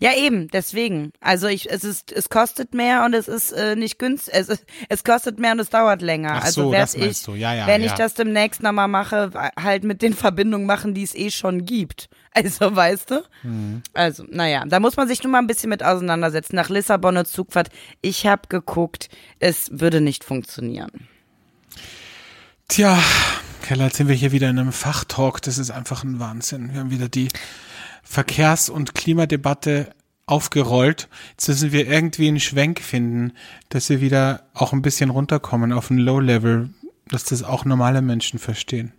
Ja, 0.00 0.12
eben, 0.16 0.48
deswegen. 0.48 1.12
Also 1.20 1.46
ich, 1.46 1.70
es 1.70 1.84
ist, 1.84 2.12
es 2.12 2.28
kostet 2.28 2.74
mehr 2.74 3.04
und 3.04 3.14
es 3.14 3.28
ist 3.28 3.52
äh, 3.52 3.76
nicht 3.76 3.98
günstig. 3.98 4.34
Es, 4.34 4.64
es 4.88 5.04
kostet 5.04 5.38
mehr 5.38 5.52
und 5.52 5.60
es 5.60 5.70
dauert 5.70 6.02
länger. 6.02 6.32
Ach 6.34 6.44
also 6.44 6.64
so, 6.64 6.72
werd 6.72 6.94
ich, 6.94 7.22
du. 7.22 7.34
Ja, 7.34 7.54
ja, 7.54 7.66
wenn 7.66 7.80
ja. 7.80 7.86
ich 7.86 7.92
das 7.92 8.14
demnächst 8.14 8.62
nochmal 8.62 8.88
mache, 8.88 9.30
halt 9.58 9.84
mit 9.84 10.02
den 10.02 10.14
Verbindungen 10.14 10.66
machen, 10.66 10.94
die 10.94 11.04
es 11.04 11.14
eh 11.14 11.30
schon 11.30 11.64
gibt. 11.64 12.08
Also, 12.36 12.74
weißt 12.74 13.12
du? 13.12 13.22
Mhm. 13.44 13.82
Also, 13.92 14.24
naja, 14.28 14.64
da 14.66 14.80
muss 14.80 14.96
man 14.96 15.06
sich 15.06 15.22
nur 15.22 15.30
mal 15.30 15.38
ein 15.38 15.46
bisschen 15.46 15.70
mit 15.70 15.84
auseinandersetzen. 15.84 16.56
Nach 16.56 16.68
Lissabon 16.68 17.16
eine 17.16 17.26
Zugfahrt. 17.26 17.68
Ich 18.00 18.26
habe 18.26 18.48
geguckt, 18.48 19.08
es 19.38 19.70
würde 19.70 20.00
nicht 20.00 20.24
funktionieren. 20.24 21.06
Tja, 22.68 22.98
Keller, 23.62 23.84
jetzt 23.84 23.96
sind 23.98 24.08
wir 24.08 24.14
hier 24.14 24.32
wieder 24.32 24.48
in 24.48 24.58
einem 24.58 24.72
Fachtalk. 24.72 25.42
Das 25.42 25.58
ist 25.58 25.70
einfach 25.70 26.02
ein 26.02 26.18
Wahnsinn. 26.18 26.72
Wir 26.72 26.80
haben 26.80 26.90
wieder 26.90 27.08
die 27.08 27.28
Verkehrs- 28.02 28.70
und 28.70 28.94
Klimadebatte 28.94 29.94
aufgerollt. 30.26 31.08
Jetzt 31.32 31.48
müssen 31.48 31.72
wir 31.72 31.86
irgendwie 31.86 32.28
einen 32.28 32.40
Schwenk 32.40 32.80
finden, 32.80 33.32
dass 33.68 33.90
wir 33.90 34.00
wieder 34.00 34.44
auch 34.54 34.72
ein 34.72 34.82
bisschen 34.82 35.10
runterkommen 35.10 35.72
auf 35.72 35.90
ein 35.90 35.98
Low-Level, 35.98 36.70
dass 37.08 37.24
das 37.24 37.42
auch 37.42 37.64
normale 37.66 38.00
Menschen 38.00 38.38
verstehen. 38.38 38.92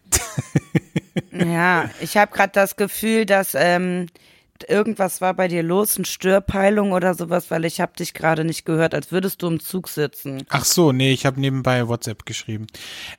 ja, 1.31 1.89
ich 1.99 2.17
habe 2.17 2.31
gerade 2.31 2.53
das 2.53 2.75
Gefühl, 2.75 3.25
dass 3.25 3.55
ähm, 3.55 4.07
irgendwas 4.63 5.21
war 5.21 5.33
bei 5.33 5.47
dir 5.47 5.63
los, 5.63 5.97
eine 5.97 6.05
Störpeilung 6.05 6.93
oder 6.93 7.13
sowas, 7.13 7.51
weil 7.51 7.65
ich 7.65 7.81
habe 7.81 7.93
dich 7.97 8.13
gerade 8.13 8.45
nicht 8.45 8.65
gehört, 8.65 8.93
als 8.93 9.11
würdest 9.11 9.41
du 9.41 9.47
im 9.47 9.59
Zug 9.59 9.89
sitzen. 9.89 10.43
Ach 10.49 10.65
so, 10.65 10.91
nee, 10.91 11.11
ich 11.11 11.25
habe 11.25 11.39
nebenbei 11.39 11.87
WhatsApp 11.87 12.25
geschrieben. 12.25 12.67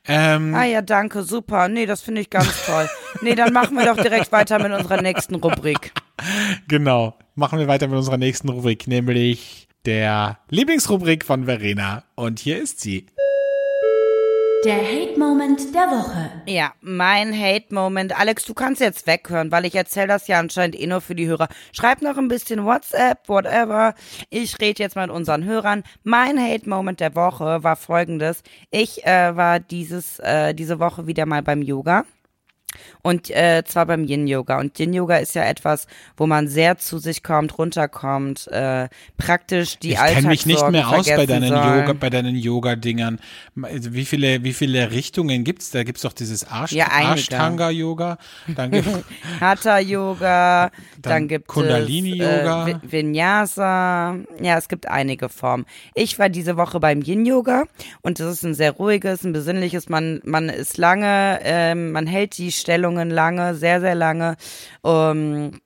Ähm, 0.07 0.55
ah 0.55 0.65
ja, 0.65 0.83
danke, 0.83 1.23
super. 1.23 1.69
Nee, 1.69 1.87
das 1.87 2.01
finde 2.01 2.23
ich 2.23 2.31
ganz 2.31 2.65
toll. 2.65 2.89
nee, 3.21 3.35
dann 3.35 3.53
machen 3.53 3.77
wir 3.77 3.87
doch 3.87 4.03
direkt 4.03 4.33
weiter 4.33 4.59
mit 4.59 4.73
unserer 4.73 5.03
nächsten 5.03 5.37
Rubrik. 5.37 5.93
Genau, 6.67 7.15
machen 7.35 7.59
wir 7.59 7.69
weiter 7.69 7.89
mit 7.89 7.99
unserer 7.99 8.17
nächsten 8.17 8.49
Rubrik, 8.49 8.87
nämlich 8.87 9.69
der 9.85 10.39
Lieblingsrubrik 10.49 11.27
von 11.27 11.45
Verena. 11.45 12.05
Und 12.15 12.39
hier 12.39 12.59
ist 12.59 12.81
sie. 12.81 13.07
Der 14.67 14.83
Hate-Moment 14.83 15.73
der 15.77 15.83
Woche. 15.83 16.29
Ja, 16.47 16.73
mein 16.81 17.33
Hate-Moment. 17.33 18.19
Alex, 18.19 18.47
du 18.47 18.53
kannst 18.53 18.81
jetzt 18.81 19.07
weghören, 19.07 19.53
weil 19.53 19.65
ich 19.65 19.77
erzähle 19.77 20.09
das 20.09 20.27
ja 20.27 20.41
anscheinend 20.41 20.75
eh 20.75 20.89
nur 20.89 21.01
für 21.01 21.15
die 21.15 21.29
Hörer. 21.29 21.47
Schreib 21.71 22.03
noch 22.03 22.17
ein 22.19 22.27
bisschen 22.27 22.65
WhatsApp, 22.65 23.29
whatever. 23.29 23.95
Ich 24.29 24.61
rede 24.61 24.83
jetzt 24.83 24.97
mit 24.97 25.09
unseren 25.09 25.45
Hörern. 25.45 25.85
Mein 26.03 26.37
Hate-Moment 26.37 26.99
der 26.99 27.15
Woche 27.15 27.63
war 27.63 27.77
folgendes. 27.77 28.43
Ich 28.73 29.07
äh, 29.07 29.37
war 29.37 29.61
dieses, 29.61 30.19
äh, 30.19 30.53
diese 30.53 30.81
Woche 30.81 31.07
wieder 31.07 31.27
mal 31.27 31.45
beim 31.45 31.63
Yoga. 31.63 32.05
Und 33.03 33.31
äh, 33.31 33.63
zwar 33.67 33.87
beim 33.87 34.05
Yin-Yoga. 34.05 34.59
Und 34.59 34.79
Yin-Yoga 34.79 35.17
ist 35.19 35.35
ja 35.35 35.45
etwas, 35.45 35.87
wo 36.17 36.27
man 36.27 36.49
sehr 36.49 36.79
zu 36.79 36.99
sich 36.99 37.23
kommt, 37.23 37.59
runterkommt, 37.59 38.49
äh, 38.49 38.89
praktisch 39.19 39.79
die 39.79 39.93
Ich 39.93 39.99
kenne 39.99 40.29
mich 40.29 40.47
nicht 40.47 40.69
mehr 40.71 40.89
aus 40.89 41.07
bei 41.09 41.27
deinen. 41.27 41.53
Yoga, 41.53 41.93
bei 41.99 42.11
deinen 42.11 42.37
Yoga-Dingern. 42.37 43.19
Also 43.63 43.93
wie 43.95 44.05
viele, 44.05 44.43
wie 44.45 44.53
viele 44.53 44.91
Richtungen 44.91 45.45
gibt's? 45.45 45.71
Da 45.71 45.83
gibt's 45.85 46.03
doch 46.03 46.13
dieses 46.13 46.47
Arsch, 46.51 46.73
Ja, 46.73 46.89
einige. 46.93 47.15
Ashtanga-Yoga, 47.21 48.19
dann 48.55 48.71
gibt 48.71 48.89
Hatha-Yoga, 49.41 50.71
dann, 51.03 51.13
Dann 51.13 51.29
gibt 51.29 51.47
Kundalini-Yoga. 51.49 52.67
es 52.69 52.75
äh, 52.75 52.77
Vi- 52.83 52.93
Vinyasa. 52.93 54.17
Ja, 54.41 54.59
es 54.59 54.69
gibt 54.69 54.89
einige 54.89 55.29
Formen. 55.29 55.67
Ich 55.95 56.19
war 56.19 56.29
diese 56.29 56.57
Woche 56.57 56.81
beim 56.81 57.01
Yin-Yoga 57.03 57.65
und 58.03 58.21
das 58.21 58.33
ist 58.33 58.43
ein 58.45 58.55
sehr 58.55 58.73
ruhiges, 58.73 59.25
ein 59.25 59.33
besinnliches. 59.33 59.89
Man, 59.89 60.21
man 60.25 60.49
ist 60.49 60.77
lange, 60.79 61.39
ähm, 61.43 61.93
man 61.93 62.07
hält 62.07 62.37
die 62.39 62.53
Stellungen 62.67 63.11
lange, 63.11 63.55
sehr, 63.55 63.81
sehr 63.81 63.95
lange. 63.95 64.37
Ähm, 64.85 65.61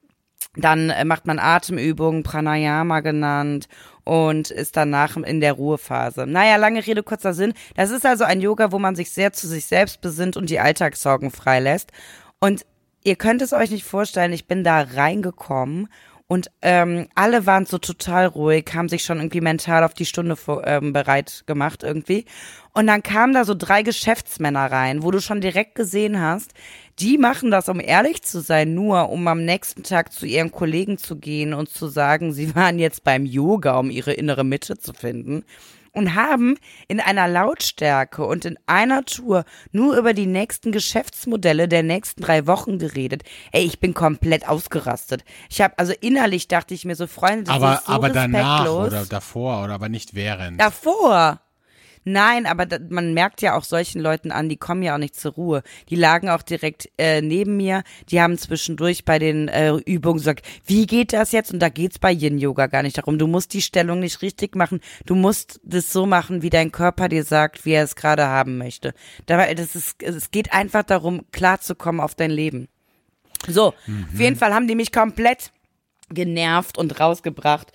dann 0.55 0.91
äh, 0.91 1.07
macht 1.07 1.27
man 1.27 1.39
Atemübungen, 1.39 2.25
Pranayama 2.25 3.01
genannt 3.01 3.69
und 4.05 4.51
ist 4.51 4.77
danach 4.77 5.17
in 5.17 5.41
der 5.41 5.55
Ruhephase. 5.55 6.27
Naja, 6.27 6.57
lange 6.57 6.87
Rede, 6.87 7.03
kurzer 7.03 7.33
Sinn. 7.33 7.55
Das 7.75 7.91
ist 7.91 8.05
also 8.05 8.25
ein 8.25 8.43
Yoga, 8.43 8.71
wo 8.71 8.79
man 8.79 8.97
sich 8.97 9.13
sehr 9.13 9.33
zu 9.33 9.49
sich 9.49 9.65
selbst 9.65 10.03
besinnt 10.03 10.37
und 10.37 10.51
die 10.51 10.61
Alltagssorgen 10.61 11.31
freilässt. 11.31 11.91
Und 12.39 12.67
ihr 13.03 13.17
könnt 13.17 13.41
es 13.41 13.55
euch 13.55 13.71
nicht 13.71 13.85
vorstellen, 13.85 14.35
ich 14.35 14.47
bin 14.47 14.63
da 14.63 14.83
reingekommen 14.83 15.89
und 16.31 16.49
ähm, 16.63 17.09
alle 17.17 17.45
waren 17.45 17.67
so 17.67 17.79
total 17.79 18.27
ruhig, 18.27 18.67
haben 18.73 18.89
sich 18.89 19.03
schon 19.03 19.19
irgendwie 19.19 19.41
mental 19.41 19.83
auf 19.83 19.95
die 19.95 20.07
Stunde 20.07 20.37
vor, 20.37 20.65
ähm, 20.65 20.93
bereit 20.93 21.43
gemacht 21.47 21.83
irgendwie. 21.83 22.25
Und 22.73 22.87
dann 22.87 23.03
kamen 23.03 23.35
da 23.35 23.45
so 23.45 23.53
drei 23.53 23.83
Geschäftsmänner 23.83 24.71
rein, 24.71 25.03
wo 25.03 25.11
du 25.11 25.21
schon 25.21 25.41
direkt 25.41 25.75
gesehen 25.75 26.21
hast, 26.21 26.53
die 27.01 27.19
machen 27.19 27.51
das, 27.51 27.69
um 27.69 27.81
ehrlich 27.81 28.23
zu 28.23 28.43
sein, 28.43 28.75
nur 28.75 29.09
um 29.09 29.27
am 29.27 29.45
nächsten 29.45 29.83
Tag 29.83 30.13
zu 30.13 30.25
ihren 30.25 30.53
Kollegen 30.53 30.99
zu 30.99 31.17
gehen 31.17 31.53
und 31.53 31.69
zu 31.69 31.89
sagen, 31.89 32.33
sie 32.33 32.55
waren 32.55 32.79
jetzt 32.79 33.03
beim 33.03 33.27
Yoga, 33.27 33.77
um 33.77 33.91
ihre 33.91 34.13
innere 34.13 34.45
Mitte 34.45 34.79
zu 34.79 34.93
finden 34.93 35.45
und 35.93 36.15
haben 36.15 36.57
in 36.89 37.01
einer 37.01 37.29
Lautstärke 37.29 38.25
und 38.25 38.45
in 38.45 38.59
einer 38.67 39.05
Tour 39.05 39.45
nur 39.73 39.97
über 39.97 40.15
die 40.15 40.27
nächsten 40.27 40.73
Geschäftsmodelle 40.73 41.69
der 41.69 41.83
nächsten 41.83 42.23
drei 42.23 42.47
Wochen 42.47 42.79
geredet. 42.79 43.23
Ey, 43.53 43.65
ich 43.65 43.81
bin 43.81 43.95
komplett 43.95 44.49
ausgerastet. 44.49 45.25
Ich 45.49 45.61
habe 45.61 45.79
also 45.79 45.93
innerlich 46.01 46.49
dachte 46.49 46.75
ich 46.75 46.85
mir 46.85 46.97
so, 46.97 47.07
Freunde, 47.07 47.45
das 47.45 47.55
aber, 47.55 47.75
ist 47.75 47.87
so 47.87 47.93
aber 47.93 48.11
danach 48.11 48.61
respektlos. 48.61 48.87
oder 48.87 49.07
davor 49.07 49.65
oder 49.65 49.75
aber 49.75 49.89
nicht 49.89 50.15
während. 50.15 50.61
Davor. 50.61 51.41
Nein, 52.05 52.47
aber 52.47 52.65
da, 52.65 52.79
man 52.89 53.13
merkt 53.13 53.43
ja 53.43 53.57
auch 53.57 53.65
solchen 53.65 54.01
Leuten 54.01 54.33
an, 54.33 54.49
die 54.49 54.57
kommen 54.57 54.83
ja 54.83 54.95
auch 54.95 54.99
nicht 54.99 55.17
zur 55.17 55.33
Ruhe. 55.33 55.63
Die 55.91 55.97
lagen 55.97 56.31
auch 56.31 56.43
direkt 56.43 56.89
äh, 56.97 57.21
neben 57.21 57.57
mir. 57.57 57.83
Die 58.09 58.21
haben 58.21 58.39
zwischendurch 58.39 59.05
bei 59.05 59.19
den 59.19 59.49
äh, 59.49 59.73
Übungen 59.75 60.19
gesagt, 60.19 60.47
wie 60.65 60.87
geht 60.87 61.13
das 61.13 61.33
jetzt? 61.33 61.53
Und 61.53 61.61
da 61.61 61.69
geht's 61.69 61.99
bei 61.99 62.11
Yin 62.11 62.39
Yoga 62.39 62.69
gar 62.69 62.83
nicht 62.83 62.97
darum. 62.97 63.19
Du 63.19 63.27
musst 63.27 63.53
die 63.53 63.61
Stellung 63.61 64.01
nicht 64.01 64.23
richtig 64.23 64.57
machen. 64.57 64.81
Du 65.05 65.15
musst 65.15 65.61
das 65.63 65.93
so 65.93 66.07
machen, 66.07 66.43
wie 66.43 66.51
dein 66.51 66.73
Körper 66.73 67.09
dir 67.09 67.25
sagt, 67.25 67.67
wie 67.67 67.73
er 67.73 67.85
es 67.85 67.97
gerade 67.97 68.27
haben 68.27 68.57
möchte. 68.57 68.95
Dabei, 69.27 69.55
das 69.55 69.77
ist, 69.77 70.03
es 70.03 70.31
geht 70.31 70.55
einfach 70.55 70.85
darum, 70.85 71.27
klarzukommen 71.33 72.01
auf 72.01 72.15
dein 72.15 72.31
Leben. 72.31 72.69
So, 73.47 73.75
mhm. 73.87 74.07
auf 74.13 74.21
jeden 74.21 74.37
Fall 74.37 74.55
haben 74.55 74.69
die 74.69 74.75
mich 74.75 74.93
komplett 74.93 75.53
genervt 76.09 76.79
und 76.79 76.99
rausgebracht. 76.99 77.73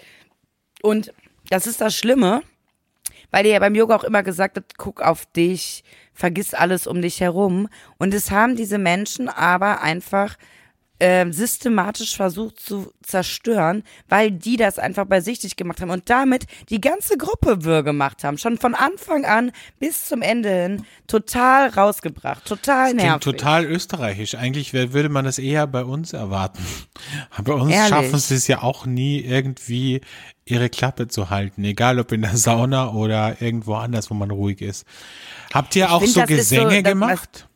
Und 0.82 1.14
das 1.50 1.68
ist 1.68 1.82
das 1.82 1.96
Schlimme 1.96 2.42
weil 3.36 3.44
dir 3.44 3.52
ja 3.52 3.60
beim 3.60 3.76
Yoga 3.76 3.98
auch 3.98 4.06
immer 4.06 4.24
gesagt 4.24 4.56
hat, 4.56 4.78
guck 4.78 5.02
auf 5.02 5.26
dich, 5.26 5.84
vergiss 6.14 6.54
alles 6.54 6.88
um 6.88 7.02
dich 7.02 7.20
herum. 7.20 7.68
Und 7.98 8.14
es 8.14 8.32
haben 8.32 8.56
diese 8.56 8.78
Menschen 8.78 9.28
aber 9.28 9.82
einfach 9.82 10.38
äh, 11.00 11.30
systematisch 11.34 12.16
versucht 12.16 12.62
zu 12.62 12.94
zerstören, 13.04 13.84
weil 14.08 14.32
die 14.32 14.56
das 14.56 14.80
einfach 14.80 15.04
bei 15.04 15.20
sich 15.20 15.44
nicht 15.44 15.58
gemacht 15.58 15.82
haben 15.82 15.90
und 15.90 16.10
damit 16.10 16.46
die 16.70 16.80
ganze 16.80 17.18
Gruppe 17.18 17.66
wirr 17.66 17.84
gemacht 17.84 18.24
haben. 18.24 18.38
Schon 18.38 18.58
von 18.58 18.74
Anfang 18.74 19.26
an 19.26 19.52
bis 19.80 20.06
zum 20.06 20.22
Ende 20.22 20.50
hin 20.50 20.86
total 21.08 21.68
rausgebracht, 21.68 22.46
total 22.46 22.94
das 22.94 23.04
nervig. 23.04 23.22
Total 23.22 23.66
österreichisch. 23.66 24.36
Eigentlich 24.36 24.72
würde 24.72 25.10
man 25.10 25.26
das 25.26 25.40
eher 25.40 25.68
bei 25.68 25.84
uns 25.84 26.14
erwarten. 26.14 26.64
Bei 27.44 27.52
uns 27.52 27.74
Ehrlich? 27.74 27.90
schaffen 27.90 28.18
sie 28.18 28.36
es 28.36 28.48
ja 28.48 28.62
auch 28.62 28.86
nie 28.86 29.20
irgendwie 29.20 30.00
ihre 30.46 30.70
Klappe 30.70 31.08
zu 31.08 31.30
halten, 31.30 31.64
egal 31.64 32.00
ob 32.00 32.12
in 32.12 32.22
der 32.22 32.38
Sauna 32.38 32.92
oder 32.94 33.42
irgendwo 33.42 33.74
anders, 33.76 34.10
wo 34.12 34.14
man 34.14 34.32
ruhig 34.32 34.62
ist. 34.62 34.86
Habt 35.54 35.76
ihr 35.76 35.92
auch 35.92 36.02
find, 36.02 36.14
so 36.14 36.24
Gesänge 36.24 36.78
so, 36.78 36.84
gemacht? 36.84 37.48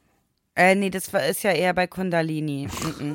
Äh, 0.56 0.76
nee, 0.76 0.90
das 0.90 1.14
war, 1.14 1.26
ist 1.26 1.44
ja 1.44 1.52
eher 1.52 1.74
bei 1.74 1.88
Kundalini. 1.88 2.68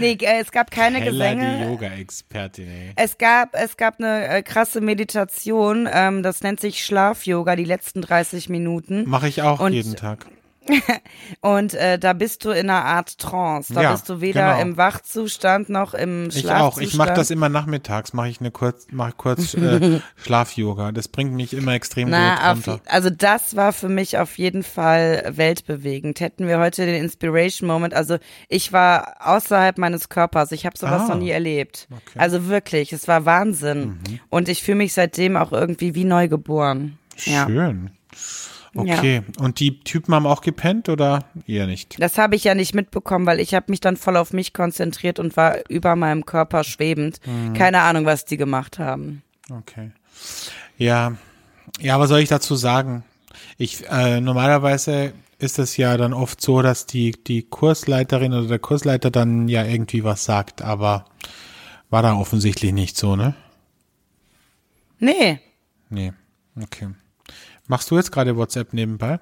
nee, 0.00 0.12
äh, 0.20 0.40
es 0.40 0.50
gab 0.50 0.70
keine 0.70 0.98
Hella 0.98 1.10
Gesänge. 1.34 1.58
die 1.58 1.64
Yoga-Expertin, 1.64 2.68
ey. 2.68 2.92
Es 2.96 3.18
gab, 3.18 3.54
es 3.54 3.76
gab 3.76 4.00
eine 4.00 4.26
äh, 4.26 4.42
krasse 4.42 4.80
Meditation, 4.80 5.88
ähm, 5.92 6.22
das 6.24 6.42
nennt 6.42 6.58
sich 6.58 6.84
Schlaf-Yoga, 6.84 7.54
die 7.54 7.64
letzten 7.64 8.00
30 8.00 8.48
Minuten. 8.48 9.08
Mache 9.08 9.28
ich 9.28 9.42
auch 9.42 9.60
Und 9.60 9.72
jeden 9.72 9.94
Tag. 9.94 10.26
und 11.40 11.74
äh, 11.74 11.98
da 11.98 12.12
bist 12.12 12.44
du 12.44 12.50
in 12.50 12.70
einer 12.70 12.84
Art 12.84 13.18
Trance. 13.18 13.72
Da 13.72 13.82
ja, 13.82 13.92
bist 13.92 14.08
du 14.08 14.20
weder 14.20 14.52
genau. 14.52 14.62
im 14.62 14.76
Wachzustand 14.76 15.68
noch 15.68 15.94
im 15.94 16.30
Schlafzustand. 16.30 16.42
Ich 16.44 16.50
auch. 16.50 16.78
Ich 16.78 16.94
mache 16.94 17.14
das 17.14 17.30
immer 17.30 17.48
nachmittags. 17.48 18.12
Mache 18.12 18.28
ich 18.28 18.40
eine 18.40 18.50
kurz, 18.50 18.86
mache 18.90 19.12
kurz 19.16 19.54
äh, 19.54 20.00
Schlaf-Yoga. 20.16 20.92
Das 20.92 21.08
bringt 21.08 21.32
mich 21.32 21.54
immer 21.54 21.72
extrem 21.72 22.10
Na, 22.10 22.34
gut 22.34 22.46
runter. 22.48 22.74
Auf, 22.74 22.80
also 22.86 23.10
das 23.10 23.56
war 23.56 23.72
für 23.72 23.88
mich 23.88 24.18
auf 24.18 24.38
jeden 24.38 24.62
Fall 24.62 25.32
weltbewegend. 25.34 26.20
Hätten 26.20 26.46
wir 26.46 26.58
heute 26.58 26.86
den 26.86 27.02
Inspiration 27.02 27.68
Moment. 27.68 27.94
Also 27.94 28.18
ich 28.48 28.72
war 28.72 29.16
außerhalb 29.20 29.78
meines 29.78 30.08
Körpers. 30.08 30.52
Ich 30.52 30.66
habe 30.66 30.76
sowas 30.78 31.02
ah, 31.02 31.08
noch 31.08 31.18
nie 31.18 31.30
erlebt. 31.30 31.88
Okay. 31.90 32.18
Also 32.18 32.48
wirklich, 32.48 32.92
es 32.92 33.08
war 33.08 33.24
Wahnsinn. 33.24 33.86
Mhm. 33.86 34.20
Und 34.28 34.48
ich 34.48 34.62
fühle 34.62 34.78
mich 34.78 34.92
seitdem 34.92 35.36
auch 35.36 35.52
irgendwie 35.52 35.94
wie 35.94 36.04
neu 36.04 36.28
geboren. 36.28 36.98
Schön. 37.16 37.90
Ja. 38.14 38.18
Okay, 38.76 39.22
ja. 39.26 39.44
und 39.44 39.60
die 39.60 39.80
Typen 39.80 40.14
haben 40.14 40.26
auch 40.26 40.40
gepennt 40.40 40.88
oder 40.88 41.24
eher 41.46 41.66
nicht? 41.66 41.96
Das 41.98 42.18
habe 42.18 42.36
ich 42.36 42.44
ja 42.44 42.54
nicht 42.54 42.74
mitbekommen, 42.74 43.26
weil 43.26 43.40
ich 43.40 43.54
habe 43.54 43.66
mich 43.68 43.80
dann 43.80 43.96
voll 43.96 44.16
auf 44.16 44.32
mich 44.32 44.52
konzentriert 44.52 45.18
und 45.18 45.36
war 45.36 45.58
über 45.68 45.96
meinem 45.96 46.26
Körper 46.26 46.64
schwebend. 46.64 47.20
Mhm. 47.26 47.54
Keine 47.54 47.82
Ahnung, 47.82 48.04
was 48.04 48.24
die 48.24 48.36
gemacht 48.36 48.78
haben. 48.78 49.22
Okay. 49.50 49.92
Ja, 50.78 51.16
ja, 51.80 51.98
was 51.98 52.08
soll 52.08 52.20
ich 52.20 52.28
dazu 52.28 52.54
sagen? 52.56 53.04
Ich 53.58 53.88
äh, 53.88 54.20
normalerweise 54.20 55.12
ist 55.38 55.58
es 55.58 55.76
ja 55.76 55.96
dann 55.96 56.12
oft 56.12 56.40
so, 56.40 56.62
dass 56.62 56.86
die 56.86 57.12
die 57.12 57.42
Kursleiterin 57.42 58.32
oder 58.32 58.48
der 58.48 58.58
Kursleiter 58.58 59.10
dann 59.10 59.48
ja 59.48 59.64
irgendwie 59.64 60.04
was 60.04 60.24
sagt, 60.24 60.62
aber 60.62 61.06
war 61.90 62.02
da 62.02 62.14
offensichtlich 62.14 62.72
nicht 62.72 62.96
so, 62.96 63.16
ne? 63.16 63.34
Nee. 64.98 65.40
Nee. 65.90 66.12
Okay. 66.60 66.88
Machst 67.68 67.90
du 67.90 67.96
jetzt 67.96 68.12
gerade 68.12 68.36
WhatsApp 68.36 68.72
nebenbei? 68.72 69.18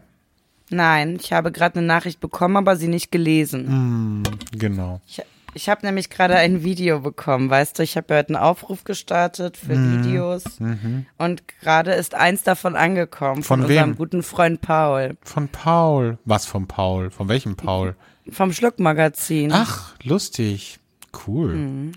Nein, 0.71 1.19
ich 1.21 1.33
habe 1.33 1.53
gerade 1.53 1.79
eine 1.79 1.87
Nachricht 1.87 2.21
bekommen, 2.21 2.57
aber 2.57 2.77
sie 2.77 2.89
nicht 2.89 3.13
gelesen. 3.13 4.21
Mm, 4.21 4.23
genau. 4.53 5.01
Ich, 5.07 5.23
ich 5.55 5.69
habe 5.69 5.87
nämlich 5.87 6.11
gerade 6.11 6.37
ein 6.37 6.65
Video 6.65 7.01
bekommen, 7.01 7.51
weißt 7.51 7.79
du, 7.79 7.83
ich 7.83 7.97
habe 7.97 8.13
ja 8.13 8.19
heute 8.19 8.31
einen 8.31 8.43
Aufruf 8.43 8.85
gestartet 8.85 9.57
für 9.57 9.77
mm, 9.77 10.05
Videos 10.05 10.45
mm 10.59 11.01
und 11.19 11.43
gerade 11.61 11.93
ist 11.93 12.15
eins 12.15 12.43
davon 12.43 12.77
angekommen 12.77 13.43
von, 13.43 13.61
von 13.61 13.69
unserem 13.69 13.97
guten 13.97 14.23
Freund 14.23 14.61
Paul. 14.61 15.17
Von 15.23 15.49
Paul? 15.49 16.19
Was 16.25 16.47
von 16.47 16.67
Paul? 16.67 17.11
Von 17.11 17.29
welchem 17.29 17.57
Paul? 17.57 17.95
Vom 18.31 18.53
Schluckmagazin. 18.53 19.53
Ach, 19.53 19.95
lustig. 20.03 20.81
Cool. 21.27 21.55
Mhm. 21.55 21.93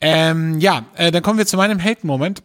Ähm, 0.00 0.60
ja, 0.60 0.84
äh, 0.96 1.10
dann 1.10 1.22
kommen 1.22 1.38
wir 1.38 1.46
zu 1.46 1.56
meinem 1.56 1.82
Hate-Moment. 1.82 2.42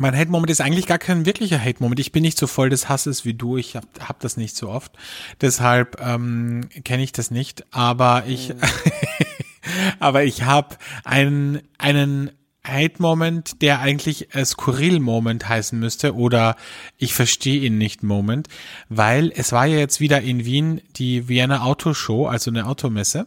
Mein 0.00 0.16
Hate-Moment 0.16 0.48
ist 0.48 0.62
eigentlich 0.62 0.86
gar 0.86 0.96
kein 0.96 1.26
wirklicher 1.26 1.62
Hate-Moment. 1.62 2.00
Ich 2.00 2.10
bin 2.10 2.22
nicht 2.22 2.38
so 2.38 2.46
voll 2.46 2.70
des 2.70 2.88
Hasses 2.88 3.26
wie 3.26 3.34
du. 3.34 3.58
Ich 3.58 3.76
hab, 3.76 3.84
hab 4.00 4.18
das 4.20 4.38
nicht 4.38 4.56
so 4.56 4.70
oft. 4.70 4.92
Deshalb 5.42 6.00
ähm, 6.00 6.70
kenne 6.84 7.02
ich 7.02 7.12
das 7.12 7.30
nicht. 7.30 7.66
Aber 7.70 8.24
ich, 8.26 8.48
mhm. 8.48 8.60
aber 10.00 10.24
ich 10.24 10.44
habe 10.44 10.78
einen, 11.04 11.60
einen 11.76 12.30
Hate-Moment, 12.66 13.60
der 13.60 13.80
eigentlich 13.80 14.34
äh, 14.34 14.42
Skurril-Moment 14.42 15.46
heißen 15.46 15.78
müsste 15.78 16.14
oder 16.14 16.56
ich 16.96 17.12
verstehe 17.12 17.60
ihn 17.60 17.76
nicht 17.76 18.02
Moment, 18.02 18.48
weil 18.88 19.30
es 19.36 19.52
war 19.52 19.66
ja 19.66 19.76
jetzt 19.76 20.00
wieder 20.00 20.22
in 20.22 20.46
Wien 20.46 20.80
die 20.96 21.28
Vienna 21.28 21.60
Autoshow, 21.60 22.26
also 22.26 22.50
eine 22.50 22.64
Automesse 22.64 23.26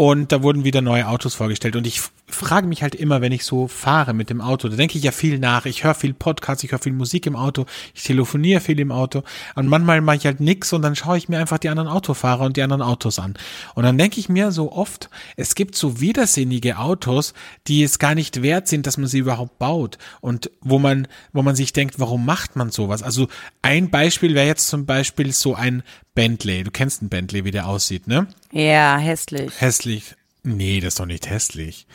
und 0.00 0.32
da 0.32 0.42
wurden 0.42 0.64
wieder 0.64 0.80
neue 0.80 1.06
Autos 1.08 1.34
vorgestellt. 1.34 1.76
Und 1.76 1.86
ich 1.86 2.00
frage 2.34 2.66
mich 2.66 2.82
halt 2.82 2.94
immer, 2.94 3.20
wenn 3.20 3.32
ich 3.32 3.44
so 3.44 3.68
fahre 3.68 4.14
mit 4.14 4.30
dem 4.30 4.40
Auto, 4.40 4.68
da 4.68 4.76
denke 4.76 4.98
ich 4.98 5.04
ja 5.04 5.12
viel 5.12 5.38
nach. 5.38 5.66
Ich 5.66 5.84
höre 5.84 5.94
viel 5.94 6.14
Podcasts, 6.14 6.64
ich 6.64 6.72
höre 6.72 6.78
viel 6.78 6.92
Musik 6.92 7.26
im 7.26 7.36
Auto, 7.36 7.66
ich 7.94 8.02
telefoniere 8.02 8.60
viel 8.60 8.80
im 8.80 8.92
Auto. 8.92 9.22
Und 9.54 9.68
manchmal 9.68 10.00
mache 10.00 10.16
ich 10.16 10.26
halt 10.26 10.40
nix 10.40 10.72
und 10.72 10.82
dann 10.82 10.96
schaue 10.96 11.18
ich 11.18 11.28
mir 11.28 11.38
einfach 11.38 11.58
die 11.58 11.68
anderen 11.68 11.88
Autofahrer 11.88 12.44
und 12.44 12.56
die 12.56 12.62
anderen 12.62 12.82
Autos 12.82 13.18
an. 13.18 13.34
Und 13.74 13.84
dann 13.84 13.98
denke 13.98 14.20
ich 14.20 14.28
mir 14.28 14.52
so 14.52 14.72
oft, 14.72 15.10
es 15.36 15.54
gibt 15.54 15.76
so 15.76 16.00
widersinnige 16.00 16.78
Autos, 16.78 17.34
die 17.66 17.82
es 17.82 17.98
gar 17.98 18.14
nicht 18.14 18.42
wert 18.42 18.68
sind, 18.68 18.86
dass 18.86 18.96
man 18.96 19.08
sie 19.08 19.18
überhaupt 19.18 19.58
baut. 19.58 19.98
Und 20.20 20.50
wo 20.60 20.78
man, 20.78 21.08
wo 21.32 21.42
man 21.42 21.56
sich 21.56 21.72
denkt, 21.72 21.98
warum 21.98 22.24
macht 22.24 22.56
man 22.56 22.70
sowas? 22.70 23.02
Also 23.02 23.28
ein 23.62 23.90
Beispiel 23.90 24.34
wäre 24.34 24.46
jetzt 24.46 24.68
zum 24.68 24.86
Beispiel 24.86 25.32
so 25.32 25.54
ein 25.54 25.82
Bentley. 26.14 26.64
Du 26.64 26.70
kennst 26.70 27.02
einen 27.02 27.08
Bentley, 27.08 27.44
wie 27.44 27.50
der 27.50 27.66
aussieht, 27.66 28.06
ne? 28.06 28.26
Ja, 28.52 28.98
hässlich. 28.98 29.52
Hässlich. 29.58 30.14
Nee, 30.42 30.80
das 30.80 30.94
ist 30.94 31.00
doch 31.00 31.06
nicht 31.06 31.28
hässlich. 31.28 31.86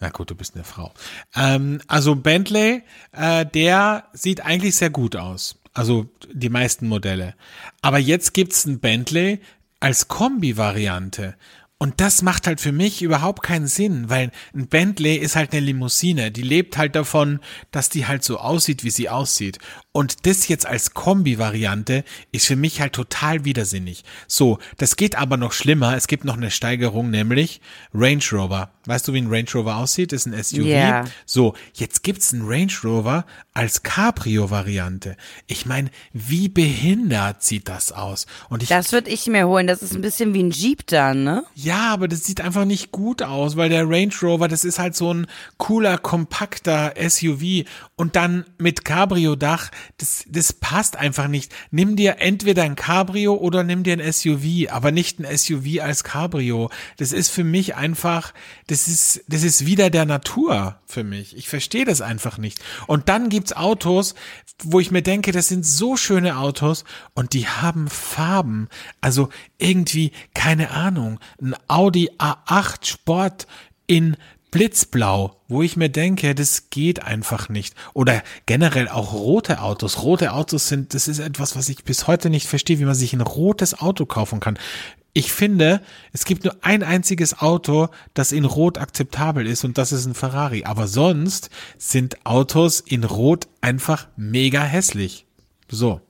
Na 0.00 0.08
gut, 0.08 0.30
du 0.30 0.34
bist 0.34 0.54
eine 0.54 0.64
Frau. 0.64 0.92
Ähm, 1.36 1.80
also 1.86 2.16
Bentley, 2.16 2.82
äh, 3.12 3.46
der 3.46 4.04
sieht 4.12 4.44
eigentlich 4.44 4.76
sehr 4.76 4.90
gut 4.90 5.14
aus. 5.14 5.60
Also 5.74 6.08
die 6.32 6.48
meisten 6.48 6.88
Modelle. 6.88 7.34
Aber 7.82 7.98
jetzt 7.98 8.34
gibt's 8.34 8.66
einen 8.66 8.80
Bentley 8.80 9.40
als 9.78 10.08
Kombi-Variante. 10.08 11.36
Und 11.82 12.02
das 12.02 12.20
macht 12.20 12.46
halt 12.46 12.60
für 12.60 12.72
mich 12.72 13.00
überhaupt 13.00 13.42
keinen 13.42 13.66
Sinn, 13.66 14.10
weil 14.10 14.32
ein 14.54 14.68
Bentley 14.68 15.16
ist 15.16 15.34
halt 15.34 15.52
eine 15.52 15.64
Limousine. 15.64 16.30
Die 16.30 16.42
lebt 16.42 16.76
halt 16.76 16.94
davon, 16.94 17.40
dass 17.70 17.88
die 17.88 18.06
halt 18.06 18.22
so 18.22 18.38
aussieht, 18.38 18.84
wie 18.84 18.90
sie 18.90 19.08
aussieht. 19.08 19.58
Und 19.92 20.24
das 20.26 20.46
jetzt 20.46 20.66
als 20.66 20.94
Kombi-Variante 20.94 22.04
ist 22.30 22.46
für 22.46 22.54
mich 22.54 22.80
halt 22.80 22.92
total 22.92 23.44
widersinnig. 23.44 24.04
So, 24.28 24.58
das 24.76 24.94
geht 24.94 25.16
aber 25.16 25.36
noch 25.36 25.52
schlimmer. 25.52 25.96
Es 25.96 26.06
gibt 26.06 26.24
noch 26.24 26.36
eine 26.36 26.52
Steigerung, 26.52 27.10
nämlich 27.10 27.60
Range 27.92 28.22
Rover. 28.30 28.70
Weißt 28.86 29.08
du, 29.08 29.12
wie 29.14 29.20
ein 29.20 29.26
Range 29.26 29.48
Rover 29.52 29.76
aussieht? 29.76 30.12
Das 30.12 30.26
ist 30.26 30.32
ein 30.32 30.42
SUV. 30.42 30.64
Yeah. 30.64 31.04
So, 31.26 31.54
jetzt 31.74 32.04
gibt's 32.04 32.32
einen 32.32 32.46
Range 32.46 32.72
Rover 32.84 33.26
als 33.52 33.82
Cabrio-Variante. 33.82 35.16
Ich 35.48 35.66
meine, 35.66 35.90
wie 36.12 36.48
behindert 36.48 37.42
sieht 37.42 37.68
das 37.68 37.90
aus? 37.90 38.26
Und 38.48 38.62
ich, 38.62 38.68
das 38.68 38.92
würde 38.92 39.10
ich 39.10 39.26
mir 39.26 39.48
holen. 39.48 39.66
Das 39.66 39.82
ist 39.82 39.94
ein 39.94 40.02
bisschen 40.02 40.34
wie 40.34 40.42
ein 40.44 40.52
Jeep 40.52 40.86
dann, 40.86 41.24
ne? 41.24 41.44
Ja, 41.54 41.92
aber 41.92 42.06
das 42.06 42.24
sieht 42.24 42.40
einfach 42.40 42.64
nicht 42.64 42.92
gut 42.92 43.22
aus, 43.22 43.56
weil 43.56 43.68
der 43.68 43.90
Range 43.90 44.14
Rover, 44.22 44.46
das 44.46 44.64
ist 44.64 44.78
halt 44.78 44.94
so 44.94 45.12
ein 45.12 45.26
cooler, 45.58 45.98
kompakter 45.98 46.94
SUV 46.96 47.66
und 47.96 48.14
dann 48.14 48.44
mit 48.56 48.84
Cabrio-Dach, 48.84 49.70
das, 49.98 50.24
das 50.28 50.52
passt 50.52 50.96
einfach 50.96 51.28
nicht. 51.28 51.52
Nimm 51.70 51.96
dir 51.96 52.16
entweder 52.18 52.62
ein 52.62 52.76
Cabrio 52.76 53.34
oder 53.34 53.62
nimm 53.62 53.82
dir 53.82 53.94
ein 53.94 54.12
SUV, 54.12 54.70
aber 54.70 54.90
nicht 54.90 55.18
ein 55.20 55.36
SUV 55.36 55.80
als 55.80 56.04
Cabrio. 56.04 56.70
Das 56.96 57.12
ist 57.12 57.30
für 57.30 57.44
mich 57.44 57.76
einfach, 57.76 58.32
das 58.66 58.88
ist, 58.88 59.24
das 59.28 59.42
ist 59.42 59.66
wieder 59.66 59.90
der 59.90 60.04
Natur 60.04 60.78
für 60.86 61.04
mich. 61.04 61.36
Ich 61.36 61.48
verstehe 61.48 61.84
das 61.84 62.00
einfach 62.00 62.38
nicht. 62.38 62.60
Und 62.86 63.08
dann 63.08 63.28
gibt's 63.28 63.52
Autos, 63.52 64.14
wo 64.62 64.80
ich 64.80 64.90
mir 64.90 65.02
denke, 65.02 65.32
das 65.32 65.48
sind 65.48 65.64
so 65.64 65.96
schöne 65.96 66.36
Autos 66.36 66.84
und 67.14 67.32
die 67.32 67.46
haben 67.46 67.88
Farben. 67.88 68.68
Also 69.00 69.28
irgendwie, 69.58 70.12
keine 70.34 70.70
Ahnung, 70.70 71.18
ein 71.40 71.54
Audi 71.68 72.10
A8 72.18 72.86
Sport 72.86 73.46
in 73.86 74.16
blitzblau, 74.50 75.36
wo 75.48 75.62
ich 75.62 75.76
mir 75.76 75.88
denke, 75.88 76.34
das 76.34 76.70
geht 76.70 77.02
einfach 77.02 77.48
nicht. 77.48 77.74
Oder 77.94 78.22
generell 78.46 78.88
auch 78.88 79.12
rote 79.12 79.62
Autos. 79.62 80.02
Rote 80.02 80.32
Autos 80.32 80.68
sind, 80.68 80.94
das 80.94 81.08
ist 81.08 81.18
etwas, 81.18 81.56
was 81.56 81.68
ich 81.68 81.84
bis 81.84 82.06
heute 82.06 82.30
nicht 82.30 82.46
verstehe, 82.46 82.78
wie 82.78 82.84
man 82.84 82.94
sich 82.94 83.12
ein 83.12 83.20
rotes 83.20 83.80
Auto 83.80 84.06
kaufen 84.06 84.40
kann. 84.40 84.58
Ich 85.12 85.32
finde, 85.32 85.80
es 86.12 86.24
gibt 86.24 86.44
nur 86.44 86.56
ein 86.60 86.82
einziges 86.82 87.40
Auto, 87.40 87.88
das 88.14 88.30
in 88.30 88.44
Rot 88.44 88.78
akzeptabel 88.78 89.46
ist 89.46 89.64
und 89.64 89.76
das 89.76 89.90
ist 89.90 90.06
ein 90.06 90.14
Ferrari. 90.14 90.64
Aber 90.64 90.86
sonst 90.86 91.50
sind 91.78 92.24
Autos 92.24 92.80
in 92.80 93.02
Rot 93.02 93.48
einfach 93.60 94.06
mega 94.16 94.62
hässlich. 94.62 95.26
So. 95.68 96.00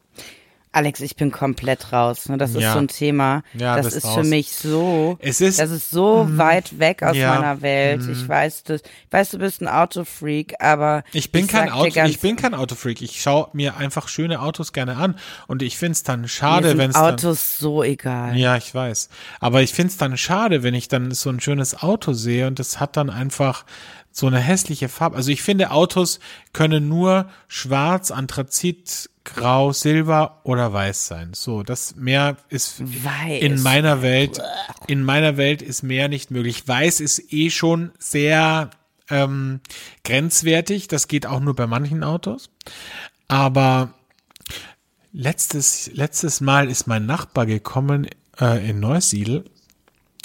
Alex, 0.73 1.01
ich 1.01 1.16
bin 1.16 1.33
komplett 1.33 1.93
raus. 1.93 2.29
Ne? 2.29 2.39
Das 2.39 2.51
ist 2.55 2.61
Ja. 2.62 2.75
so 2.75 2.79
ein 2.79 2.87
Thema. 2.87 3.43
Ja, 3.55 3.75
das 3.77 3.93
ist 3.93 4.05
raus. 4.05 4.14
für 4.14 4.23
mich 4.25 4.53
so. 4.53 5.18
Es 5.21 5.41
ist- 5.41 5.59
das 5.59 5.71
ist 5.73 5.91
so 5.91 6.29
weit 6.31 6.79
weg 6.79 7.03
aus 7.03 7.16
Ja. 7.16 7.35
Meiner 7.35 7.61
Welt. 7.61 8.03
Ich 8.09 8.29
weiß, 8.29 8.62
du, 8.62 8.75
ich 8.77 8.83
weiß, 9.11 9.31
du 9.31 9.39
bist 9.39 9.61
ein 9.62 9.66
Autofreak, 9.68 10.55
aber 10.61 11.03
Ich 11.12 11.33
bin 11.33 11.49
kein 11.49 11.66
sag 11.68 11.75
dir 11.75 11.81
Auto, 11.81 11.95
ganz- 11.95 12.11
ich 12.11 12.21
bin 12.21 12.37
kein 12.37 12.55
Autofreak. 12.55 13.03
Ich 13.03 13.21
schaue 13.21 13.49
mir 13.53 13.79
einfach 13.79 14.07
schöne 14.07 14.41
Autos 14.43 14.73
gerne 14.73 14.97
an 14.97 15.16
und 15.49 15.62
ich 15.62 15.77
find's 15.77 16.05
dann 16.05 16.21
mir 16.23 16.29
schade, 16.29 16.79
wenn 16.79 16.91
es 16.91 16.95
dann 16.95 17.14
Autos 17.14 17.59
so 17.59 17.83
egal. 17.83 18.37
Ja, 18.37 18.57
ich 18.57 18.73
weiß. 18.73 19.09
Aber 19.41 19.62
ich 19.62 19.73
find's 19.75 19.97
dann 19.97 20.16
schade, 20.16 20.62
wenn 20.62 20.75
ich 20.75 20.87
dann 20.87 21.11
so 21.11 21.31
ein 21.31 21.41
schönes 21.41 21.83
Auto 21.83 22.12
sehe 22.12 22.47
und 22.47 22.61
das 22.61 22.79
hat 22.79 22.97
dann 22.97 23.11
einfach 23.11 23.64
so 24.12 24.29
eine 24.29 24.39
hässliche 24.39 24.89
Farbe. 24.89 25.16
Also 25.16 25.31
ich 25.33 25.43
finde, 25.43 25.73
Autos 25.73 26.21
können 26.53 26.89
nur 26.89 27.29
schwarz, 27.49 28.11
Anthrazit, 28.12 29.10
grau, 29.25 29.73
silber 29.73 30.41
oder 30.45 30.73
weiß 30.73 31.07
sein. 31.07 31.35
So, 31.35 31.62
das 31.62 31.97
mehr 31.97 32.37
ist 32.49 32.81
Weiß. 32.81 33.43
in 33.43 33.62
meiner 33.62 34.03
Welt, 34.03 34.41
in 34.87 35.03
meiner 35.03 35.37
Welt 35.37 35.62
ist 35.62 35.83
mehr 35.83 36.09
nicht 36.09 36.31
möglich. 36.31 36.66
Weiß 36.66 37.01
ist 37.01 37.33
eh 37.33 37.51
schon 37.51 37.93
sehr 37.99 38.71
ähm, 39.09 39.61
grenzwertig. 40.05 40.89
Das 40.89 41.09
geht 41.09 41.27
auch 41.27 41.41
nur 41.41 41.55
bei 41.55 41.66
manchen 41.66 42.03
Autos. 42.03 42.51
Aber 43.29 43.95
letztes, 45.12 45.91
letztes 45.93 46.41
Mal 46.41 46.71
ist 46.71 46.87
mein 46.87 47.07
Nachbar 47.07 47.47
gekommen 47.47 48.09
äh, 48.41 48.68
in 48.68 48.81
Neusiedl 48.81 49.45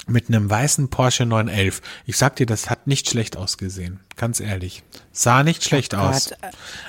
mit 0.06 0.28
einem 0.28 0.48
weißen 0.48 0.88
Porsche 0.88 1.26
911. 1.26 1.82
Ich 2.06 2.16
sag 2.16 2.36
dir, 2.36 2.46
das 2.46 2.70
hat 2.70 2.86
nicht 2.86 3.10
schlecht 3.10 3.36
ausgesehen. 3.36 4.00
Ganz 4.16 4.40
ehrlich. 4.40 4.82
Sah 5.12 5.42
nicht 5.42 5.62
schlecht 5.62 5.94
aus. 5.94 6.30
Gott. 6.30 6.38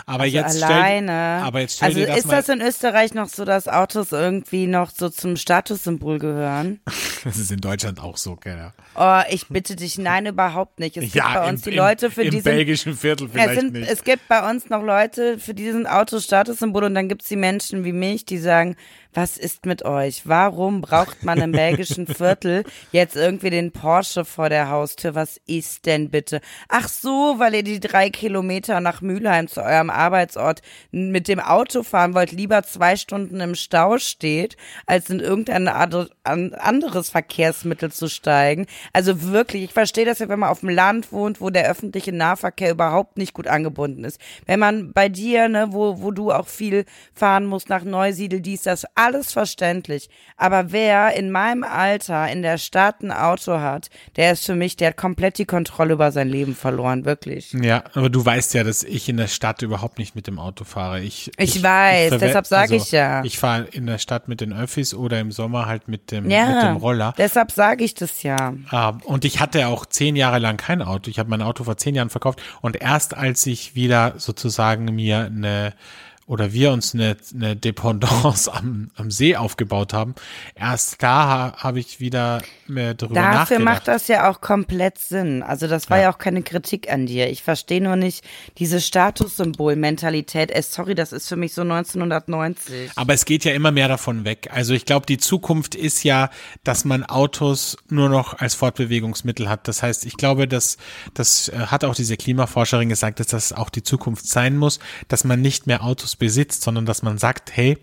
Aber 0.05 0.23
Also 0.23 0.35
jetzt 0.37 0.63
alleine. 0.63 1.07
stell, 1.07 1.47
aber 1.47 1.59
jetzt 1.59 1.75
stell 1.75 1.87
also 1.89 2.05
das 2.05 2.17
ist 2.19 2.31
das 2.31 2.49
in 2.49 2.61
Österreich 2.61 3.13
noch 3.13 3.27
so, 3.27 3.43
dass 3.43 3.67
Autos 3.67 4.13
irgendwie 4.13 4.65
noch 4.65 4.91
so 4.91 5.09
zum 5.09 5.35
Statussymbol 5.35 6.19
gehören? 6.19 6.79
das 7.25 7.37
ist 7.37 7.51
in 7.51 7.59
Deutschland 7.59 8.01
auch 8.01 8.15
so, 8.15 8.37
gell? 8.37 8.71
Oh, 8.95 9.21
ich 9.29 9.47
bitte 9.49 9.75
dich, 9.75 9.97
nein, 9.97 10.25
überhaupt 10.27 10.79
nicht. 10.79 10.95
Es 10.95 11.11
gibt 11.11 11.25
bei 11.25 11.49
uns 11.49 11.65
im, 11.65 11.71
die 11.71 11.77
Leute, 11.77 12.11
für 12.11 12.23
im, 12.23 12.31
die 12.31 12.37
im 12.37 12.43
sind 12.43 12.53
belgischen 12.53 12.95
Viertel 12.95 13.27
Es, 13.27 13.33
vielleicht 13.33 13.59
sind, 13.59 13.73
nicht. 13.73 13.91
es 13.91 14.03
gibt 14.05 14.27
bei 14.29 14.49
uns 14.49 14.69
noch 14.69 14.81
Leute, 14.81 15.37
für 15.37 15.53
die 15.53 15.69
sind 15.71 15.85
Autos 15.85 16.23
Statussymbol 16.23 16.85
und 16.85 16.95
dann 16.95 17.09
gibt's 17.09 17.27
die 17.27 17.35
Menschen 17.35 17.83
wie 17.83 17.93
mich, 17.93 18.25
die 18.25 18.37
sagen, 18.37 18.77
was 19.13 19.35
ist 19.37 19.65
mit 19.65 19.83
euch? 19.83 20.21
Warum 20.25 20.81
braucht 20.81 21.23
man 21.23 21.41
im 21.41 21.51
belgischen 21.51 22.05
Viertel 22.15 22.63
jetzt 22.91 23.15
irgendwie 23.15 23.49
den 23.49 23.71
Porsche 23.71 24.25
vor 24.25 24.49
der 24.49 24.69
Haustür? 24.69 25.15
Was 25.15 25.39
ist 25.47 25.87
denn 25.87 26.11
bitte? 26.11 26.39
Ach 26.69 26.87
so, 26.87 27.16
weil 27.37 27.55
ihr 27.55 27.63
die 27.63 27.79
drei 27.79 28.09
Kilometer 28.09 28.79
nach 28.79 29.01
Mülheim 29.01 29.47
zu 29.47 29.61
eurem 29.61 29.89
Arbeitsort 29.89 30.61
mit 30.91 31.27
dem 31.27 31.39
Auto 31.39 31.83
fahren 31.83 32.13
wollt, 32.13 32.31
lieber 32.31 32.63
zwei 32.63 32.95
Stunden 32.95 33.39
im 33.39 33.55
Stau 33.55 33.97
steht, 33.97 34.57
als 34.85 35.09
in 35.09 35.19
irgendein 35.19 35.67
anderes 35.67 37.09
Verkehrsmittel 37.09 37.91
zu 37.91 38.07
steigen. 38.07 38.65
Also 38.93 39.23
wirklich, 39.23 39.63
ich 39.63 39.73
verstehe 39.73 40.05
das 40.05 40.19
ja, 40.19 40.29
wenn 40.29 40.39
man 40.39 40.49
auf 40.49 40.61
dem 40.61 40.69
Land 40.69 41.11
wohnt, 41.11 41.41
wo 41.41 41.49
der 41.49 41.69
öffentliche 41.69 42.11
Nahverkehr 42.11 42.71
überhaupt 42.71 43.17
nicht 43.17 43.33
gut 43.33 43.47
angebunden 43.47 44.03
ist. 44.03 44.19
Wenn 44.45 44.59
man 44.59 44.93
bei 44.93 45.09
dir, 45.09 45.49
ne, 45.49 45.67
wo, 45.71 46.01
wo 46.01 46.11
du 46.11 46.31
auch 46.31 46.47
viel 46.47 46.85
fahren 47.13 47.45
musst 47.45 47.69
nach 47.69 47.83
Neusiedl, 47.83 48.41
dies, 48.41 48.63
das, 48.63 48.85
alles 48.95 49.33
verständlich. 49.33 50.09
Aber 50.35 50.71
wer 50.71 51.15
in 51.15 51.31
meinem 51.31 51.63
Alter 51.63 52.27
in 52.29 52.41
der 52.41 52.57
Stadt 52.57 53.01
ein 53.01 53.11
Auto 53.11 53.59
hat, 53.59 53.89
der 54.15 54.33
ist 54.33 54.45
für 54.45 54.55
mich, 54.55 54.75
der 54.75 54.89
hat 54.89 54.97
komplett 54.97 55.37
die 55.37 55.45
Kontrolle 55.45 55.93
über 55.93 56.11
sein 56.11 56.29
Leben 56.29 56.55
verloren, 56.55 57.05
wirklich. 57.07 57.53
Ja, 57.53 57.83
aber 57.95 58.11
du 58.11 58.23
weißt 58.23 58.53
ja, 58.53 58.63
dass 58.63 58.83
ich 58.83 59.09
in 59.09 59.17
der 59.17 59.25
Stadt 59.27 59.63
überhaupt 59.63 59.97
nicht 59.97 60.15
mit 60.15 60.27
dem 60.27 60.37
Auto 60.37 60.63
fahre. 60.63 61.01
Ich, 61.01 61.31
Ich 61.39 61.63
weiß, 61.63 62.13
verwe- 62.13 62.19
deshalb 62.19 62.45
sag 62.45 62.69
ich 62.69 62.91
ja. 62.91 63.23
Ich 63.23 63.39
fahre 63.39 63.63
in 63.71 63.87
der 63.87 63.97
Stadt 63.97 64.27
mit 64.27 64.39
den 64.41 64.53
Öffis 64.53 64.93
oder 64.93 65.19
im 65.19 65.31
Sommer 65.31 65.65
halt 65.65 65.87
mit 65.87 66.11
dem, 66.11 66.25
mit 66.25 66.33
Ja, 66.33 66.67
dem 66.67 66.77
Roller. 66.77 67.15
deshalb 67.17 67.51
sage 67.51 67.83
ich 67.83 67.95
das 67.95 68.21
ja. 68.21 68.53
Ah, 68.69 68.93
und 69.05 69.25
ich 69.25 69.39
hatte 69.39 69.65
auch 69.67 69.87
zehn 69.87 70.15
Jahre 70.15 70.37
lang 70.37 70.57
kein 70.57 70.83
Auto. 70.83 71.09
Ich 71.09 71.17
habe 71.17 71.29
mein 71.31 71.41
Auto 71.41 71.63
vor 71.63 71.77
zehn 71.77 71.95
Jahren 71.95 72.11
verkauft. 72.11 72.39
Und 72.61 72.75
erst 72.75 73.17
als 73.17 73.43
ich 73.47 73.73
wieder 73.73 74.13
sozusagen 74.17 74.85
mir 74.93 75.25
eine 75.25 75.73
oder 76.27 76.51
wir 76.51 76.71
uns 76.73 76.93
eine, 76.93 77.15
eine 77.33 77.55
Dependance 77.55 78.53
am, 78.53 78.91
am 78.95 79.09
See 79.09 79.37
aufgebaut 79.37 79.93
haben, 79.93 80.13
erst 80.55 81.01
da 81.01 81.27
ha, 81.27 81.53
habe 81.57 81.79
ich 81.79 82.01
wieder 82.01 82.41
mehr 82.67 82.93
darüber 82.93 83.15
Dafür 83.15 83.59
nachgedacht. 83.59 83.63
macht 83.63 83.87
das 83.87 84.07
ja 84.09 84.29
auch 84.29 84.41
komplett 84.41 84.97
Sinn. 84.97 85.41
Also 85.41 85.67
das 85.67 85.89
war 85.89 85.99
ja, 85.99 86.11
auch 86.11 86.17
keine 86.17 86.43
Kritik 86.43 86.91
an 86.91 87.05
dir. 87.05 87.29
Ich 87.29 87.43
verstehe 87.43 87.81
nur 87.81 87.95
nicht 87.95 88.25
diese 88.57 88.81
Statussymbol-Mentalität. 88.81 90.51
Ey, 90.51 90.61
sorry, 90.61 90.95
das 90.95 91.13
ist 91.13 91.29
für 91.29 91.37
mich 91.37 91.53
so 91.53 91.61
1990. 91.61 92.91
Aber 92.95 93.13
es 93.13 93.23
geht 93.23 93.45
ja 93.45 93.53
immer 93.53 93.71
mehr 93.71 93.87
davon 93.87 94.25
weg. 94.25 94.49
Also 94.51 94.73
ich 94.73 94.83
glaube, 94.83 95.05
die 95.05 95.17
Zukunft 95.17 95.75
ist 95.75 96.03
ja, 96.03 96.29
dass 96.65 96.83
man 96.83 97.05
Autos 97.05 97.77
nur 97.89 98.09
noch 98.09 98.37
als 98.39 98.53
Fortbewegungsmittel 98.53 99.47
hat. 99.47 99.69
Das 99.69 99.81
heißt, 99.81 100.05
ich 100.05 100.17
glaube, 100.17 100.49
dass 100.49 100.75
das 101.13 101.47
äh, 101.47 101.57
hat 101.57 101.85
auch 101.85 101.95
diese 101.95 102.17
Klimaforscherin 102.17 102.89
gesagt, 102.89 103.21
dass 103.21 103.27
das 103.27 103.53
auch 103.53 103.69
die 103.69 103.83
Zukunft 103.83 104.27
sein 104.27 104.57
muss, 104.57 104.79
dass 105.07 105.23
man 105.23 105.39
nicht 105.39 105.67
mehr 105.67 105.83
Autos 105.83 106.16
besitzt, 106.17 106.61
sondern 106.63 106.85
dass 106.85 107.03
man 107.03 107.17
sagt, 107.17 107.55
hey, 107.55 107.77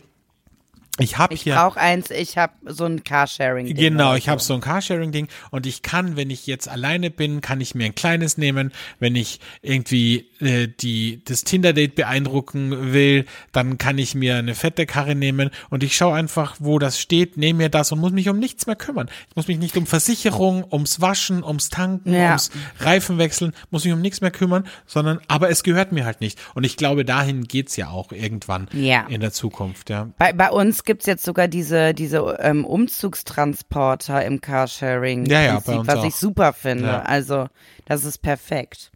ich 1.00 1.18
habe 1.18 1.34
Ich 1.34 1.42
hier 1.42 1.56
brauche 1.56 1.80
eins, 1.80 2.10
ich 2.10 2.38
habe 2.38 2.52
so 2.66 2.84
ein 2.84 3.02
Carsharing. 3.02 3.74
Genau, 3.74 4.14
ich 4.14 4.28
habe 4.28 4.40
so 4.40 4.54
ein 4.54 4.60
Carsharing-Ding 4.60 5.26
und 5.50 5.66
ich 5.66 5.82
kann, 5.82 6.16
wenn 6.16 6.30
ich 6.30 6.46
jetzt 6.46 6.68
alleine 6.68 7.10
bin, 7.10 7.40
kann 7.40 7.60
ich 7.60 7.74
mir 7.74 7.86
ein 7.86 7.96
kleines 7.96 8.38
nehmen. 8.38 8.70
Wenn 9.00 9.16
ich 9.16 9.40
irgendwie 9.62 10.30
äh, 10.40 10.68
die 10.68 11.20
das 11.24 11.42
Tinder-Date 11.42 11.96
beeindrucken 11.96 12.92
will, 12.92 13.24
dann 13.50 13.76
kann 13.76 13.98
ich 13.98 14.14
mir 14.14 14.36
eine 14.36 14.54
fette 14.54 14.86
Karre 14.86 15.16
nehmen 15.16 15.50
und 15.68 15.82
ich 15.82 15.96
schaue 15.96 16.14
einfach, 16.14 16.56
wo 16.60 16.78
das 16.78 17.00
steht, 17.00 17.36
nehme 17.36 17.64
mir 17.64 17.68
das 17.70 17.90
und 17.90 17.98
muss 17.98 18.12
mich 18.12 18.28
um 18.28 18.38
nichts 18.38 18.68
mehr 18.68 18.76
kümmern. 18.76 19.08
Ich 19.30 19.34
muss 19.34 19.48
mich 19.48 19.58
nicht 19.58 19.76
um 19.76 19.86
Versicherung, 19.86 20.64
ums 20.70 21.00
Waschen, 21.00 21.42
ums 21.42 21.70
Tanken, 21.70 22.12
Ja. 22.14 22.28
ums 22.28 22.50
Reifenwechseln, 22.78 23.52
muss 23.70 23.84
mich 23.84 23.92
um 23.92 24.00
nichts 24.00 24.20
mehr 24.20 24.30
kümmern, 24.30 24.64
sondern 24.86 25.18
aber 25.26 25.50
es 25.50 25.64
gehört 25.64 25.90
mir 25.90 26.04
halt 26.04 26.20
nicht. 26.20 26.38
Und 26.54 26.62
ich 26.62 26.76
glaube, 26.76 27.04
dahin 27.04 27.44
geht's 27.48 27.74
ja 27.76 27.88
auch 27.88 28.12
irgendwann 28.12 28.68
Ja. 28.72 29.06
in 29.08 29.20
der 29.20 29.32
Zukunft, 29.32 29.90
ja. 29.90 30.08
Bei, 30.18 30.32
bei 30.32 30.50
uns 30.50 30.83
gibt's 30.84 31.06
jetzt 31.06 31.24
sogar 31.24 31.48
diese, 31.48 31.94
diese 31.94 32.38
ähm, 32.40 32.64
Umzugstransporter 32.64 34.24
im 34.24 34.40
Carsharing. 34.40 35.26
Ja, 35.26 35.42
ja, 35.42 35.60
Prinzip, 35.60 35.86
was 35.86 35.98
auch. 35.98 36.04
ich 36.04 36.14
super 36.14 36.52
finde. 36.52 36.86
Ja. 36.86 37.02
Also, 37.02 37.48
das 37.86 38.04
ist 38.04 38.18
perfekt. 38.18 38.90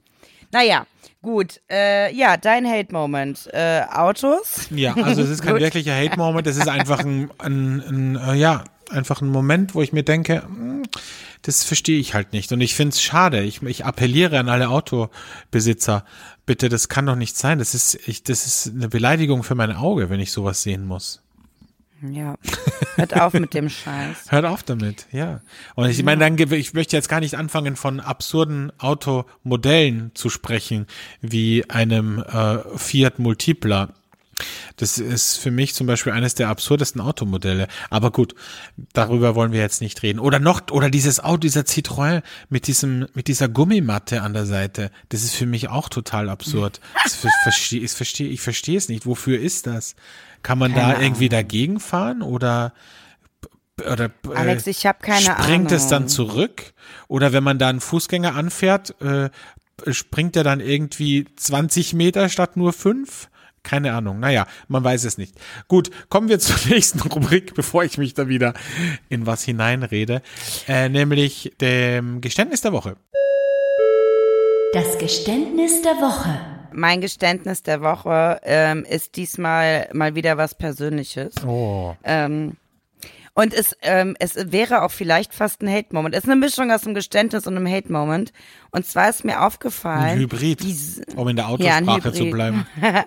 Naja, 0.52 0.86
gut. 1.22 1.60
Äh, 1.70 2.14
ja, 2.14 2.36
dein 2.36 2.66
Hate-Moment. 2.66 3.48
Äh, 3.52 3.82
Autos? 3.90 4.68
Ja, 4.70 4.94
also 4.94 5.22
es 5.22 5.30
ist 5.30 5.42
kein 5.42 5.56
wirklicher 5.60 5.94
Hate-Moment, 5.94 6.46
es 6.46 6.56
ist 6.56 6.68
einfach 6.68 7.00
ein, 7.00 7.30
ein, 7.38 7.80
ein 7.80 8.16
äh, 8.16 8.34
ja, 8.34 8.64
einfach 8.90 9.20
ein 9.20 9.28
Moment, 9.28 9.74
wo 9.74 9.82
ich 9.82 9.92
mir 9.92 10.02
denke, 10.02 10.42
hm, 10.42 10.84
das 11.42 11.64
verstehe 11.64 11.98
ich 11.98 12.14
halt 12.14 12.32
nicht. 12.32 12.52
Und 12.52 12.60
ich 12.60 12.74
finde 12.74 12.94
es 12.94 13.02
schade. 13.02 13.42
Ich, 13.42 13.62
ich 13.62 13.84
appelliere 13.84 14.38
an 14.38 14.48
alle 14.48 14.68
Autobesitzer, 14.70 16.04
bitte, 16.46 16.68
das 16.68 16.88
kann 16.88 17.06
doch 17.06 17.16
nicht 17.16 17.36
sein. 17.36 17.58
Das 17.58 17.74
ist, 17.74 17.98
ich, 18.08 18.22
das 18.22 18.46
ist 18.46 18.74
eine 18.74 18.88
Beleidigung 18.88 19.42
für 19.42 19.54
mein 19.54 19.74
Auge, 19.74 20.10
wenn 20.10 20.20
ich 20.20 20.32
sowas 20.32 20.62
sehen 20.62 20.86
muss. 20.86 21.22
Ja. 22.02 22.36
Hört 22.94 23.20
auf 23.20 23.32
mit 23.32 23.54
dem 23.54 23.68
Scheiß. 23.68 24.26
Hört 24.30 24.44
auf 24.44 24.62
damit, 24.62 25.06
ja. 25.12 25.40
Und 25.74 25.88
ich 25.88 26.02
meine, 26.02 26.20
dann, 26.20 26.52
ich 26.52 26.74
möchte 26.74 26.96
jetzt 26.96 27.08
gar 27.08 27.20
nicht 27.20 27.36
anfangen, 27.36 27.76
von 27.76 28.00
absurden 28.00 28.72
Automodellen 28.78 30.12
zu 30.14 30.30
sprechen, 30.30 30.86
wie 31.20 31.68
einem 31.68 32.20
äh, 32.20 32.58
Fiat 32.76 33.18
Multipla. 33.18 33.94
Das 34.76 34.98
ist 34.98 35.36
für 35.36 35.50
mich 35.50 35.74
zum 35.74 35.86
Beispiel 35.86 36.12
eines 36.12 36.34
der 36.34 36.48
absurdesten 36.48 37.00
Automodelle. 37.00 37.68
Aber 37.90 38.12
gut, 38.12 38.34
darüber 38.92 39.34
wollen 39.34 39.52
wir 39.52 39.60
jetzt 39.60 39.80
nicht 39.80 40.02
reden. 40.02 40.18
Oder 40.18 40.38
noch, 40.38 40.62
oder 40.70 40.90
dieses 40.90 41.20
Auto, 41.20 41.38
dieser 41.38 41.62
Citroën 41.62 42.22
mit 42.48 42.66
diesem, 42.66 43.06
mit 43.14 43.28
dieser 43.28 43.48
Gummimatte 43.48 44.22
an 44.22 44.34
der 44.34 44.46
Seite. 44.46 44.90
Das 45.08 45.22
ist 45.22 45.34
für 45.34 45.46
mich 45.46 45.68
auch 45.68 45.88
total 45.88 46.28
absurd. 46.28 46.80
Verstehe, 47.42 47.80
ich 47.80 47.90
verstehe, 47.90 48.28
ich 48.28 48.40
verstehe 48.40 48.78
es 48.78 48.88
nicht. 48.88 49.06
Wofür 49.06 49.40
ist 49.40 49.66
das? 49.66 49.96
Kann 50.42 50.58
man 50.58 50.74
da 50.74 50.92
Keine 50.92 51.04
irgendwie 51.04 51.28
dagegen 51.28 51.80
fahren 51.80 52.22
oder 52.22 52.72
oder 53.86 54.06
äh, 54.06 54.34
Alex, 54.34 54.66
ich 54.66 54.86
hab 54.86 55.02
keine 55.02 55.20
springt 55.20 55.70
es 55.72 55.86
dann 55.86 55.98
Ahnung. 56.04 56.08
zurück 56.08 56.72
oder 57.06 57.32
wenn 57.32 57.44
man 57.44 57.58
da 57.58 57.68
einen 57.68 57.80
Fußgänger 57.80 58.34
anfährt, 58.34 59.00
äh, 59.00 59.30
springt 59.92 60.36
er 60.36 60.44
dann 60.44 60.60
irgendwie 60.60 61.26
20 61.36 61.94
Meter 61.94 62.28
statt 62.28 62.56
nur 62.56 62.72
fünf? 62.72 63.28
Keine 63.68 63.92
Ahnung. 63.92 64.18
Naja, 64.18 64.46
man 64.68 64.82
weiß 64.82 65.04
es 65.04 65.18
nicht. 65.18 65.34
Gut, 65.68 65.90
kommen 66.08 66.30
wir 66.30 66.38
zur 66.38 66.56
nächsten 66.70 67.00
Rubrik, 67.00 67.54
bevor 67.54 67.84
ich 67.84 67.98
mich 67.98 68.14
da 68.14 68.26
wieder 68.28 68.54
in 69.10 69.26
was 69.26 69.44
hineinrede, 69.44 70.22
äh, 70.66 70.88
nämlich 70.88 71.52
dem 71.60 72.22
Geständnis 72.22 72.62
der 72.62 72.72
Woche. 72.72 72.96
Das 74.72 74.96
Geständnis 74.98 75.82
der 75.82 75.96
Woche. 75.96 76.40
Mein 76.72 77.02
Geständnis 77.02 77.62
der 77.62 77.82
Woche 77.82 78.40
ähm, 78.42 78.86
ist 78.88 79.16
diesmal 79.16 79.88
mal 79.92 80.14
wieder 80.14 80.38
was 80.38 80.54
Persönliches. 80.54 81.34
Oh. 81.46 81.94
Ähm, 82.04 82.56
und 83.34 83.52
es, 83.54 83.76
ähm, 83.82 84.16
es 84.18 84.34
wäre 84.50 84.82
auch 84.82 84.90
vielleicht 84.90 85.32
fast 85.34 85.62
ein 85.62 85.70
Hate-Moment. 85.70 86.14
Es 86.14 86.24
ist 86.24 86.30
eine 86.30 86.40
Mischung 86.40 86.72
aus 86.72 86.84
einem 86.84 86.94
Geständnis 86.94 87.46
und 87.46 87.56
einem 87.56 87.68
Hate-Moment. 87.68 88.32
Und 88.70 88.84
zwar 88.86 89.10
ist 89.10 89.24
mir 89.24 89.42
aufgefallen, 89.42 90.04
Ein 90.04 90.18
Hybrid, 90.18 90.60
um 91.14 91.28
in 91.28 91.36
der 91.36 91.44
Ja, 91.44 91.50
Autosprache 91.50 92.12
zu 92.12 92.20
Hybrid. 92.24 92.32
bleiben. 92.32 92.66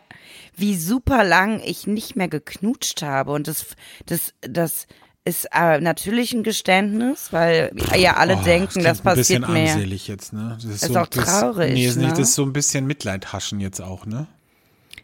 wie 0.55 0.75
super 0.77 1.23
lang 1.23 1.61
ich 1.63 1.87
nicht 1.87 2.15
mehr 2.15 2.27
geknutscht 2.27 3.01
habe. 3.01 3.31
Und 3.31 3.47
das, 3.47 3.65
das, 4.05 4.33
das 4.41 4.87
ist 5.23 5.47
äh, 5.53 5.79
natürlich 5.79 6.33
ein 6.33 6.43
Geständnis, 6.43 7.31
weil 7.31 7.71
ja 7.95 8.15
alle 8.17 8.37
Oh, 8.37 8.43
denken, 8.43 8.83
das, 8.83 9.05
ein 9.05 9.15
bisschen 9.15 9.41
passiert 9.43 9.49
mehr. 9.49 9.71
armselig 9.73 10.07
jetzt, 10.07 10.33
ne? 10.33 10.51
Das 10.55 10.63
ist, 10.65 10.83
Ist 10.83 10.93
so, 10.93 10.99
auch 10.99 11.07
traurig, 11.07 11.67
Das, 11.69 11.73
nee, 11.75 11.85
ist 11.85 11.95
nicht, 11.97 12.05
ne? 12.07 12.13
das 12.13 12.19
ist 12.29 12.35
so 12.35 12.43
ein 12.43 12.53
bisschen 12.53 12.85
Mitleidhaschen 12.87 13.59
jetzt 13.59 13.81
auch, 13.81 14.05
ne? 14.05 14.27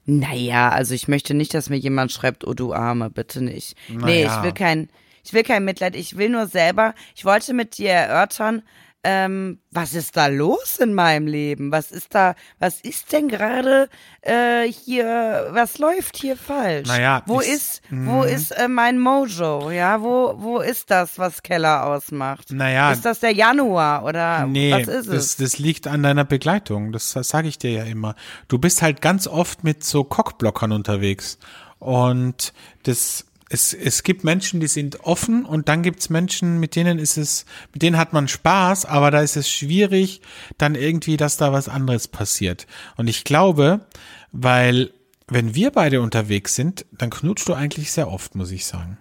Naja, 0.05 0.69
also 0.69 0.93
ich 0.93 1.07
möchte 1.07 1.33
nicht, 1.33 1.53
dass 1.53 1.69
mir 1.69 1.77
jemand 1.77 2.11
schreibt, 2.11 2.47
oh 2.47 2.53
du 2.53 2.73
Arme, 2.73 3.09
bitte 3.09 3.43
nicht. 3.43 3.75
Nee, 3.89 3.95
Naja. 4.23 4.37
ich 4.39 4.43
will 4.43 4.53
kein, 4.53 4.89
ich 5.23 5.33
will 5.33 5.43
kein 5.43 5.65
Mitleid, 5.65 5.95
ich 5.95 6.17
will 6.17 6.29
nur 6.29 6.47
selber, 6.47 6.93
ich 7.15 7.25
wollte 7.25 7.53
mit 7.53 7.77
dir 7.77 7.89
erörtern, 7.91 8.63
ähm, 9.09 9.59
was 9.71 9.93
ist 9.93 10.17
da 10.17 10.27
los 10.27 10.79
in 10.79 10.93
meinem 10.93 11.27
Leben? 11.27 11.71
Was 11.71 11.91
ist 11.91 12.13
da, 12.13 12.35
was 12.59 12.81
ist 12.81 13.13
denn 13.13 13.29
gerade 13.29 13.87
äh, 14.21 14.63
hier, 14.69 15.47
was 15.51 15.77
läuft 15.77 16.17
hier 16.17 16.35
falsch? 16.35 16.89
Naja, 16.89 17.23
wo 17.25 17.39
ich- 17.39 17.47
ist, 17.47 17.81
wo 17.89 18.23
ist 18.23 18.51
äh, 18.51 18.67
mein 18.67 18.99
Mojo? 18.99 19.71
Ja, 19.71 20.01
wo, 20.01 20.33
wo 20.37 20.59
ist 20.59 20.91
das, 20.91 21.17
was 21.17 21.41
Keller 21.41 21.85
ausmacht? 21.85 22.51
Naja. 22.51 22.91
Ist 22.91 23.05
das 23.05 23.21
der 23.21 23.31
Januar 23.33 24.03
oder 24.03 24.45
Nee, 24.45 24.73
was 24.73 24.87
ist 24.89 25.07
das, 25.07 25.15
es? 25.15 25.35
das 25.37 25.57
liegt 25.57 25.87
an 25.87 26.03
deiner 26.03 26.25
Begleitung. 26.25 26.91
Das, 26.91 27.13
das 27.13 27.29
sage 27.29 27.47
ich 27.47 27.57
dir 27.57 27.71
ja 27.71 27.83
immer. 27.85 28.15
Du 28.49 28.57
bist 28.59 28.81
halt 28.81 29.01
ganz 29.01 29.25
oft 29.25 29.63
mit 29.63 29.85
so 29.85 30.03
Cockblockern 30.03 30.73
unterwegs. 30.73 31.37
Und 31.79 32.51
das, 32.83 33.26
es, 33.49 33.73
es 33.73 34.03
gibt 34.03 34.23
Menschen, 34.23 34.59
die 34.59 34.67
sind 34.67 35.01
offen 35.01 35.45
und 35.45 35.69
dann 35.69 35.83
gibt's 35.83 36.09
Menschen, 36.09 36.59
mit 36.59 36.75
denen 36.75 36.99
ist 36.99 37.17
es, 37.17 37.45
mit 37.73 37.81
denen 37.81 37.97
hat 37.97 38.13
man 38.13 38.27
Spaß, 38.27 38.85
aber 38.85 39.11
da 39.11 39.21
ist 39.21 39.37
es 39.37 39.49
schwierig, 39.49 40.21
dann 40.57 40.75
irgendwie, 40.75 41.17
dass 41.17 41.37
da 41.37 41.53
was 41.53 41.69
anderes 41.69 42.07
passiert. 42.07 42.67
Und 42.97 43.07
ich 43.07 43.23
glaube, 43.23 43.87
weil 44.31 44.91
wenn 45.27 45.55
wir 45.55 45.71
beide 45.71 46.01
unterwegs 46.01 46.55
sind, 46.55 46.85
dann 46.91 47.09
knutschst 47.09 47.47
du 47.47 47.53
eigentlich 47.53 47.91
sehr 47.91 48.09
oft, 48.09 48.35
muss 48.35 48.51
ich 48.51 48.65
sagen. 48.65 48.97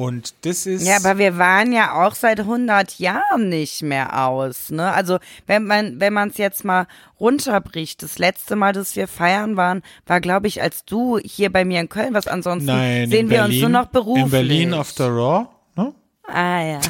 Und 0.00 0.46
das 0.46 0.64
ist. 0.64 0.86
Ja, 0.86 0.96
aber 0.96 1.18
wir 1.18 1.36
waren 1.36 1.72
ja 1.74 2.02
auch 2.02 2.14
seit 2.14 2.40
100 2.40 2.98
Jahren 2.98 3.50
nicht 3.50 3.82
mehr 3.82 4.26
aus, 4.26 4.70
ne? 4.70 4.90
Also, 4.94 5.18
wenn 5.46 5.64
man 5.64 6.00
wenn 6.00 6.14
man 6.14 6.30
es 6.30 6.38
jetzt 6.38 6.64
mal 6.64 6.86
runterbricht, 7.20 8.02
das 8.02 8.18
letzte 8.18 8.56
Mal, 8.56 8.72
dass 8.72 8.96
wir 8.96 9.06
feiern 9.06 9.58
waren, 9.58 9.82
war 10.06 10.22
glaube 10.22 10.46
ich, 10.46 10.62
als 10.62 10.86
du 10.86 11.18
hier 11.18 11.52
bei 11.52 11.66
mir 11.66 11.80
in 11.80 11.90
Köln 11.90 12.14
warst. 12.14 12.30
Ansonsten 12.30 12.64
Nein, 12.68 13.10
sehen 13.10 13.28
wir 13.28 13.40
Berlin, 13.40 13.52
uns 13.56 13.60
nur 13.60 13.68
noch 13.82 13.88
beruflich. 13.88 14.24
In 14.24 14.30
Berlin 14.30 14.72
auf 14.72 14.94
der 14.94 15.08
Raw. 15.08 15.48
Ne? 15.76 15.92
Ah 16.26 16.62
ja. 16.62 16.80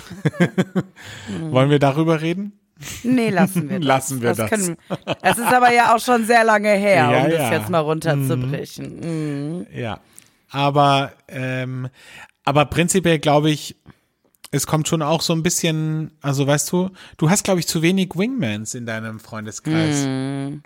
Wollen 1.50 1.70
wir 1.70 1.80
darüber 1.80 2.20
reden? 2.20 2.52
Nee, 3.02 3.30
lassen 3.30 3.68
wir 3.70 3.78
das. 3.80 3.86
Lassen 3.88 4.22
wir 4.22 4.34
das. 4.34 4.50
Können, 4.50 4.76
das 5.20 5.36
ist 5.36 5.52
aber 5.52 5.72
ja 5.72 5.96
auch 5.96 6.00
schon 6.00 6.26
sehr 6.26 6.44
lange 6.44 6.70
her, 6.70 7.11
Ja, 7.11 7.24
um 7.24 7.30
das 7.30 7.40
ja. 7.40 7.52
jetzt 7.54 7.70
mal 7.70 7.80
runterzubrechen. 7.80 9.56
Mhm. 9.58 9.66
Ja. 9.74 9.98
Aber, 10.52 11.12
ähm, 11.28 11.88
aber 12.45 12.64
prinzipiell 12.66 13.18
glaube 13.18 13.51
ich, 13.51 13.76
es 14.53 14.66
kommt 14.66 14.88
schon 14.88 15.03
auch 15.03 15.20
so 15.22 15.32
ein 15.32 15.43
bisschen, 15.43 16.11
also 16.22 16.47
weißt 16.47 16.72
du, 16.72 16.91
du 17.18 17.30
hast, 17.30 17.45
glaube 17.45 17.61
ich, 17.61 17.68
zu 17.68 17.82
wenig 17.82 18.11
Wingmans 18.16 18.74
in 18.74 18.84
deinem 18.86 19.20
Freundeskreis. 19.20 20.05
Mhm. 20.07 20.62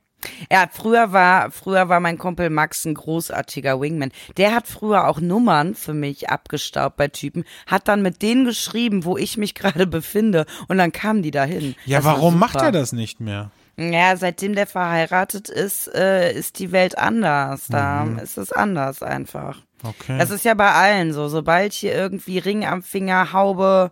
Ja, 0.51 0.67
früher 0.73 1.13
war, 1.13 1.51
früher 1.51 1.91
war 1.91 2.01
mein 2.01 2.17
Kumpel 2.17 2.49
Max 2.49 2.87
ein 2.87 2.95
großartiger 2.95 3.79
Wingman. 3.79 4.11
Der 4.39 4.55
hat 4.55 4.67
früher 4.67 5.07
auch 5.07 5.21
Nummern 5.21 5.75
für 5.75 5.93
mich 5.93 6.31
abgestaubt 6.31 6.97
bei 6.97 7.09
Typen, 7.09 7.45
hat 7.67 7.89
dann 7.89 8.01
mit 8.01 8.23
denen 8.23 8.47
geschrieben, 8.47 9.05
wo 9.05 9.19
ich 9.19 9.37
mich 9.37 9.55
gerade 9.55 9.87
befinde 9.87 10.47
und 10.69 10.79
dann 10.79 10.93
kamen 10.93 11.21
die 11.23 11.31
dahin. 11.31 11.75
Ja, 11.85 11.99
Das 11.99 12.07
war 12.07 12.15
warum 12.17 12.39
macht 12.39 12.57
er 12.57 12.73
das 12.73 12.93
nicht 12.93 13.21
mehr? 13.21 13.51
Ja, 13.77 14.17
seitdem 14.17 14.55
der 14.55 14.67
verheiratet 14.67 15.51
ist, 15.51 15.93
äh, 15.95 16.33
ist 16.33 16.59
die 16.59 16.73
Welt 16.73 16.97
anders. 16.97 17.67
Da 17.69 18.05
Mhm. 18.07 18.19
ist 18.21 18.39
es 18.39 18.51
anders 18.51 19.03
einfach. 19.03 19.59
Okay. 19.85 20.19
Das 20.19 20.31
ist 20.31 20.45
ja 20.45 20.55
bei 20.55 20.73
allen 20.73 21.13
so. 21.13 21.29
Sobald 21.29 21.73
hier 21.73 21.95
irgendwie 21.95 22.39
Ring 22.39 22.65
am 22.65 22.83
Finger, 22.83 23.33
Haube 23.33 23.91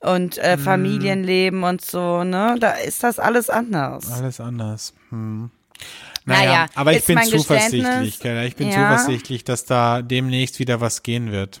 und 0.00 0.38
äh, 0.38 0.56
Familienleben 0.58 1.62
und 1.64 1.80
so, 1.84 2.24
ne, 2.24 2.56
da 2.60 2.72
ist 2.72 3.02
das 3.02 3.18
alles 3.18 3.50
anders. 3.50 4.10
Alles 4.10 4.40
anders. 4.40 4.94
Hm. 5.10 5.50
Naja, 6.26 6.44
Naja, 6.44 6.66
aber 6.74 6.92
ich 6.92 7.04
bin 7.04 7.22
zuversichtlich, 7.22 8.18
Keller. 8.18 8.44
Ich 8.44 8.56
bin 8.56 8.68
Ja. 8.70 8.96
zuversichtlich, 8.96 9.44
dass 9.44 9.66
da 9.66 10.00
demnächst 10.02 10.58
wieder 10.58 10.80
was 10.80 11.02
gehen 11.02 11.30
wird. 11.32 11.60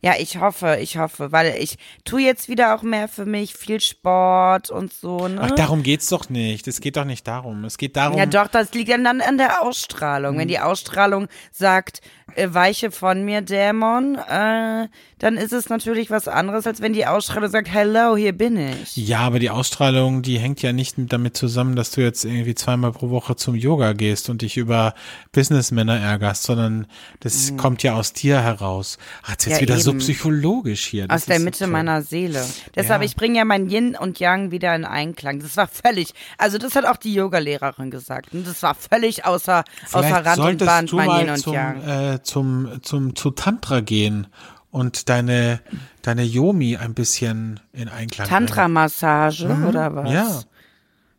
Ja, 0.00 0.12
ich 0.18 0.38
hoffe, 0.38 0.78
ich 0.80 0.96
hoffe, 0.96 1.32
weil 1.32 1.56
ich 1.58 1.76
tu 2.04 2.18
jetzt 2.18 2.48
wieder 2.48 2.74
auch 2.74 2.82
mehr 2.82 3.08
für 3.08 3.26
mich, 3.26 3.54
viel 3.54 3.80
Sport 3.80 4.70
und 4.70 4.92
so, 4.92 5.26
ne? 5.26 5.40
Ach, 5.42 5.50
darum 5.52 5.82
geht's 5.82 6.08
doch 6.08 6.28
nicht. 6.28 6.68
Es 6.68 6.80
geht 6.80 6.96
doch 6.96 7.04
nicht 7.04 7.26
darum. 7.26 7.64
Es 7.64 7.78
geht 7.78 7.96
darum. 7.96 8.16
ja, 8.16 8.26
doch, 8.26 8.46
das 8.46 8.72
liegt 8.74 8.90
dann 8.90 9.06
an 9.06 9.38
der 9.38 9.62
Ausstrahlung. 9.62 10.36
Mhm. 10.36 10.38
Wenn 10.38 10.48
die 10.48 10.60
Ausstrahlung 10.60 11.26
sagt, 11.50 12.00
äh, 12.36 12.48
weiche 12.52 12.92
von 12.92 13.24
mir, 13.24 13.42
Dämon, 13.42 14.16
äh, 14.16 14.86
dann 15.18 15.36
ist 15.36 15.52
es 15.52 15.68
natürlich 15.68 16.10
was 16.10 16.28
anderes, 16.28 16.66
als 16.66 16.80
wenn 16.80 16.92
die 16.92 17.06
Ausstrahlung 17.06 17.50
sagt, 17.50 17.68
hello, 17.68 18.16
hier 18.16 18.32
bin 18.32 18.56
ich. 18.56 18.96
Ja, 18.96 19.20
aber 19.20 19.40
die 19.40 19.50
Ausstrahlung, 19.50 20.22
die 20.22 20.38
hängt 20.38 20.62
ja 20.62 20.72
nicht 20.72 20.96
mit 20.98 21.12
damit 21.12 21.36
zusammen, 21.36 21.74
dass 21.74 21.90
du 21.90 22.02
jetzt 22.02 22.24
irgendwie 22.24 22.54
zweimal 22.54 22.92
pro 22.92 23.10
Woche 23.10 23.34
zum 23.34 23.56
Yoga 23.56 23.94
gehst 23.94 24.30
und 24.30 24.42
dich 24.42 24.56
über 24.56 24.94
Businessmänner 25.32 25.98
ärgerst, 25.98 26.44
sondern 26.44 26.86
das 27.18 27.56
kommt 27.56 27.82
ja 27.82 27.94
aus 27.94 28.12
dir 28.12 28.40
heraus. 28.40 28.98
Ach, 29.24 29.30
jetzt. 29.30 29.46
Ja, 29.46 29.60
wieder 29.60 29.78
so 29.78 29.87
eben. 29.90 29.98
psychologisch 29.98 30.86
hier. 30.86 31.08
Das 31.08 31.22
Aus 31.22 31.26
der 31.26 31.38
so 31.38 31.44
Mitte 31.44 31.58
toll. 31.60 31.68
meiner 31.68 32.02
Seele. 32.02 32.44
Deshalb, 32.74 33.02
Ja. 33.02 33.06
ich 33.06 33.16
bringe 33.16 33.38
ja 33.38 33.44
mein 33.44 33.68
Yin 33.70 33.96
und 33.96 34.18
Yang 34.20 34.50
wieder 34.50 34.74
in 34.74 34.84
Einklang. 34.84 35.40
Das 35.40 35.56
war 35.56 35.66
völlig, 35.68 36.12
also 36.38 36.58
das 36.58 36.74
hat 36.76 36.84
auch 36.86 36.96
die 36.96 37.14
Yogalehrerin 37.14 37.90
gesagt. 37.90 38.32
Und 38.32 38.46
das 38.46 38.62
war 38.62 38.74
völlig 38.74 39.24
außer, 39.24 39.64
außer 39.92 40.02
Vielleicht 40.02 40.26
Rand 40.26 40.38
und 40.40 40.58
Band, 40.66 40.92
mein 40.92 41.20
Yin 41.20 41.30
und 41.30 41.38
zum, 41.38 41.52
Yang. 41.54 41.82
äh, 41.88 42.22
zum, 42.22 42.68
zum, 42.82 43.14
zu 43.16 43.30
Tantra 43.30 43.80
gehen 43.80 44.26
und 44.70 45.08
deine, 45.08 45.60
deine 46.02 46.22
Yomi 46.24 46.76
ein 46.76 46.94
bisschen 46.94 47.60
in 47.72 47.88
Einklang. 47.88 48.28
Tantra-Massage 48.28 49.46
oder 49.66 49.94
was? 49.94 50.08
Mhm. 50.08 50.14
Ja. 50.14 50.40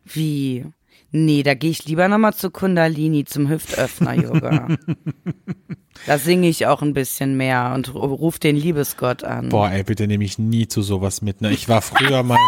Wie? 0.04 0.66
Nee, 1.12 1.42
da 1.42 1.54
gehe 1.54 1.70
ich 1.72 1.86
lieber 1.86 2.06
nochmal 2.06 2.34
zu 2.34 2.50
Kundalini, 2.50 3.24
zum 3.24 3.48
Hüftöffner-Yoga. 3.48 4.68
da 6.06 6.16
singe 6.18 6.48
ich 6.48 6.66
auch 6.66 6.80
ein 6.82 6.94
bisschen 6.94 7.36
mehr 7.36 7.72
und 7.74 7.90
ru- 7.90 7.98
ruf 8.16 8.38
den 8.38 8.56
Liebesgott 8.56 9.22
an. 9.22 9.50
Boah, 9.50 9.70
ey, 9.70 9.82
bitte 9.82 10.06
nehme 10.06 10.24
ich 10.24 10.38
nie 10.38 10.66
zu 10.66 10.80
sowas 10.82 11.20
mit. 11.20 11.40
Ne? 11.42 11.50
Ich 11.52 11.68
war 11.68 11.82
früher 11.82 12.22
mal, 12.22 12.38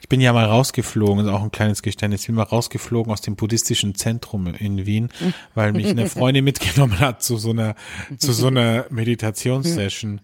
ich 0.00 0.08
bin 0.08 0.20
ja 0.20 0.32
mal 0.32 0.44
rausgeflogen, 0.44 1.24
ist 1.26 1.32
auch 1.32 1.42
ein 1.42 1.50
kleines 1.50 1.82
Geständnis, 1.82 2.20
ich 2.20 2.26
bin 2.28 2.36
mal 2.36 2.44
rausgeflogen 2.44 3.12
aus 3.12 3.20
dem 3.20 3.34
buddhistischen 3.36 3.94
Zentrum 3.96 4.46
in 4.54 4.86
Wien, 4.86 5.08
weil 5.54 5.72
mich 5.72 5.86
eine 5.88 6.06
Freundin 6.08 6.44
mitgenommen 6.44 7.00
hat 7.00 7.22
zu 7.22 7.36
so 7.36 7.50
einer, 7.50 7.74
zu 8.18 8.32
so 8.32 8.46
einer 8.46 8.84
Meditationssession. 8.90 10.20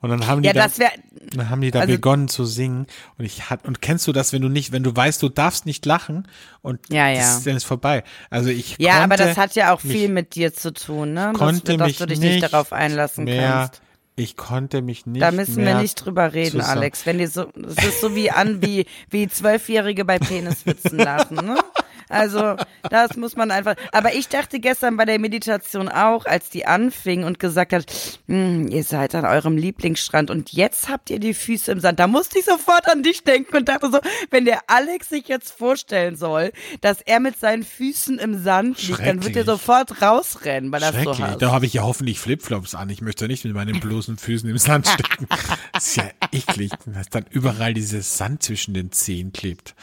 Und 0.00 0.10
dann 0.10 0.26
haben 0.28 0.42
die 0.42 0.46
Ja, 0.46 0.52
da, 0.52 0.66
wär- 0.78 0.92
dann 1.32 1.50
haben 1.50 1.60
die 1.60 1.70
da 1.72 1.80
also- 1.80 1.92
begonnen 1.92 2.28
zu 2.28 2.44
singen. 2.44 2.86
Und 3.18 3.24
ich 3.24 3.50
hat, 3.50 3.66
und 3.66 3.82
kennst 3.82 4.06
du 4.06 4.12
das, 4.12 4.32
wenn 4.32 4.42
du 4.42 4.48
nicht, 4.48 4.70
wenn 4.70 4.82
du 4.84 4.94
weißt, 4.94 5.20
du 5.22 5.28
darfst 5.28 5.66
nicht 5.66 5.84
lachen 5.86 6.28
und 6.62 6.78
Ja, 6.88 7.08
ja. 7.08 7.18
das 7.18 7.38
ist, 7.38 7.46
dann 7.46 7.56
ist 7.56 7.64
vorbei. 7.64 8.04
Also 8.30 8.50
ich 8.50 8.76
Ja, 8.78 9.02
aber 9.02 9.16
das 9.16 9.36
hat 9.36 9.54
ja 9.56 9.74
auch 9.74 9.80
viel 9.80 10.08
mit 10.08 10.34
dir 10.36 10.54
zu 10.54 10.72
tun, 10.72 11.14
ne? 11.14 11.32
konnte 11.34 11.76
dass, 11.76 11.78
dass 11.78 11.86
mich 11.86 11.98
du 11.98 12.06
dich 12.20 12.40
nicht 12.42 12.52
darauf 12.52 12.72
einlassen 12.72 13.24
mehr, 13.24 13.48
kannst. 13.50 13.82
Ich 14.16 14.36
konnte 14.36 14.82
mich 14.82 15.06
nicht 15.06 15.22
Da 15.22 15.30
müssen 15.30 15.64
wir 15.64 15.76
nicht 15.76 15.94
drüber 15.94 16.32
reden, 16.32 16.60
zusammen- 16.60 16.78
Alex. 16.78 17.06
Wenn 17.06 17.18
dir 17.18 17.28
so, 17.28 17.46
das 17.54 17.84
ist 17.84 18.00
so 18.00 18.14
wie 18.16 18.30
an, 18.30 18.62
wie, 18.62 18.86
wie 19.10 19.28
Zwölfjährige 19.28 20.04
bei 20.04 20.18
Peniswitzen 20.18 20.98
lachen, 20.98 21.36
ne? 21.36 21.56
Also, 22.08 22.56
das 22.90 23.16
muss 23.16 23.36
man 23.36 23.50
einfach. 23.50 23.74
Aber 23.92 24.14
ich 24.14 24.28
dachte 24.28 24.60
gestern 24.60 24.96
bei 24.96 25.04
der 25.04 25.18
Meditation 25.18 25.88
auch, 25.88 26.24
als 26.26 26.48
die 26.50 26.66
anfing 26.66 27.24
und 27.24 27.38
gesagt 27.38 27.72
hat, 27.72 27.86
"Hm, 28.26 28.68
ihr 28.68 28.84
seid 28.84 29.14
an 29.14 29.24
eurem 29.24 29.56
Lieblingsstrand 29.56 30.30
und 30.30 30.52
jetzt 30.52 30.88
habt 30.88 31.10
ihr 31.10 31.18
die 31.18 31.34
Füße 31.34 31.70
im 31.72 31.80
Sand. 31.80 31.98
Da 32.00 32.06
musste 32.06 32.38
ich 32.38 32.44
sofort 32.44 32.90
an 32.90 33.02
dich 33.02 33.24
denken 33.24 33.56
und 33.56 33.68
dachte 33.68 33.90
so, 33.90 34.00
wenn 34.30 34.44
der 34.44 34.60
Alex 34.66 35.08
sich 35.08 35.28
jetzt 35.28 35.50
vorstellen 35.50 36.16
soll, 36.16 36.52
dass 36.80 37.00
er 37.00 37.20
mit 37.20 37.38
seinen 37.38 37.64
Füßen 37.64 38.18
im 38.18 38.42
Sand 38.42 38.82
liegt, 38.86 39.00
dann 39.00 39.24
wird 39.24 39.36
er 39.36 39.44
sofort 39.44 40.02
rausrennen, 40.02 40.72
weil 40.72 40.80
das 40.80 40.94
so 41.02 41.18
hasst. 41.18 41.42
Da 41.42 41.50
habe 41.52 41.66
ich 41.66 41.74
ja 41.74 41.82
hoffentlich 41.82 42.18
Flipflops 42.18 42.74
an. 42.74 42.90
Ich 42.90 43.00
möchte 43.00 43.26
nicht 43.26 43.44
mit 43.44 43.54
meinen 43.54 43.80
bloßen 43.80 44.16
Füßen 44.16 44.48
im 44.48 44.58
Sand 44.58 44.86
stecken. 44.86 45.26
Das 45.72 45.86
ist 45.88 45.96
ja 45.96 46.04
eklig, 46.32 46.72
dass 46.86 47.08
dann 47.08 47.24
überall 47.30 47.74
dieses 47.74 48.16
Sand 48.16 48.42
zwischen 48.42 48.74
den 48.74 48.92
Zehen 48.92 49.32
klebt. 49.32 49.74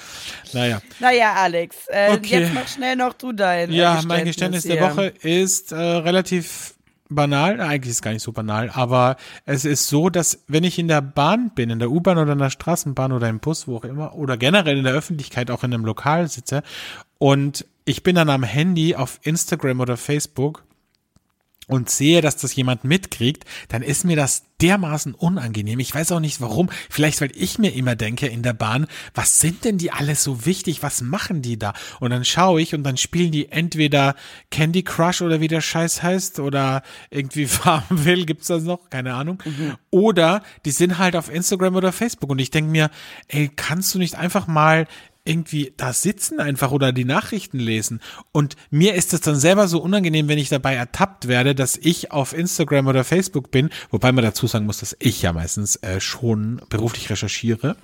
Naja. 0.54 0.82
Naja, 1.00 1.34
Alex, 1.34 1.88
äh, 1.88 2.15
Okay. 2.16 2.40
jetzt 2.42 2.54
mach 2.54 2.68
schnell 2.68 2.96
noch 2.96 3.14
du 3.14 3.32
dein. 3.32 3.72
äh, 3.72 3.76
Ja, 3.76 4.02
mein 4.08 4.26
Geständnis 4.26 4.64
der 4.64 4.78
hier. 4.78 4.90
Woche 4.90 5.06
ist 5.22 5.72
äh, 5.72 5.76
relativ 5.76 6.76
banal. 7.10 7.62
Eigentlich 7.62 7.92
ist 7.92 7.98
es 7.98 8.02
gar 8.02 8.12
nicht 8.12 8.24
so 8.24 8.32
banal, 8.32 8.70
aber 8.74 9.16
es 9.46 9.64
ist 9.66 9.88
so, 9.88 10.10
dass 10.10 10.44
wenn 10.48 10.64
ich 10.64 10.80
in 10.80 10.88
der 10.88 11.02
Bahn 11.02 11.52
bin, 11.54 11.70
in 11.70 11.80
der 11.80 11.92
U-Bahn 11.92 12.18
oder 12.18 12.34
in 12.34 12.40
der 12.40 12.50
Straßenbahn 12.50 13.12
oder 13.12 13.30
im 13.30 13.40
Bus, 13.40 13.68
wo 13.68 13.78
auch 13.78 13.84
immer, 13.86 14.16
oder 14.16 14.38
generell 14.38 14.78
in 14.78 14.84
der 14.84 14.94
Öffentlichkeit, 14.94 15.52
auch 15.52 15.64
in 15.64 15.74
einem 15.74 15.86
Lokal 15.86 16.28
sitze 16.28 16.64
und 17.20 17.66
ich 17.86 18.02
bin 18.02 18.16
dann 18.16 18.30
am 18.30 18.42
Handy 18.44 18.96
auf 18.96 19.20
Instagram 19.22 19.80
oder 19.80 19.98
Facebook 19.98 20.64
und 21.68 21.90
sehe, 21.90 22.22
dass 22.22 22.38
das 22.38 22.56
jemand 22.56 22.84
mitkriegt, 22.84 23.46
dann 23.70 23.82
ist 23.82 24.06
mir 24.06 24.16
das 24.16 24.44
dermaßen 24.62 25.14
unangenehm. 25.14 25.80
Ich 25.80 25.94
weiß 25.94 26.12
auch 26.14 26.20
nicht 26.20 26.40
warum. 26.40 26.70
Vielleicht, 26.90 27.20
weil 27.22 27.32
ich 27.36 27.60
mir 27.60 27.74
immer 27.74 27.96
denke 27.96 28.28
in 28.28 28.44
der 28.44 28.54
Bahn, 28.54 28.88
was 29.14 29.40
sind 29.40 29.66
denn 29.66 29.78
die 29.78 29.92
alles 29.92 30.24
so 30.24 30.46
wichtig? 30.46 30.82
Was 30.82 31.02
machen 31.02 31.42
die 31.42 31.60
da? 31.60 31.74
Und 32.00 32.12
dann 32.12 32.24
schaue 32.24 32.62
ich 32.62 32.74
und 32.74 32.84
dann 32.84 32.98
spielen 32.98 33.32
die 33.32 33.52
entweder 33.52 34.16
Candy 34.52 34.84
Crush 34.84 35.22
oder 35.22 35.42
wie 35.42 35.48
der 35.48 35.62
Scheiß 35.62 36.04
heißt 36.04 36.40
oder 36.40 36.84
irgendwie 37.10 37.46
Farmville, 37.48 38.26
gibt's 38.26 38.48
das 38.48 38.64
noch? 38.64 38.90
Keine 38.90 39.14
Ahnung. 39.14 39.42
Oder 39.90 40.42
die 40.66 40.72
sind 40.72 40.98
halt 40.98 41.16
auf 41.16 41.30
Instagram 41.30 41.76
oder 41.76 41.92
Facebook 41.92 42.30
und 42.30 42.40
ich 42.40 42.52
denke 42.52 42.72
mir, 42.72 42.90
ey, 43.28 43.50
kannst 43.54 43.94
du 43.94 44.00
nicht 44.00 44.16
einfach 44.16 44.48
mal 44.48 44.88
irgendwie 45.26 45.74
da 45.76 45.92
sitzen 45.92 46.40
einfach 46.40 46.72
oder 46.72 46.92
die 46.92 47.06
Nachrichten 47.06 47.60
lesen. 47.60 48.00
Und 48.32 48.56
mir 48.70 48.94
ist 48.94 49.14
es 49.14 49.22
dann 49.22 49.36
selber 49.36 49.68
so 49.68 49.82
unangenehm, 49.82 50.28
wenn 50.28 50.38
ich 50.38 50.50
dabei 50.50 50.76
ertappt 50.76 51.28
werde, 51.28 51.56
dass 51.56 51.78
ich 51.78 52.12
auf 52.12 52.34
Instagram 52.34 52.88
oder 52.88 53.04
Facebook 53.04 53.52
bin, 53.52 53.70
wobei 53.90 54.12
man 54.12 54.24
dazu 54.24 54.48
sagen 54.48 54.66
muss, 54.66 54.80
dass 54.80 54.96
ich 55.00 55.22
ja 55.22 55.34
meistens 55.34 55.78
äh, 55.78 56.00
schon 56.00 56.62
beruflich 56.70 57.10
recherchiere. 57.10 57.76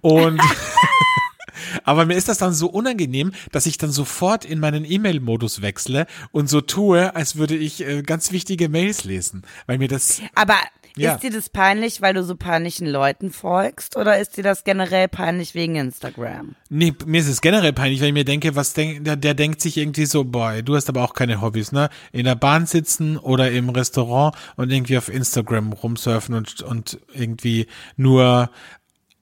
Und 0.00 0.40
aber 1.84 2.06
mir 2.06 2.14
ist 2.14 2.28
das 2.28 2.38
dann 2.38 2.54
so 2.54 2.68
unangenehm, 2.68 3.32
dass 3.52 3.66
ich 3.66 3.78
dann 3.78 3.90
sofort 3.90 4.44
in 4.44 4.60
meinen 4.60 4.84
E-Mail-Modus 4.84 5.62
wechsle 5.62 6.06
und 6.32 6.48
so 6.48 6.60
tue, 6.60 7.14
als 7.14 7.36
würde 7.36 7.56
ich 7.56 7.86
äh, 7.86 8.02
ganz 8.02 8.32
wichtige 8.32 8.68
Mails 8.68 9.04
lesen, 9.04 9.42
weil 9.66 9.78
mir 9.78 9.88
das 9.88 10.20
Aber 10.34 10.56
Ja. 10.96 11.14
ist 11.14 11.22
dir 11.22 11.30
das 11.30 11.48
peinlich, 11.48 12.00
weil 12.02 12.14
du 12.14 12.22
so 12.24 12.36
peinlichen 12.36 12.86
Leuten 12.86 13.30
folgst 13.30 13.96
oder 13.96 14.18
ist 14.18 14.36
dir 14.36 14.42
das 14.42 14.64
generell 14.64 15.08
peinlich 15.08 15.54
wegen 15.54 15.76
Instagram? 15.76 16.54
Nee, 16.70 16.94
mir 17.06 17.20
ist 17.20 17.28
es 17.28 17.40
generell 17.40 17.72
peinlich, 17.72 18.00
weil 18.00 18.08
ich 18.08 18.14
mir 18.14 18.24
denke, 18.24 18.56
was 18.56 18.72
denk, 18.74 19.04
der, 19.04 19.16
der 19.16 19.34
denkt 19.34 19.60
sich 19.60 19.76
irgendwie 19.76 20.06
so, 20.06 20.24
boy, 20.24 20.62
du 20.62 20.76
hast 20.76 20.88
aber 20.88 21.04
auch 21.04 21.14
keine 21.14 21.40
Hobbys, 21.40 21.72
ne? 21.72 21.88
In 22.12 22.24
der 22.24 22.34
Bahn 22.34 22.66
sitzen 22.66 23.16
oder 23.16 23.50
im 23.50 23.68
Restaurant 23.70 24.36
und 24.56 24.70
irgendwie 24.70 24.98
auf 24.98 25.08
Instagram 25.08 25.72
rumsurfen 25.72 26.34
und, 26.34 26.62
und 26.62 26.98
irgendwie 27.12 27.66
nur 27.96 28.50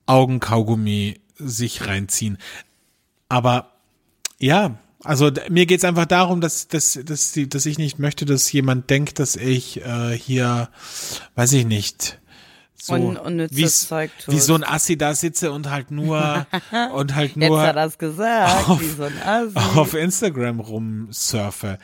Augenkaugummi 0.05 1.19
sich 1.37 1.87
reinziehen. 1.87 2.37
Aber 3.29 3.73
ja, 4.39 4.77
also 5.03 5.31
mir 5.49 5.65
geht's 5.65 5.83
einfach 5.83 6.05
darum, 6.05 6.41
dass, 6.41 6.67
dass, 6.67 6.99
dass, 7.03 7.31
die, 7.31 7.47
dass 7.49 7.65
ich 7.65 7.77
nicht 7.77 7.99
möchte, 7.99 8.25
dass 8.25 8.51
jemand 8.51 8.89
denkt, 8.89 9.19
dass 9.19 9.35
ich 9.35 9.81
äh, 9.85 10.17
hier, 10.17 10.69
weiß 11.35 11.53
ich 11.53 11.65
nicht, 11.65 12.19
so 12.79 12.93
Un- 12.93 13.17
unnützes 13.17 13.57
wie's- 13.57 13.87
Zeug 13.87 14.11
tust. 14.23 14.35
wie 14.35 14.39
so 14.39 14.55
ein 14.55 14.63
Assi 14.63 14.97
da 14.97 15.13
sitze 15.13 15.51
und 15.51 15.69
halt 15.69 15.91
nur 15.91 16.45
und 16.93 17.15
halt 17.15 17.35
Jetzt 17.35 17.49
nur 17.49 17.59
hat 17.59 17.67
er 17.67 17.73
das 17.73 17.97
gesagt, 17.97 18.69
auf- 18.69 18.81
wie 18.81 18.85
so 18.87 19.03
ein 19.03 19.21
Assi. 19.23 19.55
auf 19.79 19.93
Instagram 19.93 20.59
rumsurfe. 20.59 21.77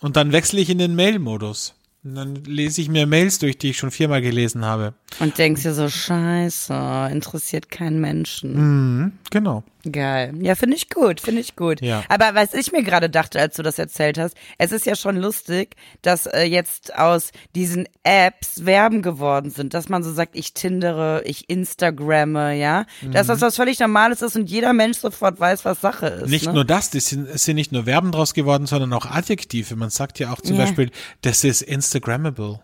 Und 0.00 0.16
dann 0.16 0.32
wechsle 0.32 0.60
ich 0.60 0.70
in 0.70 0.78
den 0.78 0.94
Mail-Modus. 0.94 1.74
Und 2.02 2.14
dann 2.14 2.34
lese 2.46 2.80
ich 2.80 2.88
mir 2.88 3.06
Mails 3.06 3.40
durch, 3.40 3.58
die 3.58 3.70
ich 3.70 3.76
schon 3.76 3.90
viermal 3.90 4.22
gelesen 4.22 4.64
habe. 4.64 4.94
Und 5.18 5.36
denkst 5.36 5.62
dir 5.64 5.74
so, 5.74 5.86
scheiße, 5.90 7.08
interessiert 7.12 7.70
keinen 7.70 8.00
Menschen. 8.00 8.54
Mhm, 8.54 9.12
genau. 9.30 9.64
Geil. 9.90 10.34
Ja, 10.40 10.54
finde 10.54 10.76
ich 10.76 10.90
gut, 10.90 11.20
finde 11.20 11.40
ich 11.40 11.56
gut. 11.56 11.80
Ja. 11.80 12.02
Aber 12.08 12.34
was 12.34 12.52
ich 12.52 12.72
mir 12.72 12.82
gerade 12.82 13.08
dachte, 13.08 13.40
als 13.40 13.56
du 13.56 13.62
das 13.62 13.78
erzählt 13.78 14.18
hast, 14.18 14.36
es 14.58 14.72
ist 14.72 14.84
ja 14.84 14.94
schon 14.94 15.16
lustig, 15.16 15.76
dass 16.02 16.26
äh, 16.26 16.42
jetzt 16.42 16.96
aus 16.96 17.30
diesen 17.54 17.88
Apps 18.02 18.62
Verben 18.64 19.00
geworden 19.00 19.50
sind, 19.50 19.72
dass 19.72 19.88
man 19.88 20.02
so 20.02 20.12
sagt, 20.12 20.36
ich 20.36 20.52
tindere, 20.52 21.22
ich 21.24 21.48
Instagramme, 21.48 22.54
ja. 22.56 22.84
Dass 23.12 23.28
das 23.28 23.40
was 23.40 23.56
völlig 23.56 23.78
Normales 23.78 24.22
ist 24.22 24.36
und 24.36 24.50
jeder 24.50 24.72
Mensch 24.72 24.98
sofort 24.98 25.40
weiß, 25.40 25.64
was 25.64 25.80
Sache 25.80 26.06
ist. 26.06 26.30
Nicht 26.30 26.46
ne? 26.46 26.52
nur 26.52 26.64
das, 26.64 26.90
das 26.90 27.06
sind, 27.08 27.28
es 27.28 27.44
sind 27.44 27.56
nicht 27.56 27.72
nur 27.72 27.84
Verben 27.84 28.12
draus 28.12 28.34
geworden, 28.34 28.66
sondern 28.66 28.92
auch 28.92 29.06
Adjektive. 29.06 29.76
Man 29.76 29.90
sagt 29.90 30.18
ja 30.18 30.32
auch 30.32 30.40
zum 30.40 30.56
Ja. 30.56 30.64
Beispiel, 30.64 30.90
das 31.22 31.44
ist 31.44 31.62
Instagrammable. 31.62 32.60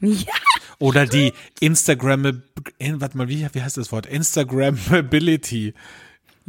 Ja. 0.00 0.32
Oder 0.78 1.06
die 1.06 1.32
Instagrammable, 1.60 2.42
warte 2.78 3.16
mal, 3.16 3.28
wie, 3.28 3.46
wie 3.52 3.62
heißt 3.62 3.76
das 3.76 3.90
Wort? 3.90 4.06
Instagrammability. 4.06 5.74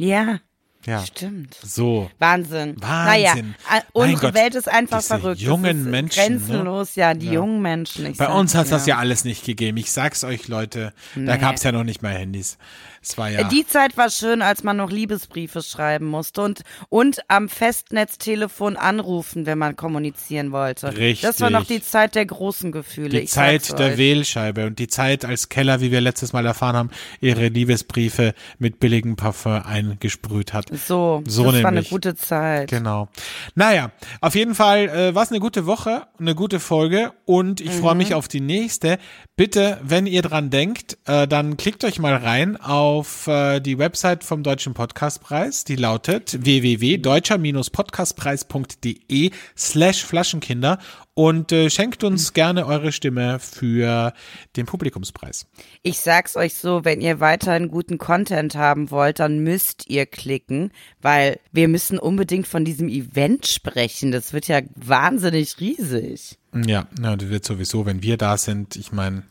Ja. 0.00 0.38
Ja. 0.86 1.04
Stimmt. 1.04 1.58
So. 1.62 2.10
Wahnsinn. 2.18 2.74
Wahnsinn. 2.80 3.54
Naja, 3.68 3.84
unsere 3.92 4.28
Gott, 4.28 4.34
Welt 4.34 4.54
ist 4.54 4.66
einfach 4.66 5.02
verrückt. 5.02 5.38
jungen 5.38 5.90
Menschen, 5.90 6.22
ne? 6.22 6.28
Grenzenlos, 6.38 6.94
ja, 6.94 7.12
die 7.12 7.28
jungen 7.28 7.60
Menschen. 7.60 8.16
Bei 8.16 8.28
uns 8.28 8.54
hat 8.54 8.68
dir. 8.68 8.70
das 8.70 8.86
ja 8.86 8.96
alles 8.96 9.26
nicht 9.26 9.44
gegeben. 9.44 9.76
Ich 9.76 9.92
sag's 9.92 10.24
euch, 10.24 10.48
Leute. 10.48 10.94
Da 11.14 11.36
gab's 11.36 11.64
ja 11.64 11.72
noch 11.72 11.84
nicht 11.84 12.00
mal 12.00 12.14
Handys. 12.14 12.56
Es 13.02 13.16
war 13.16 13.30
ja. 13.30 13.44
Die 13.44 13.66
Zeit 13.66 13.96
war 13.96 14.10
schön, 14.10 14.42
als 14.42 14.62
man 14.62 14.76
noch 14.76 14.90
Liebesbriefe 14.90 15.62
schreiben 15.62 16.06
musste 16.06 16.42
und, 16.42 16.60
und 16.90 17.20
am 17.28 17.48
Festnetztelefon 17.48 18.76
anrufen, 18.76 19.46
wenn 19.46 19.56
man 19.58 19.74
kommunizieren 19.74 20.52
wollte. 20.52 20.88
Richtig. 20.96 21.22
Das 21.22 21.40
war 21.40 21.48
noch 21.50 21.64
die 21.64 21.82
Zeit 21.82 22.14
der 22.14 22.26
großen 22.26 22.72
Gefühle. 22.72 23.08
Die 23.08 23.18
ich 23.20 23.30
Zeit 23.30 23.78
der 23.78 23.92
euch. 23.92 23.96
Wählscheibe 23.96 24.66
und 24.66 24.78
die 24.78 24.88
Zeit, 24.88 25.24
als 25.24 25.48
Keller, 25.48 25.80
wie 25.80 25.90
wir 25.90 26.00
letztes 26.02 26.32
Mal 26.34 26.44
erfahren 26.44 26.76
haben, 26.76 26.90
ihre 27.20 27.48
Liebesbriefe 27.48 28.34
mit 28.58 28.80
billigem 28.80 29.16
Parfum 29.16 29.62
eingesprüht 29.64 30.52
hat. 30.52 30.66
So, 30.70 31.22
So 31.26 31.44
das 31.44 31.52
war 31.54 31.58
eine 31.60 31.62
nämlich. 31.76 31.90
gute 31.90 32.14
Zeit. 32.14 32.68
Genau. 32.70 33.08
Naja, 33.54 33.92
auf 34.20 34.34
jeden 34.34 34.54
Fall 34.54 34.88
äh, 34.88 35.14
war 35.14 35.22
es 35.22 35.30
eine 35.30 35.40
gute 35.40 35.64
Woche, 35.66 36.06
eine 36.18 36.34
gute 36.34 36.60
Folge 36.60 37.12
und 37.24 37.60
ich 37.62 37.70
Mhm. 37.70 37.80
freue 37.80 37.94
mich 37.94 38.14
auf 38.14 38.28
die 38.28 38.40
nächste. 38.40 38.98
Bitte, 39.36 39.78
wenn 39.82 40.06
ihr 40.06 40.20
dran 40.22 40.50
denkt, 40.50 40.98
äh, 41.06 41.26
dann 41.26 41.56
klickt 41.56 41.82
euch 41.84 41.98
mal 41.98 42.14
rein 42.14 42.60
auf 42.60 42.89
äh, 43.26 43.60
die 43.60 43.78
Website 43.78 44.22
vom 44.24 44.42
Deutschen 44.42 44.74
Podcastpreis. 44.74 45.64
Die 45.64 45.76
lautet 45.76 46.44
www.deutscher-podcastpreis.de 46.44 49.30
slash 49.56 50.04
Flaschenkinder 50.04 50.78
und 51.20 51.52
äh, 51.52 51.68
schenkt 51.68 52.02
uns 52.02 52.32
gerne 52.32 52.64
eure 52.64 52.92
Stimme 52.92 53.38
für 53.40 54.14
den 54.56 54.64
Publikumspreis. 54.64 55.46
Ich 55.82 56.00
sag's 56.00 56.34
euch 56.34 56.54
so, 56.54 56.82
wenn 56.86 57.02
ihr 57.02 57.20
weiterhin 57.20 57.68
guten 57.68 57.98
Content 57.98 58.54
haben 58.54 58.90
wollt, 58.90 59.18
dann 59.18 59.40
müsst 59.40 59.84
ihr 59.90 60.06
klicken, 60.06 60.72
weil 61.02 61.38
wir 61.52 61.68
müssen 61.68 61.98
unbedingt 61.98 62.46
von 62.46 62.64
diesem 62.64 62.88
Event 62.88 63.46
sprechen. 63.46 64.12
Das 64.12 64.32
wird 64.32 64.48
ja 64.48 64.60
wahnsinnig 64.76 65.60
riesig. 65.60 66.38
Ja, 66.54 66.86
na, 66.98 67.16
das 67.16 67.28
wird 67.28 67.44
sowieso, 67.44 67.84
wenn 67.84 68.02
wir 68.02 68.16
da 68.16 68.38
sind. 68.38 68.76
Ich 68.76 68.90
meine, 68.90 69.24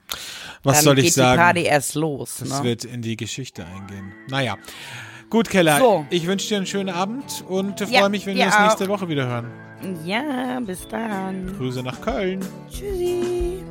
was 0.62 0.78
Dann 0.78 0.84
soll 0.86 1.00
ich 1.00 1.14
sagen? 1.14 1.38
die 1.40 1.44
Party 1.44 1.64
erst 1.64 1.96
los. 1.96 2.38
Das 2.40 2.60
Ne? 2.60 2.64
wird 2.66 2.86
in 2.86 3.02
die 3.02 3.18
Geschichte 3.18 3.66
eingehen. 3.66 4.14
Naja. 4.30 4.58
Gut, 5.30 5.50
Keller. 5.50 5.78
So. 5.78 6.06
Ich 6.10 6.26
wünsche 6.26 6.48
dir 6.48 6.58
einen 6.58 6.66
schönen 6.66 6.90
Abend 6.90 7.44
und 7.48 7.80
Ja, 7.82 8.00
freue 8.00 8.10
mich, 8.10 8.26
wenn 8.26 8.36
wir 8.36 8.46
uns 8.46 8.60
nächste. 8.60 8.88
Woche 8.88 9.08
wieder 9.10 9.28
hören. 9.28 9.52
Ja, 10.04 10.60
bis 10.60 10.88
dann. 10.88 11.56
Grüße 11.58 11.84
nach 11.84 12.02
Köln. 12.02 12.40
Tschüssi. 12.72 13.64